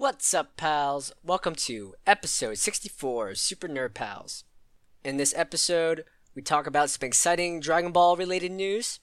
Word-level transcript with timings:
What's 0.00 0.32
up, 0.32 0.56
pals? 0.56 1.12
Welcome 1.22 1.54
to 1.56 1.94
episode 2.06 2.56
64 2.56 3.32
of 3.32 3.38
Super 3.38 3.68
Nerd 3.68 3.92
Pals. 3.92 4.44
In 5.04 5.18
this 5.18 5.34
episode, 5.36 6.06
we 6.34 6.40
talk 6.40 6.66
about 6.66 6.88
some 6.88 7.06
exciting 7.06 7.60
Dragon 7.60 7.92
Ball 7.92 8.16
related 8.16 8.50
news, 8.50 9.00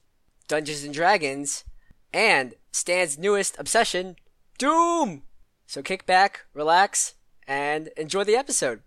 Dungeons 0.47 0.83
and 0.83 0.91
Dragons, 0.91 1.65
and 2.11 2.55
Stan's 2.71 3.15
newest 3.15 3.59
obsession, 3.59 4.15
Doom! 4.57 5.21
So 5.67 5.83
kick 5.83 6.07
back, 6.07 6.45
relax, 6.55 7.13
and 7.47 7.89
enjoy 7.95 8.23
the 8.23 8.35
episode. 8.35 8.81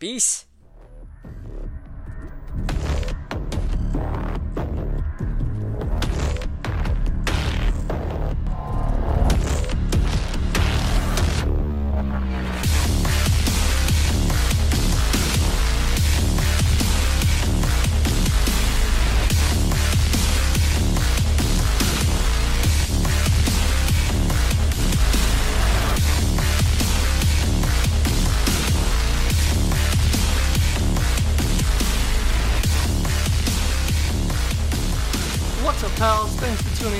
Peace! 0.00 0.46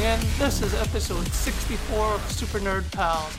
Thanks 0.06 0.24
for 0.24 0.38
tuning 0.38 0.38
in. 0.38 0.38
This 0.38 0.62
is 0.62 0.74
episode 0.74 1.26
64 1.26 2.14
of 2.14 2.30
Super 2.30 2.60
Nerd 2.60 2.90
Pals. 2.92 3.36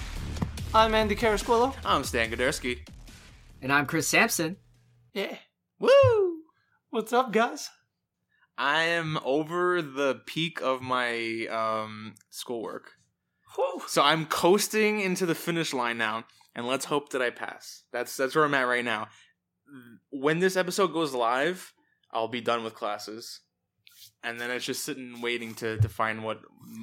I'm 0.74 0.94
Andy 0.94 1.16
Carasquillo. 1.16 1.74
I'm 1.86 2.04
Stan 2.04 2.30
Godersky. 2.30 2.80
And 3.62 3.72
I'm 3.72 3.86
Chris 3.86 4.10
Sampson. 4.10 4.58
Yeah. 5.14 5.38
Woo! 5.80 6.42
What's 6.90 7.14
up, 7.14 7.32
guys? 7.32 7.70
I 8.58 8.82
am 8.84 9.18
over 9.24 9.82
the 9.82 10.22
peak 10.26 10.62
of 10.62 10.82
my 10.82 11.48
um, 11.48 12.16
schoolwork. 12.32 12.92
Whew. 13.56 13.84
So 13.88 14.02
I'm 14.02 14.26
coasting 14.26 15.00
into 15.00 15.26
the 15.26 15.36
finish 15.36 15.74
line 15.74 15.98
now, 15.98 16.26
and 16.54 16.68
let's 16.68 16.86
hope 16.86 17.10
that 17.10 17.22
I 17.22 17.30
pass. 17.30 17.84
That's 17.94 18.18
that's 18.18 18.36
where 18.36 18.44
I'm 18.44 18.54
at 18.54 18.68
right 18.68 18.84
now. 18.84 19.08
When 20.12 20.40
this 20.40 20.58
episode 20.58 20.92
goes 20.92 21.14
live, 21.14 21.74
I'll 22.12 22.28
be 22.28 22.42
done 22.42 22.66
with 22.66 22.76
classes. 22.76 23.40
And 24.28 24.42
then 24.42 24.52
it's 24.52 24.66
just 24.66 24.84
sitting 24.84 25.22
waiting 25.22 25.56
to, 25.56 25.78
to 25.78 25.88
find 25.88 26.22
what 26.22 26.42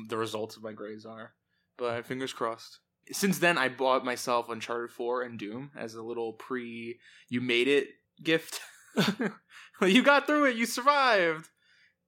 the 0.09 0.17
results 0.17 0.57
of 0.57 0.63
my 0.63 0.73
grades 0.73 1.05
are. 1.05 1.35
But 1.77 2.07
fingers 2.07 2.33
crossed. 2.33 2.79
Since 3.13 3.39
then, 3.39 3.59
I 3.59 3.69
bought 3.69 4.03
myself 4.03 4.49
Uncharted 4.49 4.91
4 4.91 5.23
and 5.23 5.39
Doom 5.39 5.71
as 5.77 5.95
a 5.95 6.03
little 6.03 6.33
pre 6.33 6.99
you 7.29 7.43
made 7.43 7.69
it 7.69 7.89
gift. 8.23 8.61
you 9.83 10.03
got 10.03 10.27
through 10.27 10.47
it, 10.47 10.57
you 10.57 10.65
survived. 10.65 11.51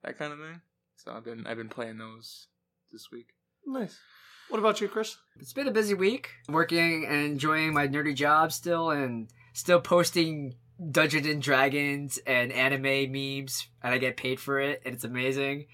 That 0.02 0.16
kind 0.16 0.32
of 0.32 0.38
thing. 0.38 0.62
So 0.96 1.12
I've 1.12 1.24
been 1.24 1.46
I've 1.46 1.58
been 1.58 1.68
playing 1.68 1.98
those 1.98 2.46
this 2.90 3.10
week. 3.12 3.34
Nice. 3.66 3.98
What 4.48 4.58
about 4.58 4.80
you, 4.80 4.88
Chris? 4.88 5.18
It's 5.38 5.52
been 5.52 5.68
a 5.68 5.72
busy 5.72 5.92
week. 5.92 6.30
Working 6.48 7.04
and 7.04 7.26
enjoying 7.26 7.74
my 7.74 7.88
nerdy 7.88 8.14
job 8.14 8.52
still, 8.52 8.90
and 8.90 9.28
still 9.52 9.80
posting 9.80 10.54
Dungeons 10.90 11.26
and 11.26 11.40
Dragons 11.40 12.18
and 12.26 12.52
anime 12.52 13.12
memes, 13.12 13.68
and 13.82 13.94
I 13.94 13.98
get 13.98 14.16
paid 14.16 14.40
for 14.40 14.60
it, 14.60 14.82
and 14.84 14.94
it's 14.94 15.04
amazing. 15.04 15.66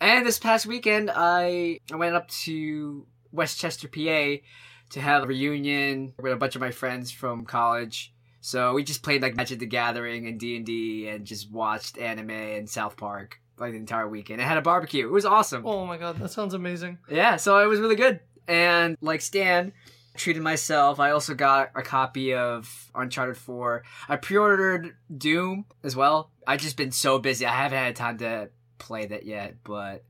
And 0.00 0.26
this 0.26 0.38
past 0.38 0.66
weekend, 0.66 1.10
I 1.14 1.78
I 1.92 1.96
went 1.96 2.14
up 2.14 2.28
to 2.44 3.06
West 3.32 3.60
Chester, 3.60 3.86
PA, 3.88 4.42
to 4.90 5.00
have 5.00 5.22
a 5.22 5.26
reunion 5.26 6.14
with 6.18 6.32
a 6.32 6.36
bunch 6.36 6.56
of 6.56 6.60
my 6.60 6.70
friends 6.70 7.10
from 7.10 7.44
college. 7.44 8.12
So 8.40 8.72
we 8.72 8.82
just 8.82 9.02
played 9.02 9.22
like 9.22 9.36
Magic 9.36 9.58
the 9.58 9.66
Gathering 9.66 10.26
and 10.26 10.40
D 10.40 10.56
and 10.56 10.66
D, 10.66 11.08
and 11.08 11.24
just 11.24 11.50
watched 11.50 11.98
anime 11.98 12.30
and 12.30 12.68
South 12.68 12.96
Park 12.96 13.40
like 13.58 13.72
the 13.72 13.78
entire 13.78 14.08
weekend. 14.08 14.40
I 14.40 14.46
had 14.46 14.58
a 14.58 14.62
barbecue. 14.62 15.06
It 15.06 15.12
was 15.12 15.26
awesome. 15.26 15.64
Oh 15.66 15.86
my 15.86 15.98
god, 15.98 16.18
that 16.18 16.30
sounds 16.30 16.54
amazing. 16.54 16.98
Yeah, 17.08 17.36
so 17.36 17.58
it 17.58 17.66
was 17.66 17.78
really 17.78 17.96
good. 17.96 18.20
And 18.48 18.96
like 19.00 19.20
Stan, 19.20 19.72
treated 20.16 20.42
myself. 20.42 21.00
I 21.00 21.10
also 21.10 21.34
got 21.34 21.70
a 21.74 21.82
copy 21.82 22.34
of 22.34 22.90
Uncharted 22.94 23.36
4. 23.36 23.82
I 24.08 24.16
pre-ordered 24.16 24.96
Doom 25.16 25.66
as 25.82 25.96
well. 25.96 26.30
I've 26.46 26.60
just 26.60 26.76
been 26.76 26.92
so 26.92 27.18
busy. 27.18 27.46
I 27.46 27.54
haven't 27.54 27.78
had 27.78 27.96
time 27.96 28.18
to 28.18 28.50
play 28.78 29.06
that 29.06 29.24
yet, 29.24 29.56
but 29.64 30.04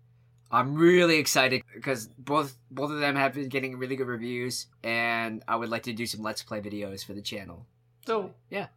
I'm 0.51 0.75
really 0.75 1.19
excited 1.19 1.63
because 1.75 2.09
both 2.19 2.57
both 2.71 2.91
of 2.91 2.99
them 3.01 3.17
have 3.17 3.35
been 3.35 3.49
getting 3.49 3.77
really 3.77 3.97
good 3.97 4.09
reviews 4.09 4.67
and 4.83 5.43
I 5.47 5.57
would 5.57 5.69
like 5.69 5.85
to 5.85 5.93
do 5.93 6.07
some 6.07 6.23
let's 6.23 6.43
play 6.43 6.61
videos 6.61 7.05
for 7.05 7.13
the 7.13 7.23
channel. 7.23 7.67
So, 8.07 8.33
yeah. 8.49 8.69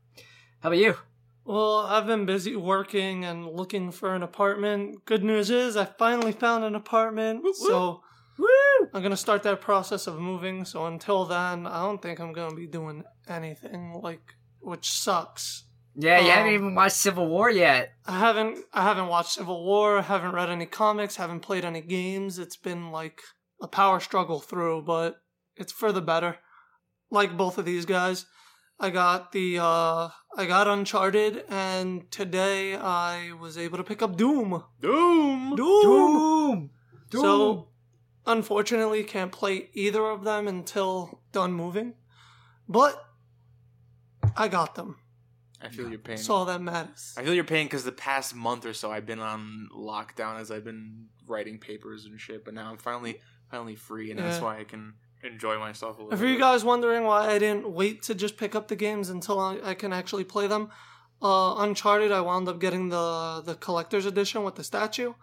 How 0.59 0.69
about 0.69 0.78
you? 0.78 0.95
well, 1.45 1.79
I've 1.79 2.07
been 2.07 2.25
busy 2.25 2.55
working 2.55 3.25
and 3.25 3.50
looking 3.50 3.91
for 3.91 4.16
an 4.16 4.23
apartment. 4.23 5.05
Good 5.05 5.23
news 5.23 5.50
is 5.50 5.75
I 5.75 5.85
finally 5.85 6.31
found 6.31 6.63
an 6.63 6.75
apartment. 6.75 7.44
So, 7.55 8.03
Woo! 8.38 8.47
I'm 8.94 9.01
going 9.01 9.11
to 9.11 9.17
start 9.17 9.44
that 9.44 9.61
process 9.61 10.07
of 10.07 10.19
moving. 10.19 10.66
So, 10.66 10.85
until 10.85 11.25
then, 11.25 11.67
I 11.67 11.81
don't 11.83 12.01
think 12.01 12.19
I'm 12.19 12.33
going 12.33 12.49
to 12.49 12.55
be 12.55 12.67
doing 12.67 13.03
anything 13.27 13.99
like 14.01 14.35
which 14.59 14.89
sucks. 14.89 15.66
Yeah, 15.95 16.19
you 16.21 16.31
haven't 16.31 16.47
Um, 16.47 16.53
even 16.55 16.75
watched 16.75 16.95
Civil 16.95 17.27
War 17.27 17.49
yet. 17.51 17.91
I 18.05 18.17
haven't 18.17 18.57
I 18.73 18.81
haven't 18.81 19.07
watched 19.07 19.33
Civil 19.33 19.63
War, 19.63 20.01
haven't 20.01 20.31
read 20.31 20.49
any 20.49 20.66
comics, 20.66 21.17
haven't 21.17 21.41
played 21.41 21.66
any 21.66 21.81
games. 21.81 22.39
It's 22.39 22.55
been 22.57 22.91
like 22.91 23.22
a 23.61 23.67
power 23.67 23.99
struggle 23.99 24.39
through, 24.39 24.83
but 24.83 25.22
it's 25.55 25.72
for 25.72 25.91
the 25.91 26.01
better. 26.01 26.38
Like 27.11 27.38
both 27.38 27.57
of 27.59 27.66
these 27.66 27.85
guys. 27.85 28.25
I 28.79 28.89
got 28.89 29.33
the 29.33 29.59
uh 29.59 30.09
I 30.35 30.45
got 30.47 30.67
Uncharted 30.67 31.45
and 31.47 32.09
today 32.09 32.75
I 32.75 33.33
was 33.39 33.55
able 33.57 33.77
to 33.77 33.83
pick 33.83 34.01
up 34.01 34.17
Doom. 34.17 34.63
Doom. 34.81 35.55
Doom. 35.55 36.72
Doom. 37.11 37.22
So 37.22 37.67
unfortunately 38.25 39.03
can't 39.03 39.31
play 39.31 39.69
either 39.73 40.03
of 40.06 40.23
them 40.23 40.47
until 40.47 41.22
done 41.31 41.53
moving. 41.53 41.94
But 42.67 43.03
I 44.35 44.47
got 44.47 44.75
them. 44.75 44.97
I 45.61 45.69
feel 45.69 45.89
your 45.89 46.00
pain. 46.00 46.17
That's 46.17 46.29
all 46.29 46.45
that 46.45 46.61
matters. 46.61 47.16
I 47.17 47.23
feel 47.23 47.34
your 47.34 47.44
pain 47.45 47.67
because 47.67 47.84
the 47.85 47.91
past 47.91 48.35
month 48.35 48.66
or 48.66 48.73
so 48.73 48.91
I've 48.91 49.06
been 49.06 49.19
on 49.19 49.69
lockdown 49.73 50.39
as 50.39 50.51
I've 50.51 50.66
been 50.66 51.06
writing 51.25 51.57
papers 51.57 52.06
and 52.06 52.19
shit. 52.19 52.44
But 52.44 52.53
now 52.53 52.69
I'm 52.69 52.78
finally 52.78 53.19
finally 53.50 53.75
free, 53.75 54.11
and 54.11 54.19
that's 54.19 54.41
why 54.41 54.59
I 54.59 54.63
can 54.63 54.95
enjoy 55.23 55.57
myself 55.59 56.00
a 56.00 56.03
little. 56.03 56.17
For 56.17 56.25
you 56.25 56.38
guys 56.38 56.66
wondering 56.66 57.03
why 57.03 57.29
I 57.29 57.40
didn't 57.40 57.69
wait 57.69 58.01
to 58.03 58.16
just 58.16 58.35
pick 58.35 58.55
up 58.55 58.67
the 58.67 58.75
games 58.75 59.09
until 59.09 59.40
I, 59.40 59.59
I 59.63 59.73
can 59.73 59.94
actually 59.94 60.25
play 60.25 60.47
them, 60.47 60.69
uh, 61.22 61.55
Uncharted, 61.59 62.11
I 62.11 62.19
wound 62.22 62.50
up 62.50 62.59
getting 62.59 62.90
the 62.90 63.41
the 63.45 63.55
collector's 63.55 64.05
edition 64.05 64.44
with 64.44 64.55
the 64.55 64.63
statue, 64.63 65.13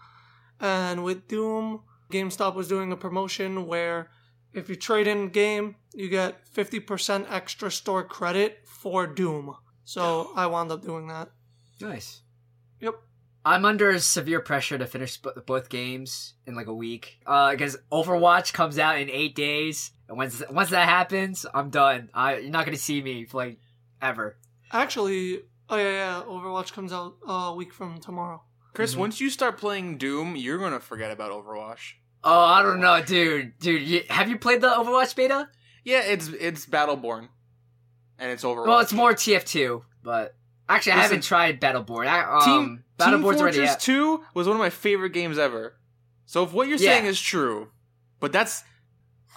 and 0.59 1.05
with 1.05 1.29
Doom, 1.29 1.83
GameStop 2.11 2.55
was 2.55 2.69
doing 2.69 2.93
a 2.93 2.97
promotion 2.97 3.67
where 3.67 4.11
if 4.53 4.69
you 4.69 4.77
trade 4.77 5.07
in 5.07 5.29
game, 5.29 5.77
you 5.95 6.09
get 6.09 6.49
fifty 6.49 6.81
percent 6.81 7.27
extra 7.31 7.71
store 7.71 8.05
credit 8.05 8.61
for 8.67 9.07
Doom. 9.07 9.55
So 9.85 10.31
I 10.37 10.47
wound 10.47 10.71
up 10.71 10.83
doing 10.83 11.09
that. 11.09 11.31
Nice. 11.81 12.23
Yep. 12.81 12.95
I'm 13.45 13.65
under 13.65 13.99
severe 13.99 14.41
pressure 14.41 14.77
to 14.77 14.87
finish 14.87 15.17
b- 15.17 15.31
both 15.47 15.71
games 15.71 16.35
in 16.47 16.55
like 16.55 16.67
a 16.67 16.75
week. 16.75 17.21
Uh, 17.27 17.53
because 17.53 17.79
Overwatch 17.91 18.53
comes 18.53 18.79
out 18.79 18.99
in 18.99 19.09
eight 19.09 19.35
days, 19.35 19.93
and 20.09 20.19
once 20.19 20.43
once 20.51 20.71
that 20.71 20.89
happens, 20.89 21.47
I'm 21.55 21.71
done. 21.71 22.11
I 22.13 22.39
you're 22.39 22.51
not 22.51 22.67
gonna 22.67 22.77
see 22.77 23.01
me 23.01 23.27
like 23.33 23.59
ever. 24.03 24.37
Actually, 24.73 25.41
oh 25.69 25.77
yeah, 25.77 25.91
yeah, 25.91 26.23
Overwatch 26.27 26.73
comes 26.73 26.93
out 26.93 27.17
uh, 27.27 27.33
a 27.33 27.55
week 27.55 27.73
from 27.73 27.99
tomorrow. 27.99 28.43
Chris, 28.73 28.95
Mhm. 28.95 28.99
once 28.99 29.21
you 29.21 29.31
start 29.31 29.59
playing 29.59 29.99
Doom, 29.99 30.37
you're 30.37 30.59
gonna 30.59 30.81
forget 30.81 31.11
about 31.11 31.33
Overwatch. 31.33 31.95
Oh, 32.23 32.41
I 32.41 32.63
don't 32.63 32.81
know, 32.81 33.03
dude. 33.03 33.59
Dude, 33.59 33.83
you, 33.83 34.03
have 34.11 34.29
you 34.29 34.39
played 34.39 34.61
the 34.61 34.69
Overwatch 34.69 35.15
beta? 35.17 35.49
Yeah, 35.85 36.01
it's 36.01 36.29
it's 36.29 36.67
Battleborn, 36.67 37.29
and 38.19 38.31
it's 38.31 38.45
Overwatch. 38.45 38.67
Well, 38.67 38.79
it's 38.81 38.93
more 38.93 39.13
TF2, 39.15 39.83
but 40.03 40.35
actually, 40.69 40.93
I 40.93 40.99
haven't 41.03 41.25
tried 41.25 41.61
Battleborn. 41.61 42.07
I, 42.07 42.21
um, 42.23 42.43
Team 42.45 42.67
Team 42.77 42.85
Battleborn's 42.99 43.41
already 43.41 43.59
Fortress. 43.59 43.83
Two 43.83 44.23
was 44.35 44.47
one 44.47 44.57
of 44.57 44.61
my 44.61 44.71
favorite 44.71 45.11
games 45.15 45.39
ever. 45.39 45.77
So 46.27 46.45
if 46.45 46.53
what 46.53 46.69
you're 46.69 46.79
Yeah. 46.79 46.93
saying 46.93 47.07
is 47.07 47.21
true, 47.21 47.71
but 48.21 48.31
that's 48.33 48.63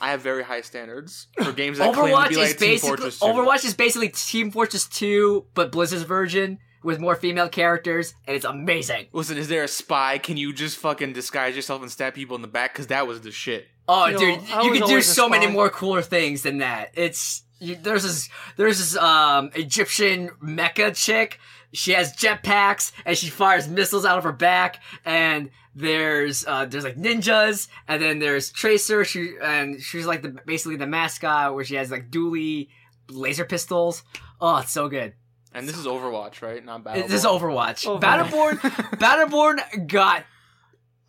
I 0.01 0.09
have 0.11 0.21
very 0.21 0.43
high 0.43 0.61
standards 0.61 1.27
for 1.41 1.53
games 1.53 1.77
that 1.77 1.93
claim 1.93 2.13
Overwatch 2.13 2.23
to 2.23 2.29
be 2.29 2.35
is 2.41 2.49
like 2.49 2.57
Team 2.57 2.67
basically 2.69 2.89
Fortress 2.89 3.19
2. 3.19 3.25
Overwatch 3.25 3.63
is 3.65 3.73
basically 3.73 4.09
Team 4.09 4.51
Fortress 4.51 4.85
2, 4.87 5.45
but 5.53 5.71
Blizzard's 5.71 6.03
version 6.03 6.59
with 6.83 6.99
more 6.99 7.15
female 7.15 7.49
characters, 7.49 8.13
and 8.27 8.35
it's 8.35 8.45
amazing. 8.45 9.07
Listen, 9.13 9.37
is 9.37 9.47
there 9.47 9.63
a 9.63 9.67
spy? 9.67 10.17
Can 10.17 10.37
you 10.37 10.53
just 10.53 10.77
fucking 10.77 11.13
disguise 11.13 11.55
yourself 11.55 11.81
and 11.81 11.91
stab 11.91 12.13
people 12.13 12.35
in 12.35 12.41
the 12.41 12.47
back? 12.47 12.73
Because 12.73 12.87
that 12.87 13.07
was 13.07 13.21
the 13.21 13.31
shit. 13.31 13.67
Oh, 13.87 14.07
Yo, 14.07 14.17
dude, 14.17 14.39
I 14.51 14.63
you 14.63 14.71
was 14.71 14.79
can 14.79 14.87
do 14.87 15.01
so 15.01 15.27
many 15.27 15.47
more 15.47 15.69
cooler 15.69 16.01
things 16.01 16.43
than 16.43 16.59
that. 16.59 16.91
It's 16.93 17.43
you, 17.59 17.75
there's 17.75 18.03
this 18.03 18.29
there's 18.55 18.77
this 18.77 18.95
um 18.97 19.51
Egyptian 19.55 20.29
mecha 20.41 20.95
chick. 20.95 21.39
She 21.73 21.91
has 21.93 22.15
jetpacks 22.15 22.91
and 23.05 23.17
she 23.17 23.29
fires 23.29 23.67
missiles 23.67 24.05
out 24.05 24.17
of 24.17 24.23
her 24.23 24.31
back. 24.31 24.81
And 25.05 25.49
there's 25.75 26.45
uh 26.45 26.65
there's 26.65 26.83
like 26.83 26.97
ninjas, 26.97 27.67
and 27.87 28.01
then 28.01 28.19
there's 28.19 28.51
Tracer. 28.51 29.03
She 29.03 29.33
and 29.41 29.81
she's 29.81 30.05
like 30.05 30.21
the 30.21 30.29
basically 30.45 30.77
the 30.77 30.87
mascot 30.87 31.53
where 31.55 31.63
she 31.65 31.75
has 31.75 31.91
like 31.91 32.09
dually 32.09 32.69
laser 33.09 33.43
pistols. 33.45 34.03
Oh, 34.39 34.57
it's 34.57 34.71
so 34.71 34.87
good. 34.87 35.13
And 35.53 35.67
this 35.67 35.77
is 35.77 35.85
Overwatch, 35.85 36.41
right? 36.41 36.63
Not 36.63 36.83
Battleborn. 36.83 37.07
This 37.07 37.13
is 37.13 37.25
Overwatch. 37.25 37.85
Overwatch. 37.85 38.01
Battleborn, 38.01 38.59
Battleborn 38.97 39.87
got. 39.87 40.25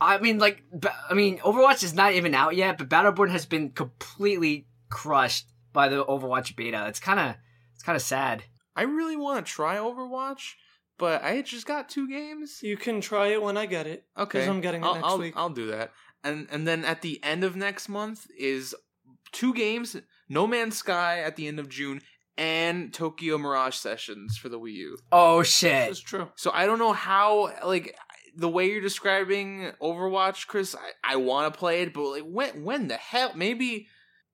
I 0.00 0.18
mean, 0.18 0.38
like, 0.38 0.62
I 1.08 1.14
mean, 1.14 1.38
Overwatch 1.38 1.82
is 1.82 1.94
not 1.94 2.12
even 2.12 2.34
out 2.34 2.54
yet, 2.54 2.76
but 2.76 2.88
Battleborn 2.88 3.30
has 3.30 3.46
been 3.46 3.70
completely 3.70 4.66
crushed 4.90 5.46
by 5.72 5.88
the 5.88 6.04
Overwatch 6.04 6.56
beta. 6.56 6.86
It's 6.88 7.00
kind 7.00 7.18
of, 7.18 7.36
it's 7.74 7.82
kind 7.82 7.96
of 7.96 8.02
sad. 8.02 8.44
I 8.76 8.82
really 8.82 9.16
want 9.16 9.44
to 9.44 9.50
try 9.50 9.76
Overwatch, 9.76 10.54
but 10.98 11.22
I 11.22 11.40
just 11.42 11.66
got 11.66 11.88
two 11.88 12.08
games. 12.08 12.60
You 12.62 12.76
can 12.76 13.00
try 13.00 13.28
it 13.28 13.42
when 13.42 13.56
I 13.56 13.66
get 13.66 13.86
it. 13.86 14.04
Okay, 14.16 14.46
I'm 14.46 14.60
getting 14.60 14.82
it 14.82 14.86
I'll, 14.86 14.94
next 14.94 15.06
I'll, 15.06 15.18
week. 15.18 15.34
I'll 15.36 15.50
do 15.50 15.68
that. 15.68 15.92
And 16.22 16.48
and 16.50 16.66
then 16.66 16.84
at 16.84 17.02
the 17.02 17.22
end 17.22 17.44
of 17.44 17.56
next 17.56 17.88
month 17.88 18.26
is 18.36 18.74
two 19.32 19.54
games: 19.54 19.96
No 20.28 20.46
Man's 20.46 20.76
Sky 20.76 21.20
at 21.20 21.36
the 21.36 21.46
end 21.46 21.60
of 21.60 21.68
June 21.68 22.00
and 22.36 22.92
Tokyo 22.92 23.38
Mirage 23.38 23.76
Sessions 23.76 24.36
for 24.36 24.48
the 24.48 24.58
Wii 24.58 24.74
U. 24.74 24.98
Oh 25.12 25.42
shit! 25.42 25.90
It's 25.90 26.00
true. 26.00 26.30
So 26.36 26.50
I 26.52 26.66
don't 26.66 26.78
know 26.78 26.92
how 26.92 27.52
like 27.64 27.96
the 28.36 28.48
way 28.48 28.70
you're 28.70 28.80
describing 28.80 29.72
Overwatch, 29.80 30.46
Chris. 30.46 30.74
I, 30.74 31.14
I 31.14 31.16
want 31.16 31.52
to 31.52 31.58
play 31.58 31.82
it, 31.82 31.94
but 31.94 32.02
like 32.02 32.24
when 32.24 32.64
when 32.64 32.88
the 32.88 32.96
hell? 32.96 33.32
Maybe 33.34 33.88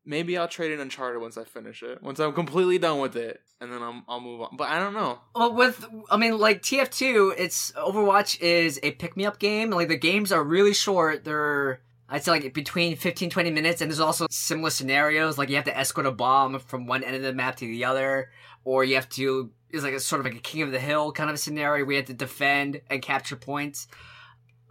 maybe 0.05 0.37
I'll 0.37 0.49
trade 0.49 0.73
in 0.73 0.81
Uncharted 0.81 1.21
once 1.21 1.37
I 1.37 1.45
finish 1.45 1.83
it. 1.83 2.03
Once 2.03 2.19
I'm 2.19 2.33
completely 2.33 2.79
done 2.79 3.01
with 3.01 3.17
it, 3.17 3.41
and 3.61 3.73
then 3.73 3.83
I'll 3.83 4.03
I'll 4.09 4.21
move 4.21 4.41
on. 4.41 4.57
But 4.57 4.69
I 4.69 4.79
don't 4.79 4.95
know. 4.95 5.19
Well, 5.35 5.55
with 5.55 5.85
I 6.11 6.17
mean, 6.17 6.39
like 6.39 6.63
TF2, 6.63 7.35
it's 7.37 7.73
Overwatch 7.73 8.41
is 8.41 8.81
a 8.83 8.93
pick 8.93 9.17
me 9.17 9.27
up 9.27 9.39
game. 9.39 9.71
Like 9.71 9.89
the 9.89 9.99
games 9.99 10.33
are 10.33 10.43
really 10.43 10.75
short. 10.75 11.25
They're 11.25 11.81
I'd 12.11 12.25
say 12.25 12.33
like 12.33 12.53
between 12.53 12.97
15, 12.97 13.31
20 13.31 13.51
minutes, 13.51 13.81
and 13.81 13.91
there's 13.91 14.01
also 14.01 14.27
similar 14.31 14.71
scenarios. 14.71 15.39
Like 15.39 15.49
you 15.49 15.57
have 15.57 15.65
to 15.67 15.79
escort 15.79 16.07
a 16.07 16.11
bomb 16.11 16.59
from 16.59 16.87
one 16.87 17.05
end 17.05 17.15
of 17.15 17.23
the 17.23 17.33
map 17.33 17.57
to 17.57 17.67
the 17.67 17.85
other, 17.85 18.31
or 18.65 18.83
you 18.83 18.97
have 18.97 19.09
to 19.11 19.51
it's 19.71 19.85
like 19.85 19.95
a 19.95 20.01
sort 20.01 20.21
of 20.21 20.27
like 20.27 20.35
a 20.35 20.41
king 20.41 20.63
of 20.63 20.73
the 20.73 20.81
hill 20.81 21.13
kind 21.13 21.31
of 21.31 21.39
scenario 21.39 21.89
you 21.89 21.97
have 21.97 22.07
to 22.07 22.15
defend 22.15 22.81
and 22.91 23.01
capture 23.01 23.37
points. 23.37 23.87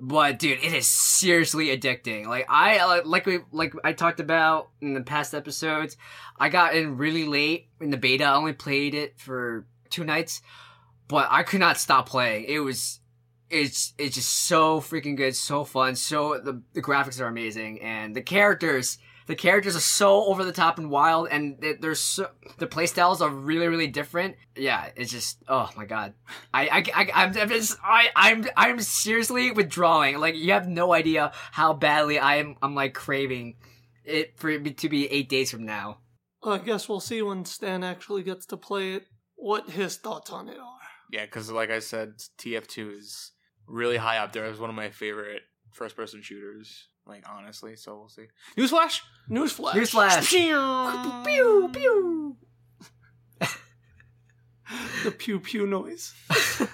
But 0.01 0.39
dude, 0.39 0.63
it 0.63 0.74
is 0.74 0.88
seriously 0.88 1.68
addicting. 1.68 2.25
Like 2.25 2.45
I 2.50 2.77
uh, 2.77 3.01
like 3.06 3.25
we 3.25 3.39
like 3.51 3.74
I 3.83 3.94
talked 3.94 4.19
about 4.19 4.69
in 4.81 4.94
the 4.94 5.01
past 5.01 5.33
episodes, 5.33 5.97
I 6.38 6.50
got 6.50 6.75
in 6.75 6.97
really 6.97 7.25
late 7.25 7.68
in 7.80 7.89
the 7.89 7.97
beta. 7.97 8.25
I 8.25 8.36
only 8.36 8.53
played 8.53 8.94
it 8.94 9.18
for 9.18 9.65
two 9.89 10.03
nights, 10.03 10.41
but 11.07 11.27
I 11.31 11.44
could 11.44 11.59
not 11.59 11.77
stop 11.77 12.07
playing. 12.07 12.45
It 12.45 12.59
was 12.59 13.00
it's 13.50 13.94
it's 13.98 14.16
just 14.16 14.31
so 14.48 14.80
freaking 14.80 15.18
good, 15.18 15.36
so 15.36 15.63
fun. 15.63 15.96
So 15.96 16.40
the 16.40 16.62
the 16.74 16.81
graphics 16.81 17.19
are 17.22 17.28
amazing 17.28 17.81
and 17.81 18.16
the 18.16 18.22
characters 18.22 18.98
the 19.28 19.36
characters 19.36 19.75
are 19.75 19.80
so 19.81 20.25
over 20.25 20.44
the 20.44 20.51
top 20.51 20.80
and 20.80 20.90
wild 20.90 21.28
and 21.30 21.60
they- 21.62 21.74
they're 21.74 21.94
so 21.94 22.31
the 22.57 22.66
playstyles 22.68 23.22
are 23.22 23.30
really 23.30 23.68
really 23.68 23.88
different. 23.88 24.36
Yeah, 24.56 24.90
it's 24.96 25.12
just 25.12 25.44
oh 25.48 25.69
my 25.78 25.86
god. 25.86 26.13
I 26.54 26.68
I, 26.68 26.84
I 27.01 27.12
I'm 27.13 27.38
I'm 27.38 27.50
just 27.50 27.78
I 27.84 28.10
I'm 28.16 28.46
I'm 28.57 28.80
seriously 28.80 29.51
withdrawing. 29.51 30.18
Like 30.19 30.36
you 30.36 30.51
have 30.54 30.68
no 30.68 30.94
idea 30.94 31.31
how 31.51 31.74
badly 31.74 32.19
I'm 32.19 32.56
I'm 32.62 32.75
like 32.75 32.94
craving 32.94 33.57
it 34.04 34.40
for 34.40 34.50
it 34.50 34.78
to 34.80 34.90
be 34.90 35.07
8 35.07 35.30
days 35.30 35.51
from 35.51 35.66
now. 35.66 36.00
I 36.44 36.57
guess 36.57 36.90
we'll 36.90 37.00
see 37.00 37.22
when 37.22 37.46
Stan 37.46 37.84
actually 37.84 38.24
gets 38.24 38.46
to 38.48 38.57
play 38.57 38.94
it 38.94 39.04
what 39.36 39.69
his 39.69 39.98
thoughts 39.98 40.31
on 40.31 40.50
it 40.50 40.57
are. 40.57 40.80
Yeah, 41.12 41.25
because 41.25 41.51
like 41.51 41.69
I 41.69 41.80
said, 41.80 42.13
TF2 42.40 42.98
is 42.98 43.31
really 43.69 43.98
high 43.98 44.18
up 44.18 44.33
there 44.33 44.45
as 44.45 44.60
one 44.60 44.69
of 44.69 44.75
my 44.75 44.89
favorite 44.89 45.44
first 45.71 45.95
person 45.95 46.21
shooters. 46.21 46.88
Like 47.06 47.24
honestly, 47.27 47.75
so 47.75 47.98
we'll 47.98 48.10
see. 48.10 48.25
Newsflash! 48.57 49.01
Newsflash. 49.30 49.71
Newsflash. 49.71 51.25
Pew 51.25 51.69
pew. 51.74 52.38
the 55.04 55.12
pew 55.12 55.39
pew 55.39 55.66
noise. 55.66 56.13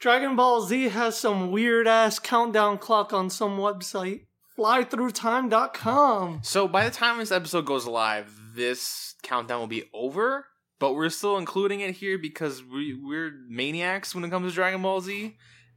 Dragon 0.00 0.34
Ball 0.34 0.62
Z 0.62 0.88
has 0.88 1.18
some 1.18 1.50
weird 1.50 1.86
ass 1.86 2.18
countdown 2.18 2.78
clock 2.78 3.12
on 3.12 3.28
some 3.28 3.58
website. 3.58 4.22
Flythroughtime.com. 4.58 6.40
So 6.42 6.66
by 6.66 6.84
the 6.84 6.90
time 6.90 7.18
this 7.18 7.30
episode 7.30 7.66
goes 7.66 7.86
live, 7.86 8.32
this 8.54 9.14
countdown 9.22 9.60
will 9.60 9.66
be 9.66 9.84
over. 9.92 10.46
But 10.78 10.94
we're 10.94 11.10
still 11.10 11.36
including 11.36 11.80
it 11.80 11.96
here 11.96 12.16
because 12.16 12.64
we, 12.64 12.94
we're 12.94 13.32
maniacs 13.46 14.14
when 14.14 14.24
it 14.24 14.30
comes 14.30 14.50
to 14.50 14.54
Dragon 14.54 14.80
Ball 14.80 15.02
Z, 15.02 15.36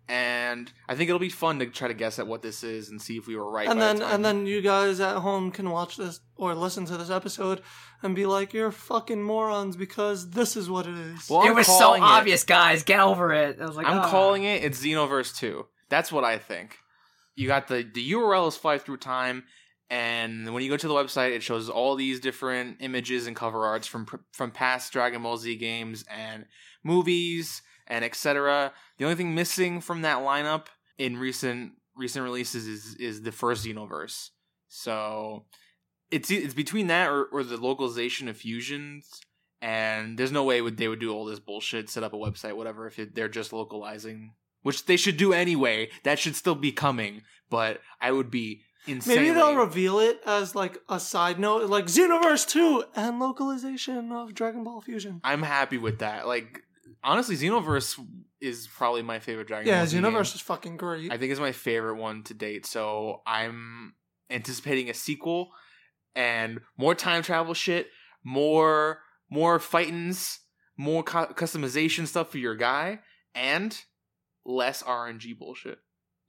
and 0.10 0.72
I 0.90 0.96
think 0.96 1.10
it'll 1.10 1.20
be 1.20 1.30
fun 1.30 1.60
to 1.60 1.66
try 1.68 1.88
to 1.88 1.94
guess 1.94 2.20
at 2.20 2.28
what 2.28 2.42
this 2.42 2.64
is 2.64 2.90
and 2.90 3.02
see 3.02 3.18
if 3.18 3.26
we 3.28 3.36
were 3.36 3.50
right. 3.50 3.68
And 3.68 3.80
by 3.80 3.86
then 3.86 3.96
the 3.98 4.04
time. 4.06 4.16
and 4.16 4.26
then 4.26 4.46
you 4.46 4.62
guys 4.62 5.00
at 5.00 5.18
home 5.18 5.50
can 5.52 5.70
watch 5.70 5.96
this 5.98 6.20
or 6.36 6.54
listen 6.56 6.86
to 6.86 6.98
this 6.98 7.10
episode 7.10 7.62
and 8.02 8.14
be 8.16 8.26
like, 8.26 8.54
You're 8.54 8.72
fucking 8.72 9.24
morons 9.24 9.76
because 9.78 10.32
this 10.32 10.58
is 10.58 10.70
what 10.70 10.86
it 10.88 10.98
is. 10.98 11.30
Well, 11.30 11.44
it 11.44 11.50
I'm 11.50 11.56
was 11.56 11.68
so 11.68 11.94
it- 11.94 12.02
obvious, 12.02 12.44
guys. 12.44 12.84
Get 12.84 13.00
over 13.00 13.32
it. 13.34 13.60
I 13.62 13.66
was 13.66 13.78
like, 13.78 13.88
I'm 13.88 14.00
"Ah." 14.00 14.10
calling 14.10 14.44
it. 14.44 14.64
It's 14.64 14.84
Xenoverse 14.84 15.36
Two. 15.38 15.68
That's 15.90 16.12
what 16.12 16.24
I 16.24 16.38
think. 16.38 16.78
You 17.36 17.48
got 17.48 17.68
the 17.68 17.84
the 17.84 18.12
URL 18.12 18.48
is 18.50 18.58
fly 18.58 18.78
through 18.78 18.98
time, 18.98 19.46
and 19.90 20.54
when 20.54 20.64
you 20.64 20.70
go 20.70 20.78
to 20.78 20.88
the 20.88 20.94
website, 20.94 21.32
it 21.32 21.44
shows 21.44 21.70
all 21.70 21.96
these 21.96 22.20
different 22.20 22.78
images 22.82 23.26
and 23.26 23.36
cover 23.36 23.66
arts 23.66 23.88
from 23.88 24.06
from 24.34 24.52
past 24.52 24.92
Dragon 24.92 25.24
Ball 25.24 25.38
Z 25.38 25.56
games 25.56 26.04
and 26.10 26.46
movies 26.84 27.62
and 27.88 28.04
etc. 28.04 28.74
The 28.98 29.06
only 29.06 29.16
thing 29.16 29.36
missing 29.36 29.82
from 29.82 30.02
that 30.02 30.20
lineup 30.20 30.68
in 30.98 31.18
recent 31.18 31.74
recent 31.96 32.24
releases 32.24 32.68
is 32.68 32.96
is 32.96 33.22
the 33.22 33.32
first 33.32 33.66
Xenoverse. 33.66 34.30
So 34.68 35.46
it's 36.12 36.32
it's 36.32 36.54
between 36.54 36.88
that 36.88 37.10
or, 37.10 37.26
or 37.26 37.44
the 37.44 37.58
localization 37.58 38.28
of 38.28 38.38
fusions 38.38 39.22
and 39.64 40.18
there's 40.18 40.32
no 40.34 40.44
way 40.44 40.62
would 40.62 40.76
they 40.76 40.90
would 40.90 41.00
do 41.00 41.14
all 41.14 41.24
this 41.24 41.40
bullshit, 41.40 41.90
set 41.90 42.04
up 42.04 42.12
a 42.12 42.18
website, 42.18 42.58
whatever, 42.58 42.86
if 42.86 43.00
it, 43.00 43.16
they're 43.16 43.30
just 43.30 43.54
localizing, 43.54 44.34
which 44.62 44.86
they 44.88 44.98
should 44.98 45.16
do 45.16 45.32
anyway. 45.32 45.90
That 46.04 46.20
should 46.20 46.36
still 46.36 46.54
be 46.54 46.74
coming, 46.74 47.22
but 47.50 47.80
I 48.02 48.12
would 48.12 48.30
be 48.30 48.64
insane. 48.88 49.16
Maybe 49.16 49.30
they'll 49.32 49.56
reveal 49.56 50.00
it 50.00 50.20
as 50.26 50.54
like 50.54 50.80
a 50.90 51.00
side 51.00 51.40
note, 51.40 51.70
like 51.70 51.86
Xenoverse 51.86 52.46
2 52.46 52.84
and 52.94 53.20
localization 53.20 54.12
of 54.12 54.34
Dragon 54.34 54.66
Ball 54.66 54.82
Fusion. 54.82 55.22
I'm 55.24 55.44
happy 55.44 55.78
with 55.78 56.00
that. 56.00 56.28
Like 56.28 56.64
honestly, 57.04 57.36
Xenoverse 57.36 58.00
is 58.42 58.68
probably 58.68 59.02
my 59.02 59.20
favorite 59.20 59.48
Dragon 59.48 59.68
Yeah, 59.68 59.80
Ball 59.80 59.88
Z 59.88 60.02
game. 60.02 60.12
Xenoverse 60.12 60.36
is 60.36 60.42
fucking 60.42 60.78
great. 60.78 61.12
I 61.12 61.18
think 61.18 61.32
it's 61.32 61.40
my 61.40 61.52
favorite 61.52 61.96
one 61.98 62.24
to 62.24 62.34
date. 62.34 62.66
So 62.66 63.22
I'm 63.26 63.94
anticipating 64.30 64.90
a 64.90 64.94
sequel 64.94 65.50
and 66.16 66.60
more 66.78 66.96
time 66.96 67.24
travel 67.24 67.54
shit, 67.54 67.88
more 68.24 69.00
more 69.30 69.60
fightings, 69.60 70.40
more 70.78 71.04
cu- 71.04 71.34
customization 71.34 72.06
stuff 72.08 72.30
for 72.30 72.38
your 72.38 72.56
guy, 72.56 73.00
and 73.34 73.80
less 74.46 74.84
RNG 74.84 75.38
bullshit, 75.38 75.80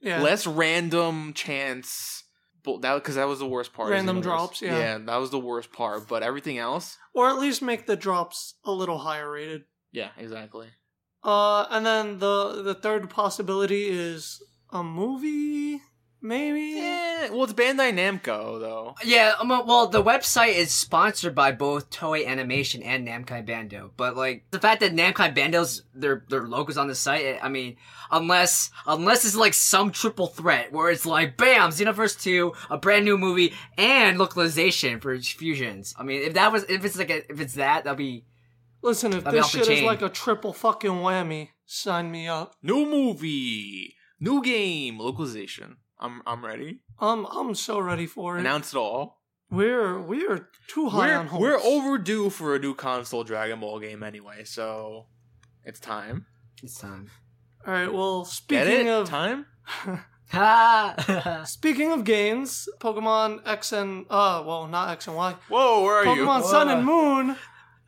yeah. 0.01 0.21
less 0.21 0.47
random 0.47 1.33
chance. 1.33 2.23
bull- 2.63 2.79
That 2.79 2.95
because 2.95 3.15
that 3.15 3.27
was 3.27 3.39
the 3.39 3.45
worst 3.47 3.73
part. 3.73 3.91
Random 3.91 4.21
drops, 4.21 4.61
yeah. 4.61 4.77
yeah, 4.77 4.97
that 4.97 5.17
was 5.17 5.29
the 5.29 5.39
worst 5.39 5.71
part. 5.71 6.07
But 6.07 6.23
everything 6.23 6.57
else, 6.57 6.97
or 7.13 7.29
at 7.29 7.37
least 7.37 7.61
make 7.61 7.85
the 7.85 7.95
drops 7.95 8.55
a 8.63 8.71
little 8.71 8.99
higher 8.99 9.29
rated. 9.31 9.63
Yeah, 9.95 10.09
exactly. 10.17 10.67
Uh, 11.23 11.65
and 11.71 11.85
then 11.85 12.19
the 12.19 12.61
the 12.61 12.75
third 12.75 13.09
possibility 13.09 13.87
is 13.87 14.43
a 14.69 14.83
movie, 14.83 15.81
maybe. 16.21 16.77
Eh, 16.77 17.29
well, 17.31 17.45
it's 17.45 17.53
Bandai 17.53 17.93
Namco 17.93 18.59
though. 18.59 18.93
Yeah, 19.03 19.33
um, 19.39 19.49
well, 19.49 19.87
the 19.87 20.03
website 20.03 20.53
is 20.53 20.71
sponsored 20.71 21.33
by 21.33 21.51
both 21.53 21.89
Toei 21.89 22.27
Animation 22.27 22.83
and 22.83 23.07
Namco 23.07 23.43
Bandai, 23.43 23.89
but 23.95 24.15
like 24.15 24.43
the 24.51 24.59
fact 24.59 24.81
that 24.81 24.93
Namco 24.93 25.33
Bandai's 25.33 25.81
their 25.95 26.25
their 26.29 26.43
logos 26.43 26.77
on 26.77 26.89
the 26.89 26.93
site, 26.93 27.39
I 27.41 27.47
mean, 27.49 27.77
unless 28.11 28.69
unless 28.85 29.25
it's 29.25 29.35
like 29.35 29.53
some 29.53 29.91
triple 29.91 30.27
threat 30.27 30.73
where 30.73 30.91
it's 30.91 31.05
like, 31.05 31.37
bam, 31.37 31.71
Xenoverse 31.71 32.21
Two, 32.21 32.53
a 32.69 32.77
brand 32.77 33.05
new 33.05 33.17
movie, 33.17 33.53
and 33.77 34.19
localization 34.19 34.99
for 34.99 35.17
fusions. 35.17 35.95
I 35.97 36.03
mean, 36.03 36.21
if 36.21 36.33
that 36.33 36.51
was 36.51 36.65
if 36.65 36.83
it's 36.83 36.97
like 36.97 37.09
a, 37.09 37.31
if 37.31 37.39
it's 37.39 37.55
that, 37.55 37.85
that'll 37.85 37.97
be 37.97 38.25
Listen, 38.85 39.13
if 39.13 39.25
I 39.25 39.31
mean, 39.31 39.35
this 39.37 39.45
off 39.45 39.51
the 39.51 39.57
shit 39.57 39.67
is 39.69 39.79
chain. 39.79 39.85
like 39.85 40.01
a 40.03 40.09
triple 40.09 40.53
fucking 40.53 40.91
whammy, 40.91 41.49
sign 41.65 42.11
me 42.11 42.27
up. 42.27 42.55
New 42.61 42.85
movie, 42.85 43.95
new 44.19 44.41
game, 44.43 44.99
localization. 44.99 45.77
I'm 45.99 46.21
I'm 46.27 46.45
ready. 46.45 46.81
Um, 46.99 47.25
I'm 47.31 47.55
so 47.55 47.79
ready 47.79 48.05
for 48.05 48.37
it. 48.37 48.41
Announce 48.41 48.73
it 48.73 48.77
all. 48.77 49.21
we're 49.49 49.99
we're 49.99 50.49
too 50.67 50.89
high 50.89 51.07
We're 51.07 51.17
on 51.17 51.27
hopes. 51.27 51.41
we're 51.41 51.59
overdue 51.59 52.29
for 52.29 52.55
a 52.55 52.59
new 52.59 52.75
console 52.75 53.23
Dragon 53.23 53.59
Ball 53.59 53.79
game 53.79 54.03
anyway, 54.03 54.43
so 54.43 55.07
it's 55.63 55.79
time. 55.79 56.25
it's 56.61 56.79
time. 56.79 57.09
All 57.65 57.73
right. 57.73 57.91
Well, 57.91 58.23
Get 58.23 58.29
speaking 58.67 58.87
it? 58.87 58.91
of 58.91 59.09
time. 59.09 59.47
Ha! 60.31 61.43
speaking 61.47 61.91
of 61.91 62.03
games, 62.03 62.67
Pokemon 62.79 63.41
X 63.47 63.71
and 63.71 64.05
uh, 64.09 64.43
well, 64.45 64.67
not 64.67 64.89
X 64.89 65.07
and 65.07 65.15
Y. 65.15 65.35
Whoa, 65.49 65.83
where 65.83 65.95
are 65.97 66.05
you? 66.15 66.21
Pokemon 66.23 66.43
Sun 66.43 66.69
and 66.69 66.85
Moon 66.85 67.35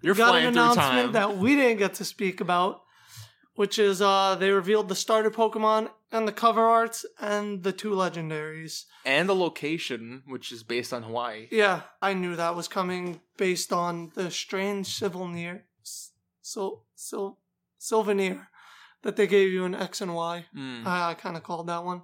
You're 0.02 0.16
got 0.16 0.36
an 0.36 0.46
announcement 0.48 0.78
time. 0.78 1.12
that 1.14 1.38
we 1.38 1.56
didn't 1.56 1.78
get 1.80 1.96
to 1.96 2.06
speak 2.06 2.40
about, 2.42 2.82
which 3.56 3.80
is 3.80 4.02
uh 4.02 4.36
they 4.40 4.52
revealed 4.52 4.90
the 4.90 4.96
starter 4.96 5.32
Pokemon 5.32 5.90
and 6.12 6.28
the 6.28 6.32
cover 6.32 6.62
arts 6.66 7.06
and 7.20 7.64
the 7.64 7.72
two 7.74 7.92
legendaries. 7.92 8.86
and 9.06 9.28
the 9.28 9.36
location, 9.36 10.24
which 10.28 10.52
is 10.52 10.64
based 10.64 10.94
on 10.94 11.04
Hawaii. 11.04 11.48
Yeah, 11.52 11.82
I 12.02 12.14
knew 12.14 12.36
that 12.36 12.56
was 12.56 12.68
coming 12.68 13.22
based 13.38 13.74
on 13.74 14.12
the 14.16 14.30
strange 14.32 14.88
souvenir, 14.88 15.66
so 16.42 16.84
so 16.96 17.38
souvenir 17.78 18.50
that 19.04 19.16
they 19.16 19.28
gave 19.28 19.52
you 19.52 19.66
in 19.66 19.76
X 19.76 20.02
and 20.02 20.14
Y. 20.16 20.46
Mm. 20.56 20.86
I, 20.86 21.12
I 21.12 21.14
kind 21.14 21.38
of 21.38 21.44
called 21.44 21.68
that 21.68 21.84
one, 21.84 22.02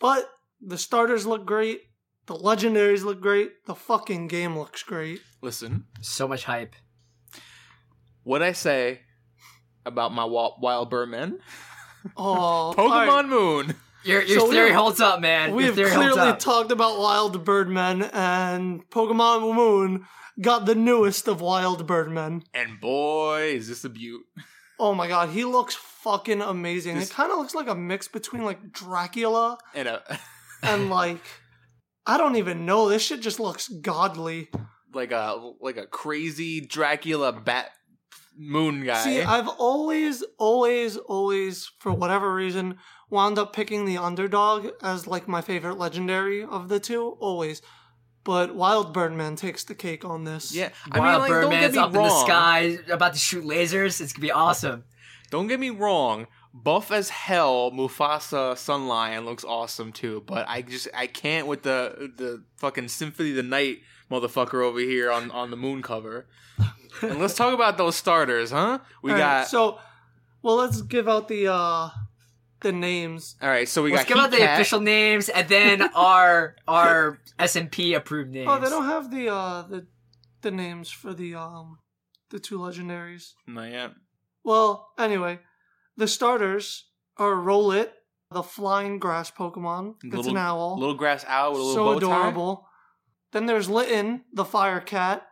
but 0.00 0.30
the 0.60 0.78
starters 0.78 1.26
look 1.26 1.44
great. 1.46 1.82
The 2.26 2.34
legendaries 2.36 3.02
look 3.02 3.20
great. 3.20 3.64
The 3.66 3.74
fucking 3.74 4.28
game 4.28 4.56
looks 4.58 4.82
great. 4.82 5.20
Listen, 5.42 5.86
So 6.00 6.28
much 6.28 6.44
hype. 6.44 6.74
What 8.24 8.42
I 8.42 8.52
say 8.52 9.00
about 9.84 10.12
my 10.12 10.24
wa- 10.24 10.54
wild 10.60 10.90
Birdman? 10.90 11.38
Oh, 12.16 12.74
Pokemon 12.76 12.90
alright. 12.90 13.26
Moon. 13.26 13.74
Your 14.04 14.22
your 14.22 14.40
So 14.40 14.50
theory 14.50 14.72
holds 14.72 15.00
up, 15.00 15.20
man. 15.20 15.54
We 15.54 15.64
have 15.64 15.74
clearly 15.74 16.32
talked 16.38 16.72
about 16.72 16.98
Wild 16.98 17.44
Birdmen, 17.44 18.02
and 18.14 18.88
Pokemon 18.88 19.54
Moon 19.54 20.06
got 20.40 20.64
the 20.64 20.74
newest 20.74 21.28
of 21.28 21.42
Wild 21.42 21.86
Birdmen. 21.86 22.42
And 22.54 22.80
boy, 22.80 23.52
is 23.54 23.68
this 23.68 23.84
a 23.84 23.88
beaut. 23.90 24.22
Oh 24.82 24.94
my 24.94 25.08
god, 25.08 25.28
he 25.28 25.44
looks 25.44 25.74
fucking 25.74 26.40
amazing. 26.40 26.96
This- 26.96 27.10
it 27.10 27.12
kind 27.12 27.30
of 27.30 27.36
looks 27.36 27.54
like 27.54 27.68
a 27.68 27.74
mix 27.74 28.08
between 28.08 28.44
like 28.46 28.72
Dracula 28.72 29.58
And 29.74 29.86
a 29.86 30.02
and 30.62 30.88
like 30.88 31.20
I 32.06 32.16
don't 32.16 32.36
even 32.36 32.64
know. 32.64 32.88
This 32.88 33.02
shit 33.02 33.20
just 33.20 33.38
looks 33.38 33.68
godly. 33.68 34.48
like 34.94 35.12
a 35.12 35.52
like 35.60 35.76
a 35.76 35.86
crazy 35.86 36.62
Dracula 36.62 37.30
bat 37.30 37.72
moon 38.40 38.84
guy. 38.84 39.04
See, 39.04 39.22
I've 39.22 39.48
always, 39.48 40.24
always, 40.38 40.96
always, 40.96 41.70
for 41.78 41.92
whatever 41.92 42.34
reason, 42.34 42.78
wound 43.10 43.38
up 43.38 43.52
picking 43.52 43.84
the 43.84 43.98
underdog 43.98 44.68
as 44.82 45.06
like 45.06 45.28
my 45.28 45.40
favorite 45.42 45.78
legendary 45.78 46.42
of 46.42 46.68
the 46.68 46.80
two. 46.80 47.16
Always. 47.20 47.60
But 48.24 48.54
Wild 48.54 48.92
Birdman 48.92 49.36
takes 49.36 49.64
the 49.64 49.74
cake 49.74 50.04
on 50.04 50.24
this. 50.24 50.54
yeah, 50.54 50.70
I 50.90 50.98
Wild 50.98 51.22
mean, 51.22 51.30
like, 51.32 51.42
don't 51.42 51.50
get 51.50 51.72
Birdman's 51.72 51.72
me 51.74 51.78
up 51.78 51.94
wrong. 51.94 52.04
in 52.04 52.10
the 52.10 52.20
sky, 52.24 52.78
about 52.92 53.12
to 53.14 53.18
shoot 53.18 53.44
lasers. 53.44 54.00
It's 54.00 54.12
gonna 54.12 54.22
be 54.22 54.30
awesome. 54.32 54.84
Don't 55.30 55.46
get 55.46 55.60
me 55.60 55.70
wrong. 55.70 56.26
Buff 56.52 56.90
as 56.90 57.08
hell, 57.10 57.70
Mufasa 57.70 58.58
Sun 58.58 58.88
Lion 58.88 59.24
looks 59.24 59.44
awesome 59.44 59.92
too. 59.92 60.22
But 60.26 60.46
I 60.48 60.62
just 60.62 60.88
I 60.94 61.06
can't 61.06 61.46
with 61.46 61.62
the 61.62 62.12
the 62.16 62.42
fucking 62.56 62.88
Symphony 62.88 63.30
of 63.30 63.36
the 63.36 63.42
Night 63.42 63.78
motherfucker 64.10 64.62
over 64.64 64.80
here 64.80 65.10
on 65.10 65.30
on 65.30 65.50
the 65.50 65.56
moon 65.56 65.80
cover. 65.80 66.26
And 67.02 67.18
let's 67.18 67.34
talk 67.34 67.54
about 67.54 67.78
those 67.78 67.96
starters, 67.96 68.50
huh? 68.50 68.78
We 69.02 69.10
All 69.12 69.16
right, 69.16 69.22
got 69.22 69.48
so. 69.48 69.78
Well, 70.42 70.56
let's 70.56 70.82
give 70.82 71.08
out 71.08 71.28
the 71.28 71.52
uh 71.52 71.90
the 72.60 72.72
names. 72.72 73.36
all 73.42 73.48
right. 73.48 73.68
So 73.68 73.82
we 73.82 73.92
Let's 73.92 74.04
got 74.04 74.08
give 74.08 74.24
out 74.24 74.30
the 74.30 74.36
Cat. 74.38 74.54
official 74.54 74.80
names 74.80 75.28
and 75.28 75.48
then 75.48 75.82
our 75.94 76.56
our 76.68 77.18
S 77.38 77.56
and 77.56 77.70
P 77.70 77.94
approved 77.94 78.30
names. 78.32 78.48
Oh, 78.50 78.58
they 78.58 78.68
don't 78.70 78.86
have 78.86 79.10
the 79.10 79.28
uh 79.32 79.62
the 79.62 79.86
the 80.42 80.50
names 80.50 80.90
for 80.90 81.12
the 81.14 81.34
um 81.34 81.78
the 82.30 82.38
two 82.38 82.58
legendaries. 82.58 83.32
Not 83.46 83.70
yet. 83.70 83.90
Well, 84.44 84.88
anyway, 84.98 85.40
the 85.96 86.08
starters 86.08 86.86
are 87.18 87.32
Rowlet, 87.32 87.90
the 88.30 88.42
flying 88.42 88.98
grass 88.98 89.30
Pokemon. 89.30 89.96
It's 90.04 90.14
Little- 90.14 90.30
an 90.32 90.36
owl. 90.38 90.78
Little 90.78 90.94
grass 90.94 91.24
owl 91.28 91.52
with 91.52 91.60
a 91.60 91.64
little 91.64 91.74
so 91.74 91.94
bow 91.94 92.00
tie. 92.00 92.16
adorable. 92.18 92.66
Then 93.32 93.46
there's 93.46 93.68
Litten, 93.68 94.22
the 94.32 94.44
fire 94.44 94.80
cat. 94.80 95.26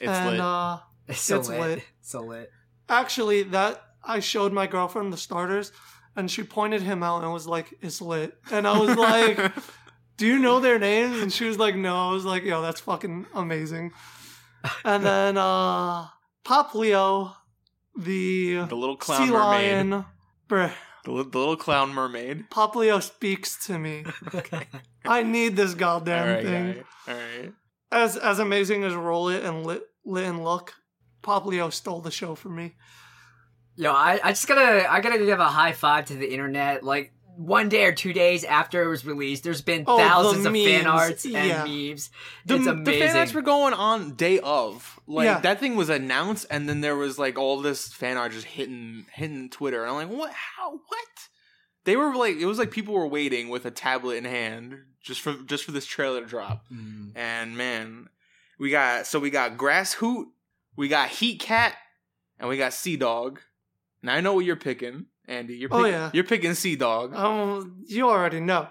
It's 0.00 0.08
and 0.10 0.30
lit. 0.30 0.40
uh 0.40 0.78
It's 1.06 1.20
so 1.20 1.38
It's 1.40 1.48
lit. 1.48 1.60
lit. 1.60 1.82
So 2.00 2.20
lit. 2.22 2.50
actually 2.88 3.42
that 3.44 3.82
I 4.04 4.20
showed 4.20 4.52
my 4.52 4.66
girlfriend 4.66 5.12
the 5.12 5.16
starters 5.16 5.72
and 6.16 6.30
she 6.30 6.42
pointed 6.42 6.82
him 6.82 7.02
out 7.02 7.22
and 7.22 7.32
was 7.32 7.46
like, 7.46 7.74
It's 7.80 8.00
lit. 8.00 8.32
And 8.50 8.66
I 8.66 8.78
was 8.78 8.96
like, 8.96 9.52
Do 10.16 10.26
you 10.26 10.38
know 10.38 10.58
their 10.60 10.78
names? 10.78 11.20
And 11.20 11.32
she 11.32 11.44
was 11.44 11.58
like, 11.58 11.76
No. 11.76 12.10
I 12.10 12.12
was 12.12 12.24
like, 12.24 12.42
Yo, 12.44 12.60
that's 12.62 12.80
fucking 12.80 13.26
amazing. 13.34 13.92
And 14.84 15.04
then 15.04 15.36
uh 15.38 16.06
Popplio, 16.44 17.34
the 17.96 18.64
the 18.68 18.74
little 18.76 18.96
clown 18.96 19.26
sea 19.26 19.32
mermaid. 19.32 19.86
lion. 19.90 20.04
Bruh. 20.48 20.72
The, 21.04 21.12
li- 21.12 21.28
the 21.30 21.38
little 21.38 21.56
clown 21.56 21.90
mermaid. 21.94 22.50
Popplio 22.50 23.02
speaks 23.02 23.66
to 23.66 23.78
me. 23.78 24.04
okay. 24.34 24.66
I 25.04 25.22
need 25.22 25.56
this 25.56 25.74
goddamn 25.74 26.26
All 26.28 26.34
right, 26.34 26.44
thing. 26.44 26.84
guy. 27.06 27.12
All 27.12 27.18
right. 27.18 27.52
As 27.90 28.16
as 28.16 28.38
amazing 28.38 28.84
as 28.84 28.92
Rowlet 28.92 29.44
and 29.44 29.64
Lit, 29.66 29.82
Lit 30.04 30.24
and 30.24 30.44
Look, 30.44 30.74
Popplio 31.22 31.72
stole 31.72 32.00
the 32.00 32.10
show 32.10 32.34
from 32.34 32.56
me. 32.56 32.74
Yo, 33.76 33.92
I, 33.92 34.20
I 34.22 34.30
just 34.32 34.46
gotta 34.48 34.90
I 34.90 35.00
gotta 35.00 35.18
give 35.18 35.40
a 35.40 35.44
high 35.44 35.72
five 35.72 36.06
to 36.06 36.14
the 36.14 36.30
internet. 36.30 36.82
Like 36.82 37.12
one 37.36 37.68
day 37.68 37.84
or 37.84 37.92
two 37.92 38.12
days 38.12 38.42
after 38.44 38.82
it 38.82 38.88
was 38.88 39.06
released, 39.06 39.44
there's 39.44 39.62
been 39.62 39.84
Oh, 39.86 39.96
the 39.96 40.02
thousands 40.02 40.44
of 40.46 40.52
fan 40.52 40.86
arts 40.86 41.24
and 41.24 41.34
Yeah. 41.34 41.64
memes. 41.64 42.10
The, 42.44 42.56
it's 42.56 42.64
the 42.64 42.92
fan 42.92 43.16
arts 43.16 43.32
were 43.32 43.42
going 43.42 43.74
on 43.74 44.14
day 44.16 44.40
of. 44.40 44.98
Like 45.06 45.26
Yeah. 45.26 45.40
that 45.40 45.60
thing 45.60 45.76
was 45.76 45.88
announced, 45.88 46.46
and 46.50 46.68
then 46.68 46.80
there 46.80 46.96
was 46.96 47.18
like 47.18 47.38
all 47.38 47.60
this 47.60 47.92
fan 47.92 48.16
art 48.16 48.32
just 48.32 48.46
hitting 48.46 49.06
hitting 49.12 49.48
Twitter, 49.48 49.84
and 49.84 49.90
I'm 49.90 50.08
like, 50.10 50.18
what? 50.18 50.32
How? 50.32 50.72
What? 50.72 51.28
They 51.84 51.96
were 51.96 52.14
like, 52.16 52.36
it 52.36 52.46
was 52.46 52.58
like 52.58 52.70
people 52.72 52.92
were 52.94 53.06
waiting 53.06 53.48
with 53.48 53.64
a 53.64 53.70
tablet 53.70 54.16
in 54.16 54.24
hand 54.24 54.74
just 55.08 55.20
for 55.22 55.32
just 55.46 55.64
for 55.64 55.72
this 55.72 55.86
trailer 55.86 56.20
to 56.20 56.26
drop. 56.26 56.64
Mm. 56.72 57.12
And 57.16 57.56
man, 57.56 58.08
we 58.60 58.70
got 58.70 59.06
so 59.06 59.18
we 59.18 59.30
got 59.30 59.56
Grass 59.56 59.94
Hoot, 59.94 60.28
we 60.76 60.86
got 60.88 61.08
Heat 61.08 61.40
Cat, 61.40 61.74
and 62.38 62.48
we 62.48 62.56
got 62.58 62.72
Sea 62.74 62.96
Dog. 62.96 63.40
Now 64.02 64.14
I 64.14 64.20
know 64.20 64.34
what 64.34 64.44
you're 64.44 64.54
picking, 64.56 65.06
Andy. 65.26 65.54
You're 65.56 65.70
Oh, 65.72 65.78
picking, 65.78 65.92
yeah. 65.92 66.10
you're 66.12 66.24
picking 66.24 66.54
Sea 66.54 66.76
Dog. 66.76 67.14
Um, 67.14 67.82
you 67.86 68.08
already 68.08 68.38
know. 68.40 68.68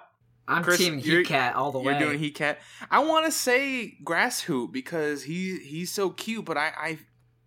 I'm 0.48 0.64
Chris, 0.64 0.78
team 0.78 0.98
Heat 1.00 1.26
Cat 1.28 1.56
all 1.56 1.74
the 1.74 1.80
way. 1.80 1.92
You're 1.92 2.00
doing 2.08 2.20
Heat 2.20 2.36
Cat. 2.36 2.60
I 2.90 3.00
want 3.00 3.26
to 3.26 3.32
say 3.32 3.96
Grass 4.06 4.40
Hoot 4.42 4.72
because 4.72 5.24
he 5.24 5.58
he's 5.58 5.92
so 5.92 6.10
cute, 6.12 6.46
but 6.46 6.56
I 6.58 6.72
I 6.78 7.00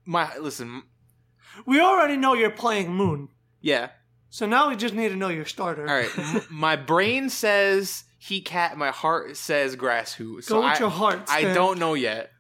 my 0.05 0.37
listen, 0.39 0.83
We 1.65 1.81
already 1.81 2.17
know 2.19 2.35
you're 2.35 2.51
playing 2.51 2.93
Moon, 2.93 3.29
yeah. 3.63 3.91
so 4.29 4.45
now 4.47 4.69
we 4.69 4.77
just 4.77 4.95
need 4.95 5.09
to 5.11 5.17
know 5.17 5.29
your 5.29 5.47
starter. 5.47 5.89
All 5.89 5.95
right, 5.95 6.11
M- 6.19 6.43
my 6.51 6.77
brain 6.77 7.31
says 7.31 8.05
Heat 8.23 8.45
Cat, 8.45 8.77
my 8.77 8.91
heart 8.91 9.35
says 9.39 9.77
Grass 9.77 10.13
Hoot. 10.13 10.45
So 10.45 10.57
Go 10.57 10.61
with 10.67 10.77
I, 10.77 10.79
your 10.79 10.91
heart. 10.91 11.27
Stan. 11.27 11.47
I 11.47 11.55
don't 11.55 11.79
know 11.79 11.95
yet. 11.95 12.31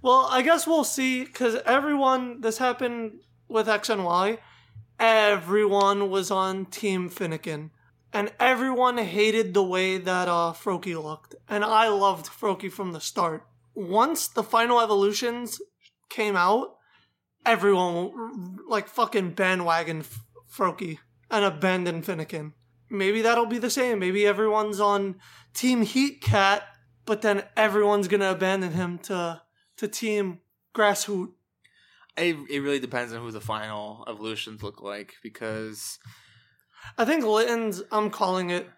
Well, 0.00 0.28
I 0.30 0.42
guess 0.42 0.64
we'll 0.64 0.84
see 0.84 1.24
because 1.24 1.56
everyone. 1.66 2.40
This 2.40 2.58
happened 2.58 3.18
with 3.48 3.68
X 3.68 3.90
and 3.90 4.04
Y. 4.04 4.38
Everyone 5.00 6.08
was 6.08 6.30
on 6.30 6.66
Team 6.66 7.10
Fennekin, 7.10 7.70
and 8.12 8.32
everyone 8.38 8.96
hated 8.98 9.54
the 9.54 9.64
way 9.64 9.98
that 9.98 10.28
uh, 10.28 10.52
Froakie 10.52 11.02
looked, 11.02 11.34
and 11.48 11.64
I 11.64 11.88
loved 11.88 12.26
Froakie 12.26 12.70
from 12.70 12.92
the 12.92 13.00
start. 13.00 13.44
Once 13.74 14.28
the 14.28 14.44
final 14.44 14.80
evolutions 14.80 15.60
came 16.08 16.36
out, 16.36 16.76
everyone 17.44 18.60
like 18.68 18.86
fucking 18.86 19.30
bandwagon 19.32 20.04
Froakie 20.48 20.98
and 21.28 21.44
abandoned 21.44 22.04
Fennekin. 22.04 22.52
Maybe 22.88 23.22
that'll 23.22 23.46
be 23.46 23.58
the 23.58 23.70
same. 23.70 23.98
Maybe 23.98 24.26
everyone's 24.26 24.80
on 24.80 25.16
Team 25.54 25.82
Heat 25.82 26.20
Cat, 26.20 26.62
but 27.04 27.22
then 27.22 27.44
everyone's 27.56 28.08
gonna 28.08 28.30
abandon 28.30 28.72
him 28.72 28.98
to 29.00 29.42
to 29.76 29.88
Team 29.88 30.40
Grass 30.72 31.04
Hoot. 31.04 31.32
It, 32.16 32.36
it 32.50 32.60
really 32.60 32.80
depends 32.80 33.12
on 33.12 33.20
who 33.20 33.30
the 33.30 33.40
final 33.42 34.04
evolutions 34.08 34.62
look 34.62 34.80
like 34.80 35.16
because 35.22 35.98
I 36.96 37.04
think 37.04 37.24
Litten's, 37.24 37.82
I'm 37.92 38.10
calling 38.10 38.50
it, 38.50 38.68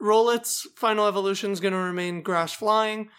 Rowlet's 0.00 0.66
final 0.76 1.06
evolution 1.06 1.50
is 1.50 1.60
going 1.60 1.72
to 1.74 1.78
remain 1.78 2.22
Grass 2.22 2.52
Flying. 2.52 3.10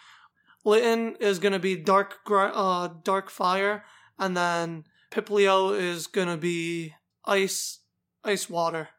Litten 0.65 1.15
is 1.19 1.39
going 1.39 1.53
to 1.53 1.59
be 1.59 1.75
Dark 1.75 2.17
uh, 2.29 2.89
Dark 3.03 3.29
Fire. 3.29 3.83
And 4.17 4.35
then 4.35 4.85
Popplio 5.11 5.77
is 5.77 6.07
going 6.07 6.27
to 6.27 6.37
be 6.37 6.93
Ice 7.25 7.79
Ice 8.23 8.49
Water. 8.49 8.89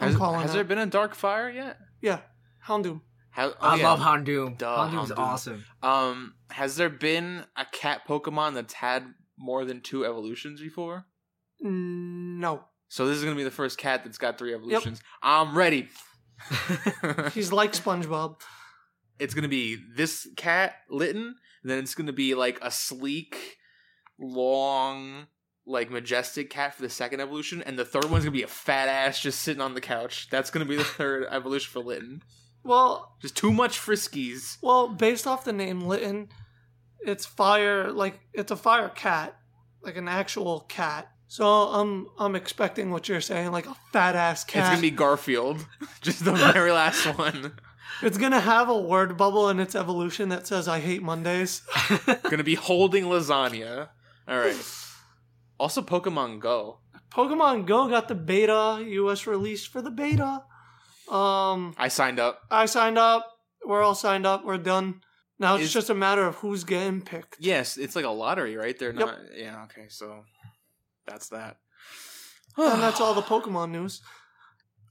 I'm 0.00 0.08
has, 0.08 0.16
calling 0.16 0.40
has 0.40 0.50
it. 0.50 0.54
there 0.54 0.64
been 0.64 0.78
a 0.78 0.86
Dark 0.86 1.14
Fire 1.14 1.50
yet? 1.50 1.78
yeah, 2.00 2.20
Houndoom. 2.66 3.00
How, 3.30 3.48
oh, 3.48 3.54
I 3.60 3.76
yeah. 3.76 3.90
love 3.90 4.00
Houndoom. 4.00 4.58
Duh, 4.58 4.66
Houndoom's 4.88 5.10
Houndoom. 5.10 5.18
awesome. 5.18 5.64
Um, 5.82 6.34
has 6.50 6.76
there 6.76 6.90
been 6.90 7.44
a 7.56 7.64
cat 7.64 8.02
Pokemon 8.06 8.54
that's 8.54 8.74
had 8.74 9.14
more 9.38 9.64
than 9.64 9.80
two 9.80 10.04
evolutions 10.04 10.60
before? 10.60 11.06
No. 11.60 12.64
So 12.88 13.06
this 13.06 13.16
is 13.16 13.24
gonna 13.24 13.36
be 13.36 13.44
the 13.44 13.50
first 13.50 13.78
cat 13.78 14.04
that's 14.04 14.18
got 14.18 14.36
three 14.36 14.52
evolutions. 14.54 15.00
I'm 15.22 15.56
ready. 15.56 15.88
He's 17.32 17.52
like 17.52 17.72
SpongeBob. 17.72 18.36
it's 19.18 19.32
gonna 19.32 19.48
be 19.48 19.78
this 19.96 20.28
cat 20.36 20.74
Litten, 20.90 21.36
then 21.64 21.78
it's 21.78 21.94
gonna 21.94 22.12
be 22.12 22.34
like 22.34 22.58
a 22.60 22.70
sleek, 22.70 23.56
long, 24.18 25.26
like 25.66 25.90
majestic 25.90 26.50
cat 26.50 26.74
for 26.74 26.82
the 26.82 26.90
second 26.90 27.20
evolution, 27.20 27.62
and 27.62 27.78
the 27.78 27.84
third 27.84 28.06
one's 28.10 28.24
gonna 28.24 28.32
be 28.32 28.42
a 28.42 28.48
fat 28.48 28.88
ass 28.88 29.20
just 29.20 29.40
sitting 29.42 29.60
on 29.62 29.74
the 29.74 29.80
couch. 29.80 30.28
That's 30.30 30.50
gonna 30.50 30.64
be 30.64 30.76
the 30.76 30.84
third 30.98 31.26
evolution 31.30 31.70
for 31.70 31.80
Litten. 31.80 32.22
Well, 32.64 33.16
Just 33.20 33.36
too 33.36 33.52
much 33.52 33.78
friskies. 33.78 34.58
well, 34.62 34.88
based 34.88 35.26
off 35.26 35.44
the 35.44 35.52
name 35.52 35.80
Litten, 35.82 36.28
it's 37.04 37.26
fire, 37.26 37.90
like, 37.90 38.20
it's 38.32 38.52
a 38.52 38.56
fire 38.56 38.88
cat. 38.88 39.36
like 39.82 39.96
an 39.96 40.06
actual 40.08 40.60
cat. 40.68 41.08
So 41.26 41.44
I'm 41.46 42.08
I'm 42.18 42.36
expecting 42.36 42.90
what 42.90 43.08
you're 43.08 43.20
saying, 43.22 43.52
like 43.52 43.66
a 43.66 43.74
fat 43.92 44.14
ass 44.14 44.44
cat. 44.44 44.62
It's 44.64 44.70
gonna 44.70 44.82
be 44.82 44.90
Garfield, 44.90 45.66
just 46.02 46.24
the 46.24 46.32
very 46.52 46.72
last 46.72 47.06
one. 47.18 47.52
It's 48.02 48.18
gonna 48.18 48.40
have 48.40 48.68
a 48.68 48.78
word 48.78 49.16
bubble 49.16 49.48
in 49.48 49.58
its 49.58 49.74
evolution 49.74 50.28
that 50.28 50.46
says 50.46 50.68
"I 50.68 50.78
hate 50.80 51.02
Mondays." 51.02 51.62
gonna 52.24 52.44
be 52.44 52.54
holding 52.54 53.04
lasagna. 53.04 53.88
All 54.28 54.38
right. 54.38 54.54
Also, 55.62 55.80
Pokemon 55.80 56.40
Go. 56.40 56.80
Pokemon 57.12 57.66
Go 57.66 57.88
got 57.88 58.08
the 58.08 58.16
beta 58.16 58.84
U.S. 58.84 59.28
release 59.28 59.64
for 59.64 59.80
the 59.80 59.92
beta. 59.92 60.42
Um, 61.08 61.72
I 61.78 61.86
signed 61.88 62.18
up. 62.18 62.40
I 62.50 62.66
signed 62.66 62.98
up. 62.98 63.30
We're 63.64 63.80
all 63.82 63.94
signed 63.94 64.26
up. 64.26 64.44
We're 64.44 64.58
done. 64.58 65.02
Now 65.38 65.54
it's 65.54 65.66
Is- 65.66 65.72
just 65.72 65.90
a 65.90 65.94
matter 65.94 66.26
of 66.26 66.34
who's 66.36 66.64
getting 66.64 67.00
picked. 67.00 67.36
Yes, 67.38 67.76
it's 67.76 67.94
like 67.94 68.04
a 68.04 68.08
lottery, 68.10 68.56
right? 68.56 68.76
They're 68.76 68.90
Yep. 68.92 69.06
not. 69.06 69.18
Yeah. 69.36 69.62
Okay. 69.64 69.86
So 69.88 70.24
that's 71.06 71.28
that. 71.28 71.58
and 72.56 72.82
that's 72.82 73.00
all 73.00 73.14
the 73.14 73.22
Pokemon 73.34 73.70
news. 73.70 74.00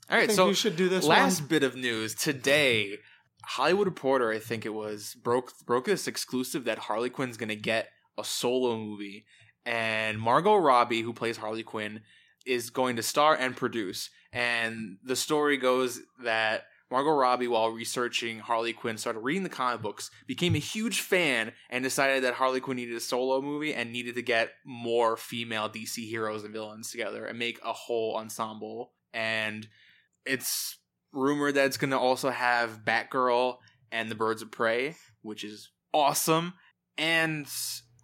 All 0.10 0.16
I 0.16 0.20
right. 0.20 0.28
think 0.28 0.38
So 0.38 0.48
you 0.48 0.54
should 0.54 0.78
do 0.78 0.88
this 0.88 1.04
last 1.06 1.42
one. 1.42 1.48
bit 1.50 1.64
of 1.64 1.76
news 1.76 2.16
today 2.16 2.98
hollywood 3.44 3.88
reporter 3.88 4.32
i 4.32 4.38
think 4.38 4.68
it 4.68 4.74
was 4.84 5.16
broke 5.16 5.52
broke 5.66 5.86
this 5.86 6.08
exclusive 6.08 6.64
that 6.66 6.78
harley 6.78 7.10
quinn's 7.10 7.38
gonna 7.38 7.56
get 7.56 7.88
a 8.16 8.24
solo 8.24 8.78
movie 8.78 9.26
and 9.66 10.20
margot 10.20 10.56
robbie 10.56 11.02
who 11.02 11.14
plays 11.14 11.38
harley 11.38 11.64
quinn 11.64 12.02
is 12.46 12.70
going 12.70 12.96
to 12.96 13.04
star 13.04 13.36
and 13.36 13.56
produce 13.56 14.10
and 14.34 14.98
the 15.04 15.16
story 15.16 15.58
goes 15.58 16.00
that 16.24 16.64
margot 16.90 17.12
robbie 17.12 17.48
while 17.48 17.70
researching 17.70 18.40
harley 18.40 18.74
quinn 18.74 18.98
started 18.98 19.20
reading 19.20 19.44
the 19.44 19.50
comic 19.50 19.82
books 19.82 20.10
became 20.26 20.56
a 20.56 20.60
huge 20.60 21.02
fan 21.02 21.52
and 21.70 21.84
decided 21.84 22.24
that 22.24 22.34
harley 22.34 22.60
quinn 22.60 22.78
needed 22.78 22.96
a 22.96 23.00
solo 23.00 23.42
movie 23.42 23.74
and 23.74 23.92
needed 23.92 24.16
to 24.16 24.22
get 24.22 24.52
more 24.66 25.16
female 25.16 25.70
dc 25.70 25.96
heroes 25.96 26.44
and 26.44 26.54
villains 26.54 26.90
together 26.90 27.26
and 27.26 27.38
make 27.38 27.60
a 27.64 27.74
whole 27.74 28.18
ensemble 28.18 28.94
and 29.14 29.68
it's 30.26 30.78
rumored 31.14 31.56
that 31.56 31.66
it's 31.66 31.78
going 31.78 31.92
to 31.92 32.00
also 32.00 32.30
have 32.30 32.84
Batgirl 32.86 33.58
and 33.92 34.10
the 34.10 34.16
Birds 34.16 34.42
of 34.42 34.52
Prey, 34.52 34.96
which 35.22 35.44
is 35.44 35.70
awesome. 35.94 36.54
And 36.98 37.48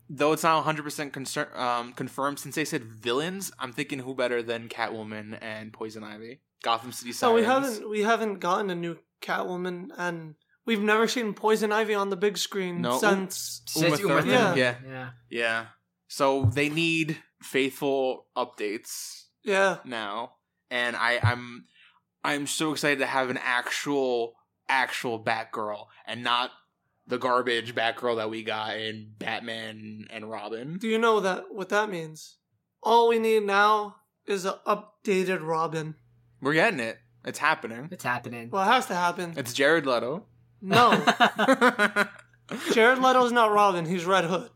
though 0.10 0.34
it's 0.34 0.44
not 0.44 0.66
100% 0.66 1.12
concern, 1.14 1.48
um, 1.56 1.94
confirmed, 1.94 2.40
since 2.40 2.56
they 2.56 2.66
said 2.66 2.84
villains, 2.84 3.52
I'm 3.60 3.74
thinking 3.74 4.00
who 4.00 4.16
better 4.16 4.42
than 4.42 4.70
Catwoman 4.70 5.38
and 5.42 5.74
Poison 5.74 6.04
Ivy? 6.04 6.42
Gotham 6.64 6.92
City 6.92 7.12
So 7.12 7.28
Sirens. 7.30 7.36
we 7.40 7.44
haven't 7.46 7.90
we 7.90 8.02
haven't 8.04 8.40
gotten 8.40 8.70
a 8.70 8.76
new 8.76 8.98
Catwoman, 9.22 9.90
and 9.98 10.36
we've 10.66 10.82
never 10.82 11.08
seen 11.08 11.34
Poison 11.34 11.72
Ivy 11.72 11.94
on 11.94 12.10
the 12.10 12.16
big 12.18 12.38
screen 12.38 12.82
No. 12.82 12.98
since. 12.98 13.62
Since 13.68 14.00
Uma 14.00 14.14
Uma 14.16 14.22
Thurman. 14.22 14.34
Yeah. 14.34 14.56
yeah. 14.56 14.76
Yeah. 14.88 15.10
Yeah. 15.30 15.66
So 16.08 16.46
they 16.46 16.70
need 16.70 17.18
faithful 17.42 18.26
updates 18.36 19.26
Yeah, 19.44 19.78
now. 19.86 20.34
And 20.72 20.96
I, 20.96 21.20
I'm 21.22 21.66
I'm 22.24 22.48
so 22.48 22.72
excited 22.72 23.00
to 23.00 23.06
have 23.06 23.30
an 23.30 23.40
actual 23.42 24.34
actual 24.70 25.24
Batgirl 25.24 25.86
and 26.06 26.24
not 26.24 26.52
the 27.08 27.18
garbage 27.18 27.74
Batgirl 27.74 28.18
that 28.18 28.30
we 28.30 28.44
got 28.44 28.78
in 28.78 29.12
Batman 29.20 30.08
and 30.10 30.30
Robin. 30.30 30.78
do 30.78 30.88
you 30.88 30.98
know 30.98 31.20
that 31.22 31.46
what 31.52 31.70
that 31.70 31.90
means? 31.90 32.38
All 32.84 33.08
we 33.10 33.18
need 33.20 33.44
now 33.44 33.96
is 34.26 34.46
an 34.46 34.54
updated 34.66 35.40
Robin. 35.42 35.96
We're 36.42 36.54
getting 36.54 36.80
it. 36.80 36.98
It's 37.26 37.40
happening. 37.40 37.90
It's 37.92 38.04
happening. 38.04 38.50
Well, 38.52 38.62
it 38.64 38.72
has 38.74 38.86
to 38.88 38.96
happen. 38.96 39.34
It's 39.38 39.54
Jared 39.54 39.86
Leto. 39.86 40.26
No, 40.62 40.92
okay. 41.40 42.04
Jared 42.74 43.00
Leto's 43.00 43.32
not 43.32 43.52
Robin. 43.52 43.86
He's 43.86 44.06
Red 44.06 44.26
Hood. 44.26 44.50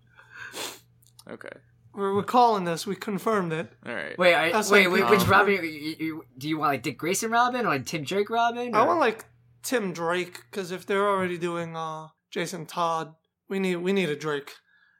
We're, 1.94 2.16
we're 2.16 2.24
calling 2.24 2.64
this. 2.64 2.88
We 2.88 2.96
confirmed 2.96 3.52
it. 3.54 3.70
All 3.86 3.94
right. 3.94 4.18
Wait, 4.18 4.34
I, 4.34 4.52
That's 4.52 4.72
wait, 4.72 4.88
like- 4.88 5.02
wait, 5.04 5.10
which 5.10 5.22
Um, 5.22 5.30
Robin? 5.30 5.54
You, 5.56 5.62
you, 5.62 5.96
you- 6.00 6.26
do 6.38 6.48
you 6.50 6.58
want 6.58 6.72
like 6.74 6.84
Dick 6.84 6.98
Grayson 6.98 7.32
Robin 7.32 7.66
or 7.66 7.70
like 7.70 7.86
Tim 7.86 8.04
Drake 8.04 8.30
Robin? 8.30 8.74
I 8.74 8.86
want 8.86 9.00
like 9.00 9.26
Tim 9.64 9.92
Drake 9.94 10.40
because 10.50 10.72
if 10.72 10.86
they're 10.86 11.08
already 11.08 11.38
doing 11.38 11.76
uh 11.76 12.08
Jason 12.32 12.66
Todd, 12.66 13.14
we 13.50 13.60
need 13.60 13.78
we 13.78 13.94
need 13.94 14.10
a 14.10 14.16
Drake, 14.16 14.54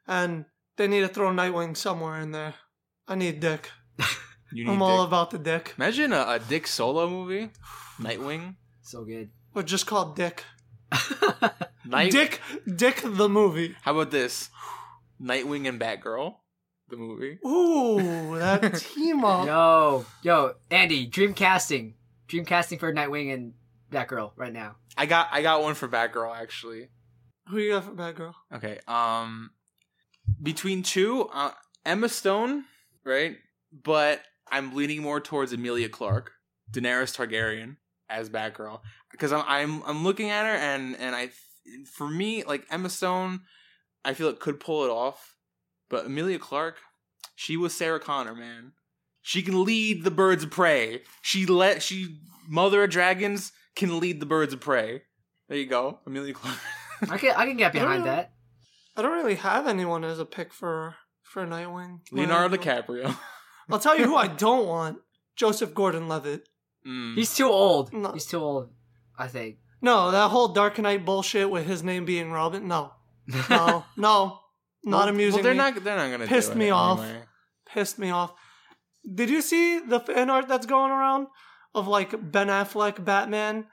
and 0.06 0.44
they 0.76 0.86
need 0.86 1.00
to 1.00 1.08
throw 1.08 1.30
Nightwing 1.30 1.76
somewhere 1.76 2.20
in 2.20 2.32
there. 2.32 2.54
I 3.08 3.14
need 3.14 3.40
Dick. 3.40 3.70
You 4.54 4.66
need 4.66 4.72
I'm 4.72 4.82
all 4.82 4.98
Dick. 4.98 5.06
about 5.06 5.30
the 5.30 5.38
Dick. 5.38 5.72
Imagine 5.78 6.12
a, 6.12 6.26
a 6.28 6.38
Dick 6.38 6.66
solo 6.66 7.08
movie. 7.08 7.48
Nightwing. 7.98 8.56
so 8.82 9.02
good. 9.02 9.30
Or 9.54 9.62
just 9.62 9.86
called 9.86 10.14
Dick. 10.14 10.44
Night. 11.86 12.12
Dick 12.12 12.38
Dick 12.76 13.00
the 13.02 13.30
movie. 13.30 13.74
How 13.80 13.92
about 13.92 14.10
this? 14.10 14.50
Nightwing 15.20 15.66
and 15.66 15.80
Batgirl, 15.80 16.34
the 16.90 16.96
movie. 16.98 17.38
Ooh, 17.46 18.38
that 18.38 18.74
team 18.94 19.24
up. 19.24 19.46
yo, 19.46 20.04
yo, 20.22 20.52
Andy, 20.70 21.06
dream 21.06 21.32
casting, 21.32 21.94
dream 22.28 22.44
casting 22.44 22.78
for 22.78 22.92
Nightwing 22.92 23.32
and 23.32 23.54
Batgirl 23.90 24.32
right 24.36 24.52
now. 24.52 24.76
I 24.98 25.06
got 25.06 25.28
I 25.32 25.40
got 25.40 25.62
one 25.62 25.74
for 25.74 25.88
Batgirl 25.88 26.36
actually. 26.36 26.88
Who 27.48 27.58
you 27.58 27.72
got 27.72 27.84
for 27.84 27.92
bad 27.92 28.16
girl? 28.16 28.34
Okay. 28.54 28.78
Um, 28.86 29.50
between 30.42 30.82
two, 30.82 31.28
uh, 31.32 31.52
Emma 31.84 32.08
Stone, 32.08 32.64
right? 33.04 33.36
But 33.72 34.22
I'm 34.50 34.74
leaning 34.74 35.02
more 35.02 35.20
towards 35.20 35.52
Emilia 35.52 35.88
Clarke, 35.88 36.32
Daenerys 36.70 37.16
Targaryen 37.16 37.76
as 38.08 38.28
Batgirl, 38.30 38.80
because 39.10 39.32
I'm 39.32 39.44
I'm 39.46 39.82
I'm 39.84 40.04
looking 40.04 40.30
at 40.30 40.44
her 40.44 40.54
and 40.54 40.96
and 40.96 41.16
I, 41.16 41.30
for 41.86 42.08
me, 42.08 42.44
like 42.44 42.66
Emma 42.70 42.90
Stone, 42.90 43.40
I 44.04 44.14
feel 44.14 44.28
it 44.28 44.40
could 44.40 44.60
pull 44.60 44.84
it 44.84 44.90
off, 44.90 45.36
but 45.88 46.06
Emilia 46.06 46.38
Clarke, 46.38 46.78
she 47.34 47.56
was 47.56 47.74
Sarah 47.74 48.00
Connor, 48.00 48.34
man. 48.34 48.72
She 49.22 49.42
can 49.42 49.64
lead 49.64 50.04
the 50.04 50.10
birds 50.10 50.44
of 50.44 50.50
prey. 50.50 51.02
She 51.22 51.46
let 51.46 51.82
she 51.82 52.18
mother 52.48 52.84
of 52.84 52.90
dragons 52.90 53.52
can 53.74 53.98
lead 53.98 54.20
the 54.20 54.26
birds 54.26 54.52
of 54.52 54.60
prey. 54.60 55.02
There 55.48 55.58
you 55.58 55.66
go, 55.66 56.00
Emilia 56.06 56.34
Clarke. 56.34 56.58
I 57.10 57.18
can 57.18 57.34
I 57.36 57.46
can 57.46 57.56
get 57.56 57.72
behind 57.72 58.02
Oh. 58.02 58.06
that. 58.06 58.32
I 58.96 59.02
don't 59.02 59.12
really 59.16 59.36
have 59.36 59.66
anyone 59.66 60.04
as 60.04 60.18
a 60.18 60.24
pick 60.24 60.52
for 60.52 60.96
for 61.22 61.46
Nightwing. 61.46 62.00
Leonardo 62.12 62.56
Well, 62.56 62.64
DiCaprio. 62.66 63.16
I'll 63.70 63.78
tell 63.78 63.96
you 63.98 64.04
who 64.04 64.16
I 64.16 64.26
don't 64.46 64.66
want. 64.66 64.98
Joseph 65.34 65.72
Gordon-Levitt. 65.74 66.46
Mm. 66.86 67.14
He's 67.14 67.34
too 67.34 67.46
old. 67.48 67.92
No. 67.92 68.12
He's 68.12 68.26
too 68.26 68.38
old. 68.38 68.70
I 69.18 69.28
think. 69.28 69.56
No, 69.80 70.10
that 70.10 70.28
whole 70.30 70.48
Dark 70.48 70.78
Knight 70.78 71.04
bullshit 71.06 71.50
with 71.50 71.66
his 71.66 71.82
name 71.82 72.04
being 72.04 72.30
Robin. 72.32 72.68
No, 72.68 72.92
no, 73.48 73.84
no, 73.96 74.40
not 74.84 74.98
Well- 75.00 75.08
amusing. 75.08 75.34
Well, 75.38 75.42
they're 75.44 75.52
me. 75.54 75.58
not. 75.58 75.84
They're 75.84 75.96
not 75.96 76.10
gonna 76.10 76.26
Pissed 76.26 76.50
do 76.50 76.56
it 76.56 76.58
me 76.58 76.70
off. 76.70 77.00
anyway. 77.00 77.22
pissed 77.66 77.98
me 77.98 78.10
off. 78.10 78.32
Did 79.14 79.30
you 79.30 79.40
see 79.42 79.80
the 79.80 80.00
fan 80.00 80.28
art 80.30 80.46
that's 80.48 80.66
going 80.66 80.90
around 80.92 81.26
of 81.74 81.88
like 81.88 82.10
Ben 82.30 82.48
Affleck 82.48 83.02
Batman, 83.04 83.66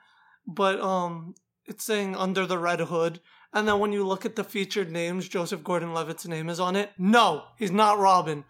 but 0.48 0.80
um, 0.80 1.36
it's 1.70 1.84
saying 1.84 2.16
under 2.16 2.46
the 2.46 2.58
Red 2.58 2.80
Hood, 2.80 3.20
and 3.54 3.68
then 3.68 3.80
when 3.80 3.92
you 3.92 4.06
look 4.06 4.26
at 4.26 4.36
the 4.36 4.44
featured 4.44 4.92
names, 4.92 5.28
Joseph 5.28 5.64
Gordon-Levitt's 5.64 6.28
name 6.28 6.50
is 6.50 6.60
on 6.60 6.76
it. 6.76 6.92
No, 6.98 7.44
he's 7.58 7.72
not 7.72 7.98
Robin. 7.98 8.44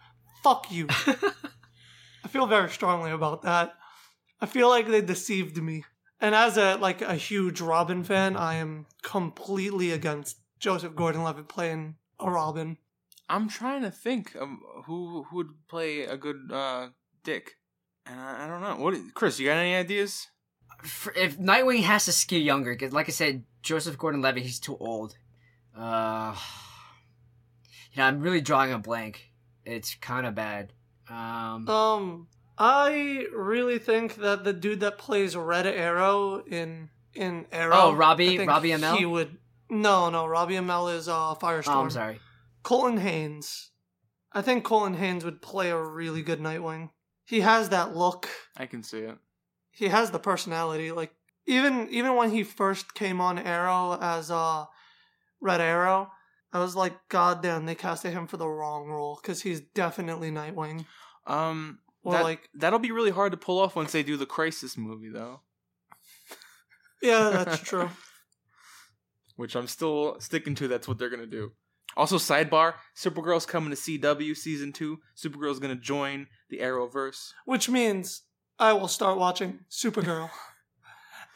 Fuck 0.43 0.71
you. 0.71 0.87
I 2.23 2.27
feel 2.27 2.47
very 2.47 2.69
strongly 2.69 3.11
about 3.11 3.43
that. 3.43 3.73
I 4.41 4.45
feel 4.45 4.69
like 4.69 4.87
they 4.87 5.01
deceived 5.01 5.57
me. 5.61 5.83
And 6.21 6.35
as 6.35 6.57
a 6.57 6.75
like 6.75 7.01
a 7.01 7.15
huge 7.15 7.61
Robin 7.61 8.03
fan, 8.03 8.35
I 8.35 8.55
am 8.55 8.87
completely 9.03 9.91
against 9.91 10.37
Joseph 10.59 10.95
Gordon-Levitt 10.95 11.47
playing 11.47 11.95
a 12.19 12.29
Robin. 12.29 12.77
I'm 13.29 13.47
trying 13.47 13.83
to 13.83 13.91
think 13.91 14.35
of 14.35 14.49
who 14.85 15.23
who 15.29 15.37
would 15.37 15.67
play 15.69 16.01
a 16.01 16.17
good 16.17 16.51
uh, 16.51 16.89
Dick, 17.23 17.55
and 18.05 18.19
I, 18.19 18.45
I 18.45 18.47
don't 18.47 18.61
know. 18.61 18.83
What, 18.83 18.95
Chris? 19.13 19.39
You 19.39 19.47
got 19.47 19.57
any 19.57 19.75
ideas? 19.75 20.27
For- 20.83 21.13
if 21.15 21.37
Nightwing 21.37 21.83
has 21.83 22.05
to 22.05 22.11
skew 22.11 22.39
younger, 22.39 22.71
because 22.73 22.93
like 22.93 23.09
I 23.09 23.11
said, 23.11 23.43
Joseph 23.61 23.97
Gordon-Levitt, 23.97 24.43
he's 24.43 24.59
too 24.59 24.77
old. 24.77 25.15
Uh, 25.77 26.35
you 27.93 27.97
know, 28.01 28.05
I'm 28.05 28.21
really 28.21 28.41
drawing 28.41 28.71
a 28.73 28.79
blank. 28.79 29.31
It's 29.65 29.95
kind 29.95 30.25
of 30.25 30.35
bad. 30.35 30.73
Um, 31.09 31.67
Um, 31.67 32.27
I 32.57 33.25
really 33.33 33.79
think 33.79 34.15
that 34.15 34.43
the 34.43 34.53
dude 34.53 34.79
that 34.81 34.97
plays 34.97 35.35
Red 35.35 35.65
Arrow 35.67 36.43
in 36.45 36.89
in 37.15 37.45
Arrow, 37.51 37.75
Oh, 37.75 37.93
Robbie- 37.93 38.37
Robbie 38.45 38.69
Amell, 38.69 38.95
He 38.97 39.05
would. 39.05 39.37
No, 39.69 40.09
no, 40.09 40.25
Robbie 40.27 40.55
Amell 40.55 40.95
is 40.95 41.07
uh 41.07 41.35
Firestorm. 41.35 41.75
oh, 41.75 41.81
I'm 41.81 41.89
sorry. 41.89 42.19
Colton 42.63 42.97
Haynes. 42.97 43.71
I 44.31 44.41
think 44.43 44.63
Colton 44.63 44.93
Haynes 44.95 45.25
would 45.25 45.41
play 45.41 45.69
a 45.71 45.81
really 45.81 46.21
good 46.21 46.39
Nightwing. 46.39 46.89
He 47.25 47.39
has 47.41 47.69
that 47.69 47.95
look. 47.95 48.29
I 48.57 48.65
can 48.67 48.83
see 48.83 48.99
it. 48.99 49.17
He 49.71 49.87
has 49.87 50.11
the 50.11 50.19
personality. 50.19 50.91
Like 50.91 51.13
even 51.45 51.87
even 51.89 52.15
when 52.15 52.31
he 52.31 52.43
first 52.43 52.93
came 52.93 53.19
on 53.21 53.39
Arrow 53.39 53.97
as 53.99 54.29
uh 54.31 54.65
Red 55.41 55.61
Arrow, 55.61 56.11
I 56.51 56.59
was 56.59 56.75
like, 56.75 56.93
God 57.09 57.41
damn, 57.41 57.65
they 57.65 57.75
casted 57.75 58.11
him 58.13 58.27
for 58.27 58.37
the 58.37 58.47
wrong 58.47 58.87
role 58.87 59.19
because 59.21 59.41
he's 59.41 59.61
definitely 59.61 60.31
Nightwing. 60.31 60.85
Um, 61.27 61.79
Or 62.03 62.13
that, 62.13 62.23
like, 62.23 62.49
that'll 62.55 62.79
be 62.79 62.91
really 62.91 63.11
hard 63.11 63.31
to 63.31 63.37
pull 63.37 63.59
off 63.59 63.75
once 63.75 63.91
they 63.91 64.03
do 64.03 64.17
the 64.17 64.25
Crisis 64.25 64.77
movie, 64.77 65.09
though. 65.09 65.41
yeah, 67.01 67.29
that's 67.45 67.59
true. 67.61 67.89
Which 69.35 69.55
I'm 69.55 69.67
still 69.67 70.17
sticking 70.19 70.55
to. 70.55 70.67
That's 70.67 70.87
what 70.87 70.97
they're 70.97 71.09
gonna 71.09 71.25
do. 71.25 71.51
Also, 71.95 72.17
sidebar: 72.17 72.73
Supergirl's 72.97 73.45
coming 73.45 73.69
to 73.69 73.75
CW 73.75 74.35
season 74.35 74.73
two. 74.73 74.99
Supergirl's 75.15 75.59
gonna 75.59 75.75
join 75.75 76.27
the 76.49 76.59
Arrowverse. 76.59 77.31
Which 77.45 77.69
means 77.69 78.23
I 78.59 78.73
will 78.73 78.87
start 78.87 79.17
watching 79.17 79.59
Supergirl. 79.71 80.29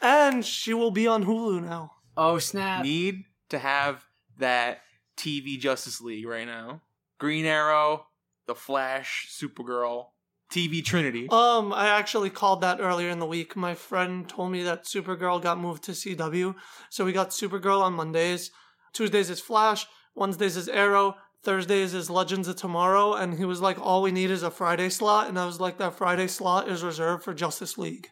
and 0.02 0.44
she 0.44 0.74
will 0.74 0.90
be 0.90 1.06
on 1.06 1.24
Hulu 1.24 1.62
now. 1.62 1.92
Oh 2.16 2.38
snap! 2.38 2.82
Need 2.84 3.24
to 3.48 3.58
have 3.58 4.04
that 4.38 4.80
TV 5.16 5.58
Justice 5.58 6.00
League 6.00 6.26
right 6.26 6.46
now. 6.46 6.82
Green 7.18 7.46
Arrow, 7.46 8.06
The 8.46 8.54
Flash, 8.54 9.28
Supergirl, 9.30 10.08
TV 10.52 10.84
Trinity. 10.84 11.28
Um, 11.30 11.72
I 11.72 11.88
actually 11.88 12.30
called 12.30 12.60
that 12.60 12.80
earlier 12.80 13.08
in 13.08 13.18
the 13.20 13.26
week. 13.26 13.56
My 13.56 13.74
friend 13.74 14.28
told 14.28 14.52
me 14.52 14.62
that 14.64 14.84
Supergirl 14.84 15.40
got 15.42 15.58
moved 15.58 15.84
to 15.84 15.92
CW. 15.92 16.54
So 16.90 17.04
we 17.04 17.12
got 17.12 17.30
Supergirl 17.30 17.80
on 17.80 17.94
Mondays. 17.94 18.50
Tuesdays 18.92 19.30
is 19.30 19.40
Flash. 19.40 19.86
Wednesdays 20.14 20.56
is 20.56 20.68
Arrow. 20.68 21.16
Thursdays 21.44 21.94
is 21.94 22.10
Legends 22.10 22.48
of 22.48 22.56
Tomorrow. 22.56 23.14
And 23.14 23.36
he 23.38 23.44
was 23.44 23.60
like, 23.60 23.78
all 23.80 24.02
we 24.02 24.10
need 24.12 24.30
is 24.30 24.42
a 24.42 24.50
Friday 24.50 24.88
slot. 24.88 25.28
And 25.28 25.38
I 25.38 25.46
was 25.46 25.60
like, 25.60 25.78
that 25.78 25.94
Friday 25.94 26.26
slot 26.26 26.68
is 26.68 26.82
reserved 26.82 27.22
for 27.22 27.34
Justice 27.34 27.78
League. 27.78 28.08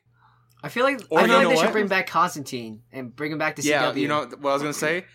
I 0.62 0.68
feel 0.68 0.84
like 0.84 1.00
Or 1.10 1.18
I 1.18 1.22
you 1.22 1.28
feel 1.28 1.36
like 1.38 1.48
they 1.48 1.54
what? 1.56 1.62
should 1.64 1.72
bring 1.72 1.88
back 1.88 2.06
Constantine 2.06 2.82
and 2.92 3.14
bring 3.16 3.32
him 3.32 3.38
back 3.38 3.56
to 3.56 3.62
yeah, 3.62 3.92
CW. 3.92 3.96
you 3.96 4.08
know 4.08 4.20
what 4.20 4.50
I 4.50 4.52
was 4.52 4.62
gonna 4.62 4.72
say? 4.72 5.06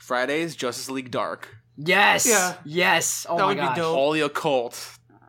Fridays, 0.00 0.56
Justice 0.56 0.88
League 0.90 1.10
Dark. 1.10 1.54
Yes. 1.76 2.26
Yeah. 2.26 2.54
Yes. 2.64 3.26
Oh 3.28 3.36
That 3.36 3.42
my 3.42 3.48
would 3.48 3.54
be 3.56 3.60
gosh. 3.60 3.78
All 3.80 4.12
the 4.12 4.20
occult 4.22 4.74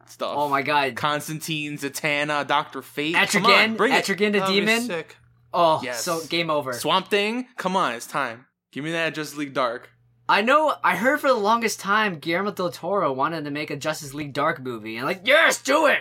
stuff. 0.08 0.34
Oh 0.38 0.47
my 0.47 0.62
god. 0.62 0.95
Constantine, 0.95 1.77
Zatanna, 1.77 2.47
Doctor 2.47 2.81
Fate. 2.81 3.15
Come 3.15 3.45
on, 3.47 3.51
Etrigan. 3.51 3.77
bring 3.77 3.91
it. 3.93 4.05
Etrigan 4.05 4.31
the 4.31 4.39
That 4.39 4.47
be 4.49 4.60
demon. 4.62 4.81
sick. 4.84 5.17
Oh, 5.53 5.81
Yes. 5.84 6.03
so 6.03 6.21
game 6.27 6.49
over. 6.49 6.73
Swamp 6.73 7.10
Thing. 7.10 7.47
Come 7.58 7.75
on, 7.75 7.93
it's 7.95 8.08
time. 8.08 8.45
Give 8.71 8.84
me 8.84 8.91
that 8.91 9.13
Justice 9.13 9.38
League 9.38 9.53
Dark. 9.53 9.89
I 10.28 10.42
know. 10.42 10.74
I 10.84 10.96
heard 10.96 11.22
for 11.22 11.28
the 11.28 11.34
longest 11.36 11.80
time 11.80 12.20
Guillermo 12.20 12.52
del 12.52 12.72
Toro 12.72 13.14
wanted 13.14 13.46
to 13.46 13.52
make 13.52 13.70
a 13.70 13.76
Justice 13.76 14.14
League 14.14 14.34
Dark 14.34 14.60
movie, 14.62 14.98
and 14.98 15.06
like, 15.06 15.22
yes, 15.26 15.62
do 15.62 15.86
it, 15.88 16.00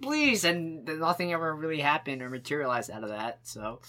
please. 0.00 0.44
And 0.44 0.84
nothing 0.84 1.32
ever 1.32 1.54
really 1.54 1.80
happened 1.80 2.22
or 2.22 2.30
materialized 2.30 2.90
out 2.90 3.02
of 3.02 3.08
that. 3.10 3.40
So 3.42 3.80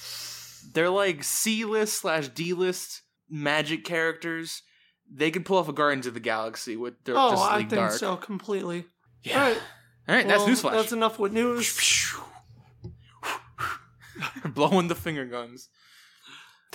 They're 0.74 0.90
like 0.90 1.24
C 1.24 1.64
list 1.66 2.00
slash 2.02 2.28
D 2.30 2.54
list 2.54 3.04
magic 3.30 3.86
characters. 3.86 4.64
They 5.12 5.32
could 5.32 5.46
pull 5.46 5.58
off 5.58 5.70
a 5.70 5.74
Guardians 5.74 6.08
of 6.08 6.16
the 6.16 6.20
Galaxy 6.20 6.76
with 6.76 6.96
their 7.04 7.16
Oh, 7.16 7.30
Justice 7.32 7.48
I 7.50 7.58
think 7.60 7.70
Dark. 7.72 7.92
so 7.94 8.16
completely. 8.18 8.86
Yeah. 9.24 9.40
All 9.42 9.48
right. 9.50 9.62
All 10.10 10.16
right, 10.16 10.26
Well, 10.28 10.46
that's 10.46 10.62
newsflash. 10.62 10.72
That's 10.72 10.92
enough 10.92 11.20
with 11.20 11.34
news. 11.34 12.16
Blowing 14.46 14.88
the 14.88 14.96
finger 14.96 15.26
guns. 15.26 15.70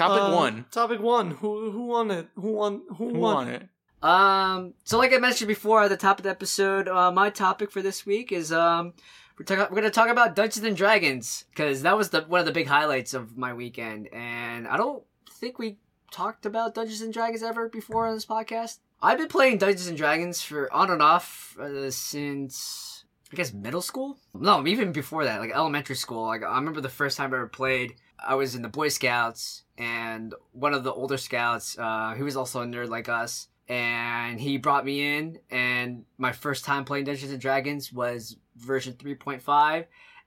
Topic 0.08 0.22
Uh, 0.22 0.36
one. 0.36 0.64
Topic 0.70 1.00
one. 1.00 1.30
Who 1.32 1.70
who 1.70 1.86
won 1.86 2.10
it? 2.10 2.28
Who 2.34 2.52
won? 2.52 2.82
Who, 2.88 2.94
Who 2.94 3.18
won? 3.18 3.34
won 3.34 3.48
it? 3.48 3.68
Um, 4.02 4.74
so 4.84 4.98
like 4.98 5.12
I 5.12 5.18
mentioned 5.18 5.48
before 5.48 5.82
at 5.82 5.88
the 5.88 5.96
top 5.96 6.18
of 6.18 6.24
the 6.24 6.30
episode, 6.30 6.88
uh, 6.88 7.12
my 7.12 7.30
topic 7.30 7.70
for 7.70 7.82
this 7.82 8.04
week 8.04 8.32
is 8.32 8.52
um, 8.52 8.94
we're 9.38 9.44
talking 9.44 9.66
we're 9.70 9.80
gonna 9.80 9.90
talk 9.90 10.08
about 10.08 10.34
Dungeons 10.34 10.64
and 10.66 10.76
Dragons 10.76 11.44
because 11.50 11.82
that 11.82 11.96
was 11.96 12.10
the 12.10 12.22
one 12.22 12.40
of 12.40 12.46
the 12.46 12.52
big 12.52 12.66
highlights 12.66 13.14
of 13.14 13.36
my 13.36 13.52
weekend, 13.54 14.08
and 14.12 14.66
I 14.66 14.76
don't 14.76 15.04
think 15.30 15.58
we 15.58 15.78
talked 16.10 16.46
about 16.46 16.74
Dungeons 16.74 17.00
and 17.00 17.12
Dragons 17.12 17.42
ever 17.42 17.68
before 17.68 18.06
on 18.08 18.14
this 18.14 18.26
podcast. 18.26 18.78
I've 19.00 19.18
been 19.18 19.28
playing 19.28 19.58
Dungeons 19.58 19.86
and 19.88 19.96
Dragons 19.96 20.42
for 20.42 20.72
on 20.72 20.90
and 20.90 21.00
off 21.02 21.56
uh, 21.58 21.90
since 21.90 23.04
I 23.32 23.36
guess 23.36 23.52
middle 23.52 23.82
school. 23.82 24.18
No, 24.34 24.66
even 24.66 24.92
before 24.92 25.24
that, 25.24 25.40
like 25.40 25.52
elementary 25.54 25.96
school. 25.96 26.26
Like 26.26 26.42
I 26.42 26.54
remember 26.56 26.80
the 26.80 26.88
first 26.88 27.16
time 27.16 27.32
I 27.32 27.36
ever 27.36 27.46
played. 27.46 27.94
I 28.24 28.34
was 28.34 28.54
in 28.54 28.62
the 28.62 28.68
Boy 28.68 28.88
Scouts, 28.88 29.61
and 29.78 30.34
one 30.52 30.74
of 30.74 30.84
the 30.84 30.92
older 30.92 31.16
scouts, 31.16 31.78
uh, 31.78 32.14
he 32.16 32.22
was 32.22 32.36
also 32.36 32.62
a 32.62 32.66
nerd 32.66 32.88
like 32.88 33.08
us, 33.08 33.48
and 33.68 34.40
he 34.40 34.58
brought 34.58 34.84
me 34.84 35.16
in. 35.16 35.38
And 35.50 36.04
my 36.18 36.32
first 36.32 36.64
time 36.64 36.84
playing 36.84 37.04
Dungeons 37.04 37.32
and 37.32 37.40
Dragons 37.40 37.92
was 37.92 38.36
version 38.56 38.94
3.5, 38.94 39.86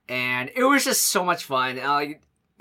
and 0.10 0.52
it 0.56 0.64
was 0.64 0.86
just 0.86 1.04
so 1.08 1.24
much 1.24 1.44
fun. 1.44 1.80
Uh, 1.80 2.06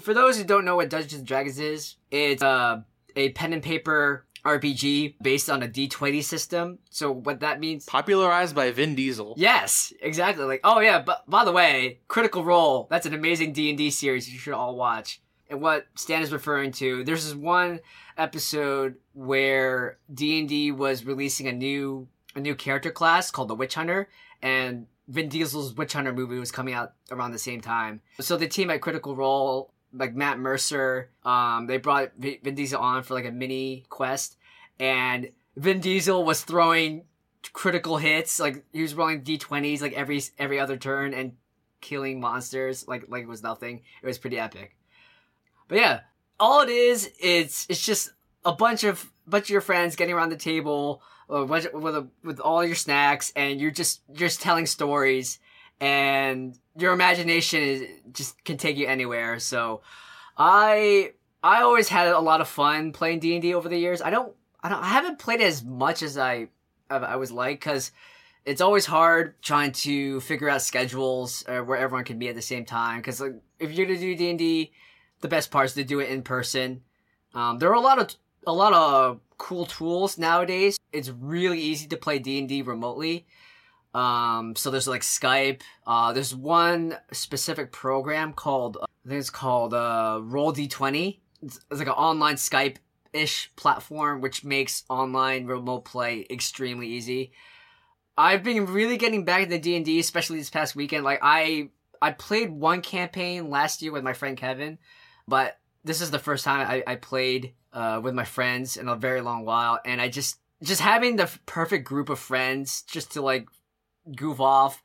for 0.01 0.15
those 0.15 0.37
who 0.37 0.45
don't 0.45 0.65
know 0.65 0.77
what 0.77 0.91
Dungeons 0.91 1.15
and 1.15 1.27
Dragons 1.27 1.59
is, 1.59 1.97
it's 2.11 2.43
uh, 2.43 2.83
a 3.17 3.31
pen 3.31 3.53
and 3.53 3.63
paper 3.63 4.27
RPG 4.45 5.15
based 5.23 5.49
on 5.49 5.63
a 5.63 5.69
D20 5.69 6.23
system. 6.23 6.79
So 6.91 7.11
what 7.11 7.41
that 7.41 7.61
means 7.61 7.87
Popularized 7.87 8.55
by 8.55 8.71
Vin 8.73 8.95
Diesel. 8.95 9.35
Yes, 9.37 9.93
exactly. 10.01 10.45
Like, 10.45 10.61
oh 10.65 10.81
yeah, 10.81 11.01
but 11.01 11.29
by 11.29 11.45
the 11.45 11.53
way, 11.53 12.01
Critical 12.09 12.45
Role, 12.45 12.87
that's 12.91 13.07
an 13.07 13.15
amazing 13.15 13.53
D&D 13.53 13.91
series 13.91 14.31
you 14.31 14.39
should 14.39 14.53
all 14.53 14.77
watch. 14.77 15.21
And 15.55 15.63
what 15.63 15.87
Stan 15.95 16.21
is 16.21 16.33
referring 16.33 16.73
to, 16.73 17.05
there's 17.05 17.25
this 17.25 17.35
one 17.35 17.79
episode 18.19 18.97
where 19.13 19.99
D&D 20.13 20.73
was 20.73 21.05
releasing 21.05 21.47
a 21.47 21.53
new 21.53 22.09
a 22.35 22.41
new 22.41 22.57
character 22.57 22.91
class 22.91 23.31
called 23.31 23.47
the 23.47 23.55
Witch 23.55 23.77
Hunter 23.77 24.09
and 24.43 24.89
Vin 25.07 25.29
Diesel's 25.29 25.73
Witch 25.75 25.93
Hunter 25.93 26.13
movie 26.13 26.41
was 26.41 26.51
coming 26.51 26.75
out 26.75 26.95
around 27.13 27.31
the 27.31 27.39
same 27.39 27.61
time. 27.61 28.01
So 28.19 28.37
the 28.37 28.49
team 28.49 28.69
at 28.69 28.81
Critical 28.81 29.15
Role, 29.15 29.73
like 29.93 30.17
Matt 30.17 30.41
Mercer, 30.41 31.11
um, 31.25 31.69
they 31.69 31.77
brought 31.77 32.11
Vin 32.19 32.57
Diesel 32.57 32.81
on 32.81 33.05
for 33.05 33.15
like 33.15 33.25
a 33.25 33.31
mini 33.31 33.85
quest 33.89 34.37
and 34.81 35.31
Vin 35.55 35.79
Diesel 35.79 36.25
was 36.25 36.43
throwing 36.43 37.05
critical 37.53 37.99
hits. 37.99 38.41
Like 38.41 38.65
he 38.73 38.83
was 38.83 38.97
rolling 38.97 39.23
d20s 39.23 39.81
like 39.81 39.93
every 39.93 40.21
every 40.37 40.59
other 40.59 40.77
turn 40.77 41.15
and 41.15 41.35
killing 41.81 42.19
monsters 42.19 42.89
like 42.89 43.05
like 43.09 43.23
it 43.23 43.29
was 43.29 43.45
nothing. 43.45 43.83
It 44.03 44.07
was 44.07 44.19
pretty 44.19 44.41
epic. 44.41 44.75
But 45.69 45.79
yeah, 45.79 46.01
all 46.39 46.61
it 46.61 46.69
is 46.69 47.11
it's 47.21 47.67
it's 47.69 47.85
just 47.85 48.11
a 48.45 48.53
bunch 48.53 48.85
of 48.85 49.11
bunch 49.27 49.45
of 49.45 49.51
your 49.51 49.61
friends 49.61 49.97
getting 49.97 50.15
around 50.15 50.31
the 50.31 50.37
table 50.37 51.03
uh, 51.33 51.45
with 51.45 51.67
a, 51.75 52.07
with 52.23 52.41
all 52.41 52.65
your 52.65 52.75
snacks 52.75 53.33
and 53.35 53.61
you're 53.61 53.71
just 53.71 54.03
just 54.13 54.41
telling 54.41 54.67
stories 54.67 55.39
and 55.81 56.59
your 56.77 56.93
imagination 56.93 57.63
is 57.63 57.83
just 58.13 58.43
can 58.45 58.57
take 58.57 58.77
you 58.77 58.87
anywhere. 58.87 59.39
So 59.39 59.83
I 60.37 61.13
I 61.43 61.63
always 61.63 61.89
had 61.89 62.09
a 62.09 62.21
lot 62.21 62.41
of 62.41 62.49
fun 62.49 62.93
playing 62.93 63.21
D 63.21 63.35
and 63.35 63.43
D 63.43 63.55
over 63.55 63.69
the 63.69 63.79
years. 63.79 64.03
I 64.03 64.11
don't 64.11 64.35
I 64.63 64.69
don't 64.69 64.83
I 64.83 64.89
haven't 64.89 65.19
played 65.19 65.41
as 65.41 65.65
much 65.65 66.03
as 66.03 66.19
I 66.19 66.49
I 66.91 67.17
was 67.17 67.33
like 67.33 67.61
because 67.61 67.93
it's 68.45 68.61
always 68.61 68.87
hard 68.87 69.41
trying 69.43 69.73
to 69.73 70.21
figure 70.21 70.49
out 70.49 70.63
schedules 70.63 71.45
uh, 71.49 71.61
where 71.61 71.79
everyone 71.79 72.05
can 72.05 72.19
be 72.19 72.29
at 72.29 72.35
the 72.35 72.43
same 72.43 72.65
time. 72.65 72.99
Because 72.99 73.21
like, 73.21 73.35
if 73.59 73.73
you're 73.73 73.87
gonna 73.87 73.99
do 73.99 74.15
D 74.15 74.31
and 74.31 74.39
D, 74.39 74.73
the 75.25 75.29
best 75.29 75.51
part 75.51 75.65
is 75.65 75.73
to 75.73 75.85
do 75.85 76.01
it 76.01 76.11
in 76.11 76.21
person. 76.21 76.83
Um, 77.33 77.59
there 77.59 77.71
are 77.71 77.75
a 77.75 77.81
lot 77.81 77.99
of 77.99 78.15
a 78.47 78.53
lot 78.53 78.75
of 78.75 79.21
cool 79.39 79.65
tools 79.65 80.19
nowadays. 80.19 80.79
It's 80.93 81.09
really 81.09 81.59
easy 81.59 81.87
to 81.89 81.97
play 81.97 82.19
D 82.19 82.39
and 82.39 82.47
D 82.47 82.61
remotely. 82.61 83.27
Um, 83.95 84.55
so 84.55 84.71
there's 84.71 84.87
like 84.87 85.01
Skype. 85.01 85.63
Uh, 85.87 86.13
there's 86.13 86.35
one 86.35 86.99
specific 87.11 87.73
program 87.73 88.35
called 88.35 88.77
I 88.83 89.09
think 89.09 89.19
it's 89.19 89.31
called 89.31 89.73
uh, 89.73 90.21
Roll 90.23 90.53
D20. 90.53 91.21
It's, 91.43 91.59
it's 91.71 91.79
like 91.79 91.89
an 91.89 91.95
online 91.95 92.35
Skype 92.35 92.77
ish 93.15 93.51
platform 93.57 94.21
which 94.21 94.45
makes 94.45 94.85
online 94.91 95.47
remote 95.47 95.87
play 95.87 96.27
extremely 96.29 96.89
easy. 96.89 97.33
I've 98.19 98.43
been 98.43 98.67
really 98.67 98.99
getting 98.99 99.25
back 99.25 99.45
into 99.45 99.59
D 99.59 99.75
and 99.75 99.87
D, 99.87 99.99
especially 100.01 100.37
this 100.37 100.51
past 100.51 100.77
weekend. 100.77 101.03
Like 101.03 101.21
I 101.23 101.71
I 102.03 102.11
played 102.11 102.51
one 102.51 102.83
campaign 102.83 103.49
last 103.49 103.81
year 103.81 103.91
with 103.91 104.05
my 104.05 104.13
friend 104.13 104.37
Kevin, 104.37 104.77
but 105.27 105.59
this 105.85 106.01
is 106.01 106.11
the 106.11 106.19
first 106.19 106.45
time 106.45 106.67
I, 106.67 106.93
I 106.93 106.97
played 106.97 107.55
uh, 107.73 108.01
with 108.03 108.15
my 108.15 108.25
friends 108.25 108.77
in 108.77 108.89
a 108.89 108.97
very 108.97 109.21
long 109.21 109.45
while, 109.45 109.81
and 109.85 110.01
I 110.01 110.09
just 110.09 110.39
just 110.63 110.81
having 110.81 111.17
the 111.17 111.31
perfect 111.47 111.87
group 111.87 112.09
of 112.09 112.19
friends 112.19 112.83
just 112.83 113.13
to 113.13 113.23
like 113.23 113.47
goof 114.17 114.41
off 114.41 114.83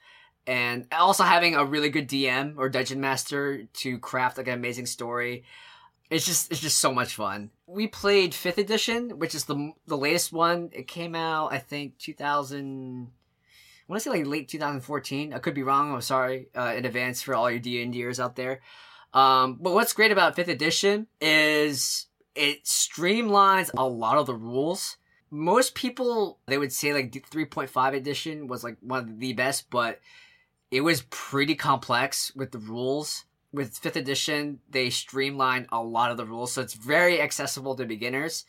and 0.47 0.87
also 0.91 1.23
having 1.23 1.55
a 1.55 1.63
really 1.63 1.89
good 1.89 2.09
DM 2.09 2.55
or 2.57 2.69
dungeon 2.69 2.99
master 2.99 3.65
to 3.65 3.99
craft 3.99 4.37
like 4.37 4.47
an 4.47 4.53
amazing 4.53 4.87
story. 4.87 5.43
It's 6.09 6.25
just 6.25 6.51
it's 6.51 6.59
just 6.59 6.79
so 6.79 6.93
much 6.93 7.13
fun. 7.13 7.51
We 7.67 7.87
played 7.87 8.33
fifth 8.33 8.57
edition, 8.57 9.19
which 9.19 9.35
is 9.35 9.45
the 9.45 9.73
the 9.85 9.97
latest 9.97 10.33
one. 10.33 10.69
It 10.73 10.87
came 10.87 11.15
out 11.15 11.53
I 11.53 11.59
think 11.59 11.97
2000. 11.99 13.07
I 13.07 13.91
want 13.91 14.03
to 14.03 14.09
say 14.09 14.17
like 14.17 14.27
late 14.27 14.47
2014. 14.49 15.33
I 15.33 15.39
could 15.39 15.53
be 15.53 15.63
wrong. 15.63 15.93
I'm 15.93 16.01
sorry 16.01 16.47
uh, 16.55 16.73
in 16.75 16.85
advance 16.85 17.21
for 17.21 17.35
all 17.35 17.49
your 17.49 17.59
D 17.59 17.81
and 17.81 17.93
Ders 17.93 18.19
out 18.19 18.35
there. 18.35 18.61
Um, 19.13 19.57
but 19.59 19.73
what's 19.73 19.93
great 19.93 20.11
about 20.11 20.35
fifth 20.35 20.49
edition 20.49 21.07
is 21.19 22.07
it 22.35 22.65
streamlines 22.65 23.71
a 23.77 23.87
lot 23.87 24.17
of 24.17 24.27
the 24.27 24.35
rules. 24.35 24.97
Most 25.31 25.75
people 25.75 26.39
they 26.47 26.57
would 26.57 26.71
say 26.71 26.93
like 26.93 27.11
3.5 27.11 27.93
edition 27.93 28.47
was 28.47 28.63
like 28.63 28.77
one 28.81 28.99
of 28.99 29.19
the 29.19 29.33
best, 29.33 29.69
but 29.69 29.99
it 30.71 30.81
was 30.81 31.01
pretty 31.09 31.55
complex 31.55 32.33
with 32.35 32.51
the 32.51 32.59
rules. 32.59 33.25
With 33.51 33.77
fifth 33.77 33.95
edition, 33.95 34.59
they 34.69 34.91
streamlined 34.91 35.67
a 35.71 35.81
lot 35.81 36.11
of 36.11 36.17
the 36.17 36.25
rules, 36.25 36.51
so 36.51 36.61
it's 36.61 36.75
very 36.75 37.19
accessible 37.19 37.75
to 37.75 37.85
beginners. 37.85 38.45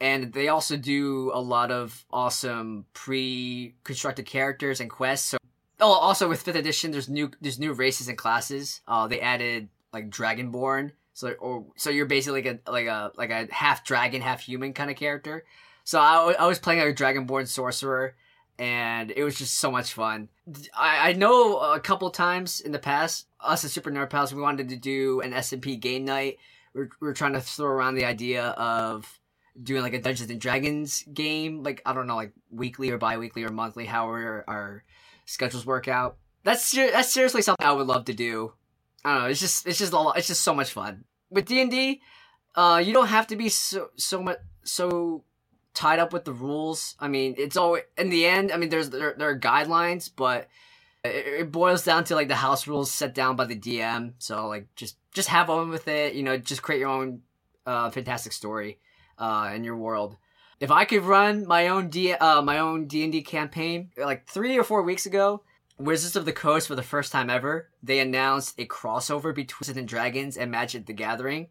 And 0.00 0.32
they 0.32 0.48
also 0.48 0.76
do 0.76 1.32
a 1.34 1.40
lot 1.40 1.72
of 1.72 2.04
awesome 2.12 2.84
pre-constructed 2.92 4.26
characters 4.26 4.80
and 4.80 4.88
quests. 4.88 5.30
So, 5.30 5.38
oh, 5.80 5.92
also 5.92 6.28
with 6.28 6.42
fifth 6.42 6.54
edition, 6.54 6.92
there's 6.92 7.08
new 7.08 7.30
there's 7.40 7.58
new 7.58 7.72
races 7.72 8.06
and 8.06 8.16
classes. 8.16 8.82
Uh, 8.86 9.08
they 9.08 9.20
added 9.20 9.68
like 9.92 10.10
Dragonborn, 10.10 10.92
so 11.12 11.32
or 11.32 11.66
so 11.76 11.90
you're 11.90 12.06
basically 12.06 12.42
like 12.42 12.60
a 12.66 12.70
like 12.70 12.86
a 12.86 13.12
like 13.16 13.30
a 13.30 13.52
half 13.52 13.84
dragon, 13.84 14.20
half 14.20 14.40
human 14.40 14.72
kind 14.72 14.90
of 14.90 14.96
character. 14.96 15.44
So 15.84 16.00
I, 16.00 16.34
I 16.38 16.46
was 16.46 16.58
playing 16.58 16.80
a 16.80 16.92
Dragonborn 16.92 17.46
sorcerer, 17.46 18.16
and 18.58 19.10
it 19.10 19.22
was 19.22 19.36
just 19.36 19.58
so 19.58 19.70
much 19.70 19.92
fun. 19.92 20.28
I, 20.76 21.10
I 21.10 21.12
know 21.12 21.58
a 21.58 21.80
couple 21.80 22.10
times 22.10 22.60
in 22.60 22.72
the 22.72 22.78
past, 22.78 23.28
us 23.40 23.64
at 23.64 23.70
Super 23.70 23.90
Nerd 23.90 24.10
Pals, 24.10 24.34
we 24.34 24.42
wanted 24.42 24.68
to 24.70 24.76
do 24.76 25.20
an 25.20 25.32
SMP 25.32 25.78
game 25.78 26.04
night. 26.04 26.38
We're, 26.74 26.88
we 27.00 27.06
were 27.06 27.14
trying 27.14 27.34
to 27.34 27.40
throw 27.40 27.66
around 27.66 27.94
the 27.94 28.04
idea 28.04 28.48
of 28.48 29.18
doing 29.62 29.82
like 29.82 29.94
a 29.94 30.00
Dungeons 30.00 30.30
and 30.30 30.40
Dragons 30.40 31.04
game, 31.12 31.62
like 31.62 31.82
I 31.86 31.92
don't 31.92 32.06
know, 32.06 32.16
like 32.16 32.32
weekly 32.50 32.90
or 32.90 32.98
bi-weekly 32.98 33.44
or 33.44 33.50
monthly, 33.50 33.86
however 33.86 34.44
our 34.46 34.84
schedules 35.24 35.66
work 35.66 35.88
out. 35.88 36.16
That's 36.44 36.70
that's 36.70 37.12
seriously 37.12 37.42
something 37.42 37.66
I 37.66 37.72
would 37.72 37.86
love 37.86 38.04
to 38.06 38.14
do. 38.14 38.52
I 39.06 39.12
don't 39.12 39.22
know. 39.22 39.28
It's 39.28 39.38
just 39.38 39.68
it's 39.68 39.78
just 39.78 39.92
a 39.92 39.98
lot, 39.98 40.18
it's 40.18 40.26
just 40.26 40.42
so 40.42 40.52
much 40.52 40.72
fun 40.72 41.04
with 41.30 41.46
D 41.46 41.60
and 41.60 41.70
D. 41.70 42.02
Uh, 42.56 42.82
you 42.84 42.92
don't 42.92 43.06
have 43.06 43.28
to 43.28 43.36
be 43.36 43.48
so 43.48 43.90
so 43.94 44.20
much 44.20 44.38
so 44.64 45.22
tied 45.74 46.00
up 46.00 46.12
with 46.12 46.24
the 46.24 46.32
rules. 46.32 46.96
I 46.98 47.06
mean, 47.06 47.36
it's 47.38 47.56
all 47.56 47.78
in 47.96 48.10
the 48.10 48.26
end. 48.26 48.50
I 48.50 48.56
mean, 48.56 48.68
there's 48.68 48.90
there, 48.90 49.14
there 49.16 49.30
are 49.30 49.38
guidelines, 49.38 50.10
but 50.14 50.48
it, 51.04 51.26
it 51.40 51.52
boils 51.52 51.84
down 51.84 52.02
to 52.04 52.16
like 52.16 52.26
the 52.26 52.34
house 52.34 52.66
rules 52.66 52.90
set 52.90 53.14
down 53.14 53.36
by 53.36 53.44
the 53.44 53.54
DM. 53.54 54.14
So 54.18 54.48
like 54.48 54.74
just 54.74 54.96
just 55.14 55.28
have 55.28 55.46
fun 55.46 55.68
with 55.68 55.86
it. 55.86 56.14
You 56.14 56.24
know, 56.24 56.36
just 56.36 56.62
create 56.62 56.80
your 56.80 56.88
own 56.88 57.20
uh, 57.64 57.90
fantastic 57.90 58.32
story 58.32 58.80
uh, 59.18 59.52
in 59.54 59.62
your 59.62 59.76
world. 59.76 60.16
If 60.58 60.72
I 60.72 60.84
could 60.84 61.04
run 61.04 61.46
my 61.46 61.68
own 61.68 61.90
D 61.90 62.12
uh, 62.12 62.42
my 62.42 62.58
own 62.58 62.86
D 62.88 63.04
and 63.04 63.12
D 63.12 63.22
campaign, 63.22 63.90
like 63.96 64.26
three 64.26 64.58
or 64.58 64.64
four 64.64 64.82
weeks 64.82 65.06
ago, 65.06 65.44
Wizards 65.78 66.16
of 66.16 66.24
the 66.24 66.32
Coast 66.32 66.68
for 66.68 66.74
the 66.74 66.82
first 66.82 67.12
time 67.12 67.28
ever, 67.28 67.68
they 67.82 67.98
announced 67.98 68.58
a 68.58 68.66
crossover 68.66 69.34
between 69.34 69.66
Dungeons 69.66 69.76
and 69.76 69.88
Dragons 69.88 70.36
and 70.36 70.50
Magic 70.50 70.86
the 70.86 70.92
Gathering. 70.92 71.48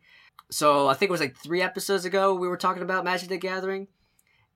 So 0.49 0.87
I 0.87 0.93
think 0.93 1.09
it 1.09 1.11
was 1.11 1.21
like 1.21 1.35
three 1.37 1.61
episodes 1.61 2.05
ago 2.05 2.33
we 2.33 2.47
were 2.47 2.57
talking 2.57 2.83
about 2.83 3.03
Magic 3.03 3.29
the 3.29 3.37
Gathering, 3.37 3.87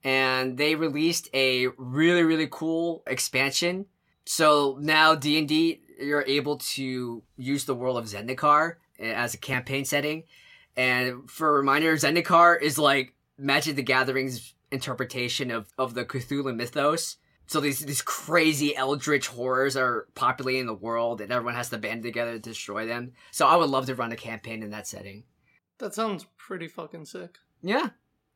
and 0.04 0.58
they 0.58 0.76
released 0.76 1.30
a 1.34 1.68
really 1.78 2.24
really 2.24 2.48
cool 2.50 3.04
expansion. 3.08 3.86
So 4.26 4.78
now 4.80 5.16
D 5.16 5.38
and 5.38 5.48
D 5.48 5.82
you're 6.00 6.26
able 6.28 6.58
to 6.58 7.24
use 7.38 7.66
the 7.66 7.76
world 7.76 7.98
of 7.98 8.06
Zendikar 8.06 8.76
eh, 9.00 9.12
as 9.12 9.34
a 9.34 9.38
campaign 9.38 9.86
setting. 9.86 10.24
And 10.76 11.30
for 11.30 11.50
a 11.50 11.54
reminder, 11.54 11.94
Zendikar 11.96 12.62
is 12.62 12.78
like 12.78 13.14
Magic 13.38 13.76
the 13.76 13.84
Gathering's 13.84 14.54
interpretation 14.72 15.52
of, 15.52 15.68
of 15.78 15.94
the 15.94 16.06
Cthulhu 16.06 16.56
mythos. 16.56 17.18
So 17.50 17.60
these 17.60 17.80
these 17.80 18.04
crazy 18.04 18.76
eldritch 18.76 19.26
horrors 19.26 19.76
are 19.76 20.06
populating 20.14 20.68
the 20.68 20.74
world, 20.76 21.20
and 21.20 21.32
everyone 21.32 21.56
has 21.56 21.72
to 21.72 21.80
band 21.80 22.04
together 22.04 22.34
to 22.34 22.40
destroy 22.40 22.86
them. 22.86 23.14
So 23.32 23.48
I 23.48 23.56
would 23.56 23.72
love 23.72 23.88
to 23.88 23.96
run 23.96 24.12
a 24.12 24.16
campaign 24.16 24.62
in 24.62 24.70
that 24.70 24.86
setting. 24.86 25.24
That 25.80 25.96
sounds 25.96 26.28
pretty 26.38 26.68
fucking 26.68 27.06
sick. 27.06 27.40
Yeah. 27.64 27.90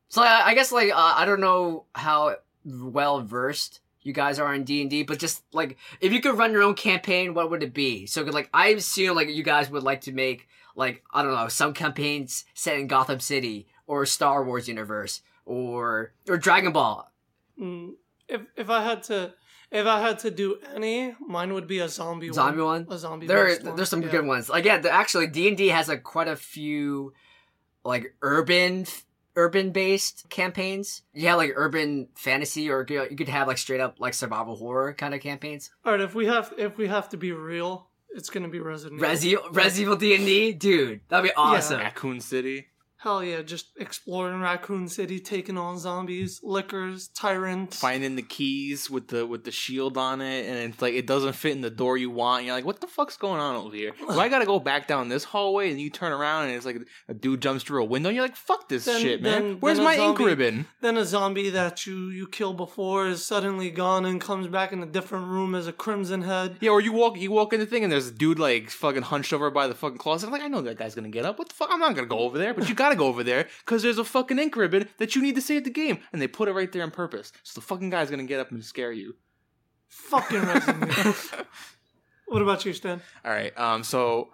So 0.10 0.23
I, 0.23 0.47
I 0.47 0.54
guess 0.56 0.71
like 0.71 0.89
uh, 0.91 1.13
I 1.15 1.26
don't 1.26 1.41
know 1.41 1.86
how 1.93 2.38
well 2.65 3.21
versed 3.21 3.82
you 4.02 4.13
guys 4.13 4.39
are 4.39 4.52
in 4.52 4.63
D 4.63 4.82
and 4.82 4.89
D, 4.89 5.04
but 5.04 5.19
just 5.19 5.43
like 5.54 5.78
if 6.02 6.12
you 6.12 6.19
could 6.19 6.39
run 6.39 6.52
your 6.52 6.63
own 6.63 6.73
campaign, 6.73 7.36
what 7.36 7.52
would 7.52 7.62
it 7.62 7.76
be? 7.76 8.08
So 8.08 8.23
like 8.23 8.49
I 8.52 8.69
assume 8.69 9.15
like 9.15 9.30
you 9.30 9.43
guys 9.43 9.69
would 9.69 9.84
like 9.84 10.02
to 10.02 10.12
make 10.12 10.47
like 10.76 11.04
I 11.13 11.21
don't 11.21 11.36
know 11.36 11.49
some 11.49 11.76
campaigns 11.76 12.45
set 12.56 12.80
in 12.80 12.88
Gotham 12.88 13.19
City 13.19 13.67
or 13.86 14.08
Star 14.08 14.43
Wars 14.43 14.67
universe 14.67 15.21
or 15.45 16.13
or 16.28 16.38
Dragon 16.38 16.71
Ball. 16.71 17.12
Mm, 17.62 17.93
if 18.27 18.41
if 18.55 18.69
I 18.69 18.83
had 18.83 19.03
to 19.03 19.33
if 19.71 19.86
I 19.88 19.99
had 20.01 20.19
to 20.19 20.31
do 20.31 20.57
any, 20.75 21.15
mine 21.19 21.53
would 21.53 21.67
be 21.67 21.79
a 21.79 21.89
zombie, 21.89 22.31
Zombie 22.31 22.62
one? 22.62 22.88
A 22.89 22.97
zombie. 22.97 23.25
There 23.27 23.45
based 23.47 23.63
one. 23.63 23.75
there's 23.75 23.89
some 23.89 24.01
Yeah. 24.03 24.09
good 24.12 24.25
ones. 24.25 24.49
Like 24.49 24.65
yeah, 24.65 24.77
the, 24.79 24.91
actually 24.91 25.27
D 25.27 25.47
and 25.47 25.57
D 25.57 25.67
has 25.69 25.88
like 25.88 26.03
quite 26.03 26.27
a 26.27 26.36
few 26.36 27.13
like 27.83 28.15
urban 28.21 28.86
urban 29.36 29.71
based 29.71 30.29
campaigns. 30.29 31.01
You 31.13 31.27
have 31.29 31.38
like 31.38 31.53
urban 31.55 32.09
fantasy, 32.15 32.69
or 32.69 32.86
you 32.88 33.07
you 33.09 33.15
could 33.15 33.29
have 33.29 33.47
like 33.47 33.57
straight 33.57 33.81
up 33.81 33.99
like 33.99 34.13
survival 34.13 34.55
horror 34.55 34.93
kind 34.93 35.13
of 35.13 35.21
campaigns. 35.21 35.71
All 35.86 35.91
right, 35.93 36.01
if 36.01 36.13
we 36.13 36.27
have 36.27 36.53
if 36.57 36.77
we 36.77 36.88
have 36.88 37.09
to 37.09 37.17
be 37.17 37.31
real, 37.31 37.89
it's 38.15 38.29
gonna 38.29 38.49
be 38.49 38.59
Resident 38.59 39.01
Evil. 39.01 39.09
Resi 39.49 39.55
Res 39.55 39.81
Evil 39.81 39.95
D 39.95 40.15
and 40.15 40.25
D, 40.25 40.53
dude, 40.53 41.01
that'd 41.09 41.29
be 41.29 41.33
awesome. 41.36 41.79
Raccoon 41.79 42.19
City. 42.19 42.67
Hell 43.03 43.21
yeah, 43.21 43.41
just 43.41 43.67
exploring 43.77 44.39
Raccoon 44.39 44.87
City, 44.87 45.19
taking 45.19 45.57
on 45.57 45.77
zombies, 45.77 46.39
lickers, 46.41 47.09
tyrants. 47.09 47.77
Finding 47.77 48.15
the 48.15 48.21
keys 48.21 48.89
with 48.89 49.09
the 49.09 49.25
with 49.25 49.43
the 49.43 49.51
shield 49.51 49.97
on 49.97 50.21
it, 50.21 50.45
and 50.45 50.71
it's 50.71 50.81
like 50.81 50.93
it 50.93 51.05
doesn't 51.05 51.33
fit 51.33 51.51
in 51.51 51.59
the 51.59 51.69
door 51.69 51.97
you 51.97 52.09
want. 52.09 52.39
And 52.39 52.47
you're 52.47 52.55
like, 52.55 52.63
what 52.63 52.79
the 52.79 52.87
fuck's 52.87 53.17
going 53.17 53.41
on 53.41 53.57
over 53.57 53.75
here? 53.75 53.91
Do 53.99 54.17
I 54.17 54.29
gotta 54.29 54.45
go 54.45 54.57
back 54.57 54.87
down 54.87 55.09
this 55.09 55.25
hallway? 55.25 55.69
And 55.69 55.81
you 55.81 55.89
turn 55.89 56.13
around 56.13 56.45
and 56.45 56.53
it's 56.55 56.65
like 56.65 56.77
a 57.09 57.13
dude 57.13 57.41
jumps 57.41 57.65
through 57.65 57.81
a 57.81 57.85
window. 57.85 58.07
And 58.07 58.15
you're 58.15 58.23
like, 58.25 58.37
fuck 58.37 58.69
this 58.69 58.85
Then- 58.85 59.01
shit, 59.01 59.21
man. 59.21 59.41
then- 59.43 59.57
Where's 59.59 59.79
then 59.79 59.85
my 59.85 59.95
ink 59.97 60.19
ribbon? 60.19 60.67
Then 60.79 60.95
a 60.95 61.03
zombie 61.03 61.49
that 61.49 61.85
you 61.85 62.07
you 62.07 62.25
kill 62.27 62.53
before 62.53 63.07
is 63.07 63.25
suddenly 63.25 63.69
gone 63.69 64.05
and 64.05 64.21
comes 64.21 64.47
back 64.47 64.71
in 64.71 64.81
a 64.81 64.85
different 64.85 65.27
room 65.27 65.55
as 65.55 65.67
a 65.67 65.73
crimson 65.73 66.21
head. 66.21 66.55
Yeah, 66.61 66.69
or 66.69 66.79
you 66.79 66.93
walk 66.93 67.19
you 67.19 67.31
walk 67.31 67.51
in 67.51 67.59
the 67.59 67.65
thing 67.65 67.83
and 67.83 67.91
there's 67.91 68.07
a 68.07 68.11
dude 68.13 68.39
like 68.39 68.69
fucking 68.69 69.01
hunched 69.01 69.33
over 69.33 69.51
by 69.51 69.67
the 69.67 69.75
fucking 69.75 69.97
closet. 69.97 70.27
I'm 70.27 70.31
like, 70.31 70.41
I 70.41 70.47
know 70.47 70.61
that 70.61 70.77
guy's 70.77 70.95
gonna 70.95 71.09
get 71.09 71.25
up. 71.25 71.37
What 71.37 71.49
the 71.49 71.55
fuck? 71.55 71.67
I'm 71.69 71.81
not 71.81 71.95
gonna 71.95 72.07
go 72.07 72.19
over 72.19 72.37
there, 72.37 72.53
but 72.53 72.69
you 72.69 72.75
gotta 72.75 72.92
go 72.95 73.08
over 73.08 73.23
there 73.23 73.47
because 73.65 73.84
there's 73.84 73.97
a 73.97 74.03
fucking 74.03 74.39
ink 74.39 74.56
ribbon 74.56 74.89
that 74.97 75.15
you 75.15 75.21
need 75.21 75.36
to 75.36 75.41
save 75.41 75.63
the 75.63 75.69
game, 75.69 75.99
and 76.12 76.21
they 76.21 76.27
put 76.27 76.47
it 76.47 76.53
right 76.53 76.71
there 76.71 76.84
on 76.84 76.91
purpose. 76.91 77.32
So 77.43 77.60
the 77.60 77.65
fucking 77.65 77.89
guy's 77.89 78.10
gonna 78.10 78.23
get 78.23 78.39
up 78.39 78.51
and 78.51 78.63
scare 78.63 78.91
you. 78.91 79.15
Fucking 79.88 80.41
Resident 80.41 80.91
What 82.27 82.41
about 82.41 82.65
you, 82.65 82.73
Stan? 82.73 82.99
All 83.23 83.32
right. 83.32 83.56
Um. 83.60 83.84
So, 83.84 84.32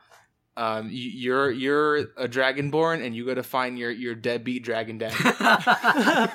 um, 0.56 0.88
you're 0.90 1.52
you're 1.52 1.98
a 1.98 2.30
dragonborn, 2.30 3.06
and 3.06 3.14
you 3.16 3.26
got 3.26 3.34
to 3.34 3.44
find 3.44 3.78
your 3.78 3.92
your 3.92 4.16
deadbeat 4.16 4.64
dragon 4.64 4.98
dad. 5.00 5.12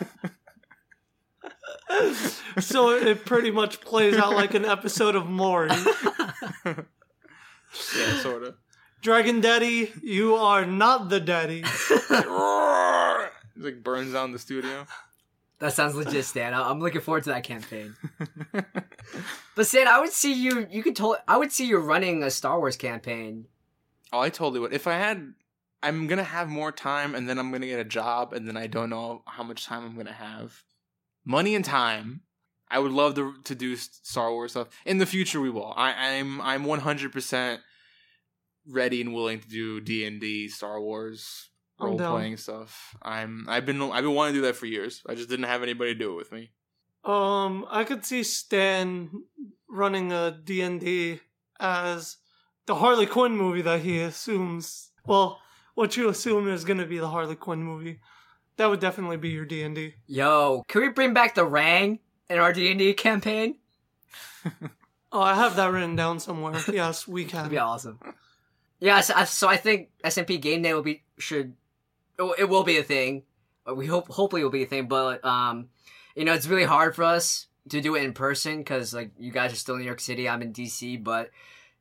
so 2.59 2.91
it 2.91 3.25
pretty 3.25 3.51
much 3.51 3.81
plays 3.81 4.17
out 4.17 4.35
like 4.35 4.53
an 4.55 4.67
episode 4.67 5.15
of 5.15 5.27
Maury. 5.27 5.71
yeah, 6.67 8.19
sort 8.21 8.43
of. 8.43 8.57
Dragon 9.05 9.43
Daddy, 9.43 9.93
you 10.03 10.35
are 10.37 10.65
not 10.65 11.11
the 11.11 11.21
daddy. 11.21 11.63
like 13.55 13.83
burns 13.85 14.15
down 14.15 14.33
the 14.33 14.39
studio. 14.39 14.87
that 15.59 15.75
sounds 15.75 15.95
legit, 15.95 16.25
Stan. 16.25 16.55
I- 16.55 16.71
I'm 16.71 16.81
looking 16.81 17.03
forward 17.03 17.25
to 17.25 17.31
that 17.31 17.45
campaign. 17.45 17.95
But 19.57 19.67
Stan, 19.69 19.87
I 19.87 20.01
would 20.01 20.11
see 20.11 20.33
you. 20.33 20.67
You 20.71 20.83
could 20.83 20.97
totally. 20.97 21.19
I 21.29 21.37
would 21.37 21.53
see 21.53 21.67
you 21.67 21.77
running 21.79 22.23
a 22.25 22.31
Star 22.31 22.59
Wars 22.59 22.77
campaign. 22.79 23.45
Oh, 24.13 24.19
I 24.19 24.31
totally 24.31 24.59
would. 24.59 24.73
If 24.73 24.87
I 24.89 24.95
had, 24.95 25.35
I'm 25.83 26.07
gonna 26.09 26.25
have 26.25 26.49
more 26.49 26.73
time, 26.73 27.15
and 27.15 27.29
then 27.29 27.39
I'm 27.39 27.53
gonna 27.53 27.67
get 27.67 27.79
a 27.79 27.85
job, 27.85 28.33
and 28.33 28.49
then 28.49 28.57
I 28.57 28.67
don't 28.67 28.91
know 28.91 29.23
how 29.27 29.45
much 29.45 29.67
time 29.67 29.85
I'm 29.85 29.97
gonna 29.97 30.13
have. 30.13 30.65
Money 31.25 31.55
and 31.55 31.65
time. 31.65 32.23
I 32.69 32.81
would 32.81 32.91
love 32.91 33.15
to 33.17 33.35
to 33.45 33.55
do 33.55 33.77
Star 33.77 34.33
Wars 34.33 34.53
stuff 34.53 34.69
in 34.87 34.99
the 34.99 35.07
future. 35.07 35.41
We 35.41 35.51
will. 35.51 35.73
I, 35.77 36.17
I'm 36.17 36.41
I'm 36.41 36.65
100 36.65 37.13
percent 37.13 37.61
ready 38.67 39.01
and 39.01 39.15
willing 39.15 39.41
to 39.41 39.49
do 39.49 39.81
D 39.81 40.05
and 40.07 40.21
D, 40.21 40.49
Star 40.49 40.81
Wars 40.81 41.51
role 41.79 41.99
playing 41.99 42.37
stuff. 42.37 42.97
I'm 43.03 43.47
I've 43.49 43.67
been 43.67 43.81
I've 43.83 44.05
been 44.05 44.15
wanting 44.15 44.35
to 44.35 44.41
do 44.41 44.47
that 44.47 44.57
for 44.57 44.67
years. 44.67 45.03
I 45.09 45.15
just 45.15 45.29
didn't 45.29 45.47
have 45.47 45.63
anybody 45.63 45.93
to 45.93 45.99
do 45.99 46.13
it 46.13 46.17
with 46.17 46.33
me. 46.33 46.51
Um, 47.05 47.67
I 47.71 47.85
could 47.85 48.05
see 48.05 48.23
Stan 48.23 49.11
running 49.69 50.11
a 50.11 50.31
D&D 50.31 51.21
as 51.61 52.17
the 52.67 52.77
Harley 52.77 53.05
Quinn 53.05 53.37
movie 53.37 53.61
that 53.61 53.81
he 53.81 54.01
assumes. 54.01 54.91
Well, 55.05 55.39
what 55.75 55.99
you 55.99 56.09
assume 56.09 56.49
is 56.49 56.65
going 56.65 56.79
to 56.79 56.87
be 56.87 56.99
the 56.99 57.09
Harley 57.09 57.37
Quinn 57.37 57.63
movie. 57.63 58.01
That 58.57 58.71
would 58.71 58.81
definitely 58.81 59.19
be 59.19 59.29
your 59.31 59.45
D&D. 59.45 59.97
Yo, 60.07 60.63
can 60.67 60.81
we 60.81 60.89
bring 60.89 61.13
back 61.13 61.35
the 61.35 61.45
Rang 61.45 61.99
in 62.31 62.39
our 62.39 62.55
D 62.55 62.71
and 62.71 62.79
D 62.79 62.95
campaign? 62.95 63.57
Oh, 65.13 65.21
I 65.21 65.35
have 65.35 65.55
that 65.57 65.71
written 65.71 65.95
down 65.95 66.19
somewhere. 66.19 66.61
Yes, 66.73 67.07
we 67.07 67.25
can. 67.25 67.37
That'd 67.37 67.51
can. 67.51 67.51
be 67.51 67.59
awesome. 67.59 68.01
Yeah, 68.85 69.01
so, 69.01 69.15
I- 69.17 69.25
so 69.25 69.49
I 69.49 69.57
think 69.57 69.89
SMP 70.05 70.41
Game 70.41 70.61
Day 70.63 70.75
will 70.75 70.83
be 70.83 71.03
should 71.19 71.55
it 72.19 72.23
it 72.41 72.49
will 72.49 72.65
be 72.65 72.77
a 72.79 72.83
thing. 72.83 73.23
Uh, 73.67 73.75
We 73.75 73.87
hope 73.87 74.09
hopefully 74.09 74.43
it 74.43 74.45
will 74.45 74.51
be 74.61 74.63
a 74.63 74.67
thing, 74.67 74.89
but 74.89 75.25
um, 75.25 75.69
you 76.15 76.25
know, 76.25 76.35
it's 76.35 76.47
really 76.47 76.65
hard 76.69 76.95
for 76.95 77.05
us 77.05 77.47
to 77.71 77.81
do 77.81 77.95
it 77.97 78.05
in 78.05 78.13
person 78.13 78.59
because 78.59 78.93
like 78.93 79.11
you 79.19 79.33
guys 79.33 79.53
are 79.53 79.57
still 79.57 79.75
in 79.77 79.81
New 79.81 79.87
York 79.87 80.01
City, 80.01 80.29
I'm 80.29 80.43
in 80.43 80.53
DC, 80.53 81.03
but 81.03 81.31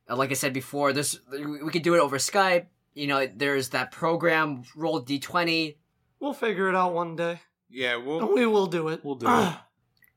uh, 0.08 0.16
like 0.16 0.30
I 0.30 0.34
said 0.34 0.52
before, 0.54 0.92
this 0.94 1.18
we 1.30 1.62
we 1.62 1.70
could 1.70 1.82
do 1.84 1.94
it 1.94 2.00
over 2.00 2.16
Skype. 2.18 2.66
You 2.94 3.06
know, 3.06 3.26
there's 3.36 3.68
that 3.70 3.90
program 3.92 4.62
Roll 4.74 5.00
D 5.00 5.18
twenty. 5.18 5.76
We'll 6.20 6.32
figure 6.32 6.68
it 6.70 6.74
out 6.74 6.94
one 6.94 7.16
day. 7.16 7.40
Yeah, 7.68 7.96
we'll 7.96 8.32
we 8.34 8.46
will 8.46 8.66
do 8.66 8.88
it. 8.88 9.04
we'll 9.04 9.16
do 9.16 9.26
it. 9.26 9.54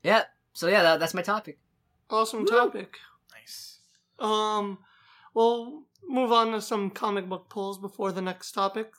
Yeah. 0.03 0.23
So 0.53 0.67
yeah, 0.69 0.83
that, 0.83 0.99
that's 1.01 1.13
my 1.13 1.21
topic. 1.23 1.57
awesome 2.09 2.45
topic. 2.45 2.97
nice. 3.33 3.79
Um, 4.19 4.77
we'll 5.33 5.83
move 6.07 6.31
on 6.31 6.51
to 6.51 6.61
some 6.61 6.89
comic 6.89 7.27
book 7.29 7.49
pulls 7.49 7.77
before 7.77 8.11
the 8.11 8.21
next 8.21 8.51
topic. 8.51 8.91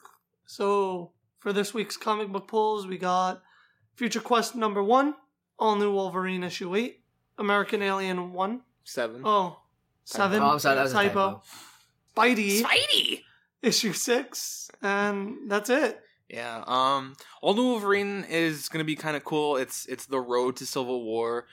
So, 0.45 1.11
for 1.39 1.53
this 1.53 1.73
week's 1.73 1.97
comic 1.97 2.29
book 2.31 2.47
pulls, 2.47 2.87
we 2.87 2.97
got 2.97 3.41
Future 3.95 4.19
Quest 4.21 4.55
number 4.55 4.83
one, 4.83 5.15
All 5.57 5.75
New 5.75 5.91
Wolverine 5.93 6.43
issue 6.43 6.75
8, 6.75 6.99
American 7.37 7.81
Alien 7.81 8.33
1, 8.33 8.61
Seven. 8.83 9.21
oh, 9.23 9.59
7, 10.05 10.41
Oh, 10.41 10.51
I'm 10.53 10.59
sorry, 10.59 10.75
that 10.75 10.83
was 10.83 10.91
a 10.93 10.95
typo. 10.95 11.41
Spidey, 12.15 12.61
Spidey. 12.61 13.21
issue 13.61 13.93
6, 13.93 14.71
and 14.81 15.49
that's 15.49 15.69
it. 15.69 16.01
Yeah. 16.29 16.63
Um. 16.67 17.15
All 17.41 17.55
New 17.55 17.63
Wolverine 17.63 18.23
is 18.29 18.69
gonna 18.69 18.83
be 18.83 18.95
kind 18.95 19.17
of 19.17 19.23
cool. 19.23 19.57
It's 19.57 19.87
it's 19.87 20.05
the 20.05 20.19
road 20.19 20.57
to 20.57 20.65
Civil 20.67 21.03
War. 21.03 21.47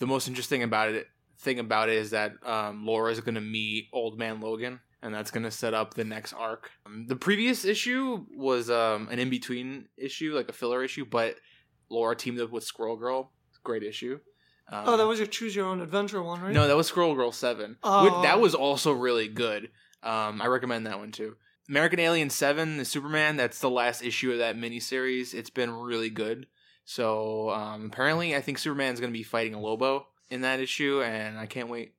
The 0.00 0.06
most 0.06 0.28
interesting 0.28 0.62
about 0.62 0.90
it 0.90 1.06
thing 1.38 1.58
about 1.58 1.88
it 1.88 1.94
is 1.94 2.10
that 2.10 2.32
um, 2.44 2.84
Laura 2.84 3.10
is 3.10 3.20
gonna 3.20 3.40
meet 3.40 3.86
Old 3.90 4.18
Man 4.18 4.40
Logan, 4.42 4.80
and 5.02 5.14
that's 5.14 5.30
gonna 5.30 5.50
set 5.50 5.74
up 5.74 5.94
the 5.94 6.04
next 6.04 6.32
arc. 6.32 6.70
Um, 6.86 7.06
the 7.06 7.16
previous 7.16 7.64
issue 7.64 8.24
was 8.36 8.70
um 8.70 9.08
an 9.10 9.18
in 9.18 9.30
between 9.30 9.88
issue, 9.96 10.34
like 10.34 10.48
a 10.48 10.52
filler 10.52 10.82
issue, 10.82 11.04
but 11.04 11.36
Laura 11.88 12.14
teamed 12.16 12.40
up 12.40 12.50
with 12.50 12.64
Squirrel 12.64 12.96
Girl. 12.96 13.32
Great 13.64 13.82
issue. 13.82 14.20
Um, 14.70 14.84
oh, 14.86 14.96
that 14.96 15.06
was 15.06 15.18
your 15.18 15.26
choose 15.26 15.56
your 15.56 15.66
own 15.66 15.80
adventure 15.80 16.22
one, 16.22 16.40
right? 16.40 16.52
no, 16.52 16.68
that 16.68 16.76
was 16.76 16.86
Squirrel 16.86 17.14
Girl 17.14 17.32
Seven. 17.32 17.76
Oh. 17.82 18.04
Which- 18.04 18.22
that 18.22 18.40
was 18.40 18.54
also 18.54 18.92
really 18.92 19.28
good. 19.28 19.70
Um, 20.02 20.40
I 20.40 20.46
recommend 20.46 20.86
that 20.86 20.98
one 20.98 21.10
too. 21.12 21.36
American 21.68 22.00
Alien 22.00 22.30
Seven, 22.30 22.78
the 22.78 22.84
Superman. 22.84 23.36
That's 23.36 23.60
the 23.60 23.68
last 23.70 24.02
issue 24.02 24.32
of 24.32 24.38
that 24.38 24.56
miniseries. 24.56 25.34
It's 25.34 25.50
been 25.50 25.70
really 25.72 26.08
good. 26.10 26.46
So 26.84 27.50
um, 27.50 27.86
apparently, 27.86 28.34
I 28.34 28.40
think 28.40 28.56
Superman's 28.58 29.00
going 29.00 29.12
to 29.12 29.18
be 29.18 29.22
fighting 29.22 29.52
a 29.52 29.60
Lobo 29.60 30.06
in 30.30 30.40
that 30.42 30.60
issue, 30.60 31.02
and 31.02 31.38
I 31.38 31.44
can't 31.44 31.68
wait. 31.68 31.92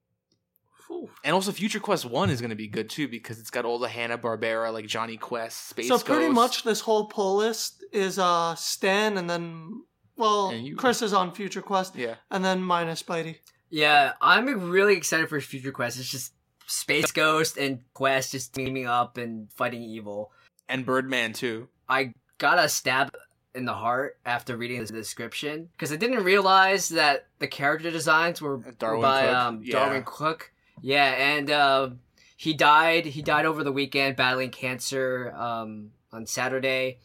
Phew. 0.89 1.09
And 1.23 1.33
also, 1.33 1.51
Future 1.53 1.79
Quest 1.79 2.03
One 2.05 2.29
is 2.29 2.41
going 2.41 2.49
to 2.49 2.55
be 2.55 2.67
good 2.67 2.89
too 2.89 3.07
because 3.07 3.39
it's 3.39 3.49
got 3.51 3.63
all 3.63 3.79
the 3.79 3.87
Hanna 3.87 4.17
Barbera 4.17 4.73
like 4.73 4.87
Jonny 4.87 5.15
Quest, 5.17 5.69
Space 5.69 5.87
So 5.87 5.99
pretty 5.99 6.25
Ghost. 6.25 6.35
much 6.35 6.63
this 6.63 6.81
whole 6.81 7.05
pull 7.05 7.37
list 7.37 7.85
is 7.93 8.19
uh 8.19 8.55
Stan 8.55 9.17
and 9.17 9.29
then 9.29 9.83
well 10.17 10.49
And 10.49 10.65
you- 10.65 10.75
Chris 10.75 11.01
is 11.01 11.13
on 11.13 11.31
Future 11.33 11.61
Quest 11.61 11.95
Yeah, 11.95 12.15
and 12.31 12.43
then 12.43 12.61
minus 12.61 13.01
Spidey. 13.03 13.37
Yeah, 13.69 14.13
I'm 14.19 14.47
really 14.71 14.97
excited 14.97 15.29
for 15.29 15.39
Future 15.39 15.71
Quest. 15.71 15.99
It's 15.99 16.09
just 16.09 16.33
Space 16.65 17.11
Ghost 17.11 17.57
and 17.57 17.81
Quest 17.93 18.31
just 18.31 18.53
teaming 18.53 18.87
up 18.87 19.17
and 19.17 19.51
fighting 19.53 19.83
evil. 19.83 20.31
and 20.67 20.85
Birdman 20.85 21.33
too. 21.33 21.67
I 21.87 22.13
got 22.39 22.57
a 22.59 22.67
stab 22.69 23.11
in 23.55 23.65
the 23.65 23.73
heart 23.73 24.17
after 24.25 24.55
reading 24.55 24.79
the 24.83 24.93
description 24.93 25.69
because 25.71 25.91
I 25.91 25.95
didn't 25.95 26.23
realize 26.23 26.89
that 26.89 27.25
the 27.39 27.47
character 27.47 27.89
designs 27.89 28.39
were 28.41 28.57
Darwin 28.77 29.01
by 29.01 29.21
Cook, 29.25 29.35
um, 29.35 29.61
yeah. 29.63 29.71
Darwyn 29.73 30.03
Cooke. 30.05 30.51
Yeah, 30.81 31.05
and 31.05 31.49
uh, 31.49 31.89
he 32.37 32.53
died. 32.53 33.05
He 33.05 33.21
died 33.21 33.45
over 33.45 33.63
the 33.63 33.71
weekend 33.71 34.15
battling 34.15 34.51
cancer 34.51 35.33
um, 35.35 35.91
on 36.11 36.25
Saturday, 36.25 36.99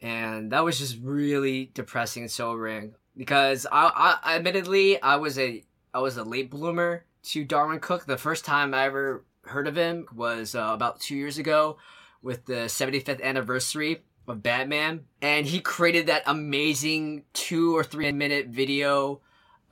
and 0.00 0.52
that 0.52 0.64
was 0.64 0.78
just 0.78 0.98
really 1.02 1.70
depressing 1.74 2.22
and 2.22 2.30
sobering 2.30 2.94
because 3.16 3.66
I, 3.70 4.18
I 4.22 4.36
admittedly 4.36 5.00
I 5.02 5.16
was 5.16 5.38
a 5.38 5.62
I 5.92 5.98
was 5.98 6.16
a 6.16 6.24
late 6.24 6.50
bloomer 6.50 7.04
to 7.24 7.44
Darwyn 7.44 7.80
Cooke. 7.80 8.06
The 8.06 8.16
first 8.16 8.44
time 8.44 8.74
I 8.74 8.84
ever 8.84 9.24
heard 9.44 9.66
of 9.66 9.76
him 9.76 10.06
was 10.14 10.54
uh, 10.54 10.70
about 10.72 11.00
two 11.00 11.16
years 11.16 11.38
ago 11.38 11.76
with 12.22 12.46
the 12.46 12.64
75th 12.66 13.22
anniversary 13.22 14.02
of 14.28 14.42
Batman, 14.42 15.04
and 15.20 15.46
he 15.46 15.60
created 15.60 16.06
that 16.06 16.22
amazing 16.26 17.24
two 17.32 17.76
or 17.76 17.84
three 17.84 18.12
minute 18.12 18.48
video 18.48 19.20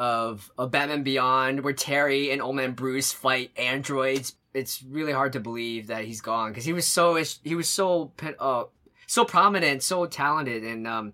of, 0.01 0.51
of 0.57 0.71
Batman 0.71 1.03
Beyond 1.03 1.61
where 1.61 1.75
Terry 1.75 2.33
and 2.33 2.41
Old 2.41 2.57
Man 2.57 2.73
Bruce 2.73 3.13
fight 3.13 3.51
androids. 3.57 4.35
It's 4.55 4.83
really 4.83 5.13
hard 5.13 5.35
to 5.35 5.41
believe 5.41 5.89
that 5.89 6.05
he's 6.05 6.23
gone 6.23 6.51
because 6.51 6.65
he 6.65 6.73
was 6.73 6.89
so 6.89 7.23
he 7.45 7.55
was 7.55 7.69
so 7.69 8.11
uh, 8.41 8.65
so 9.07 9.25
prominent, 9.25 9.83
so 9.85 10.07
talented, 10.07 10.65
and 10.65 10.89
um, 10.89 11.13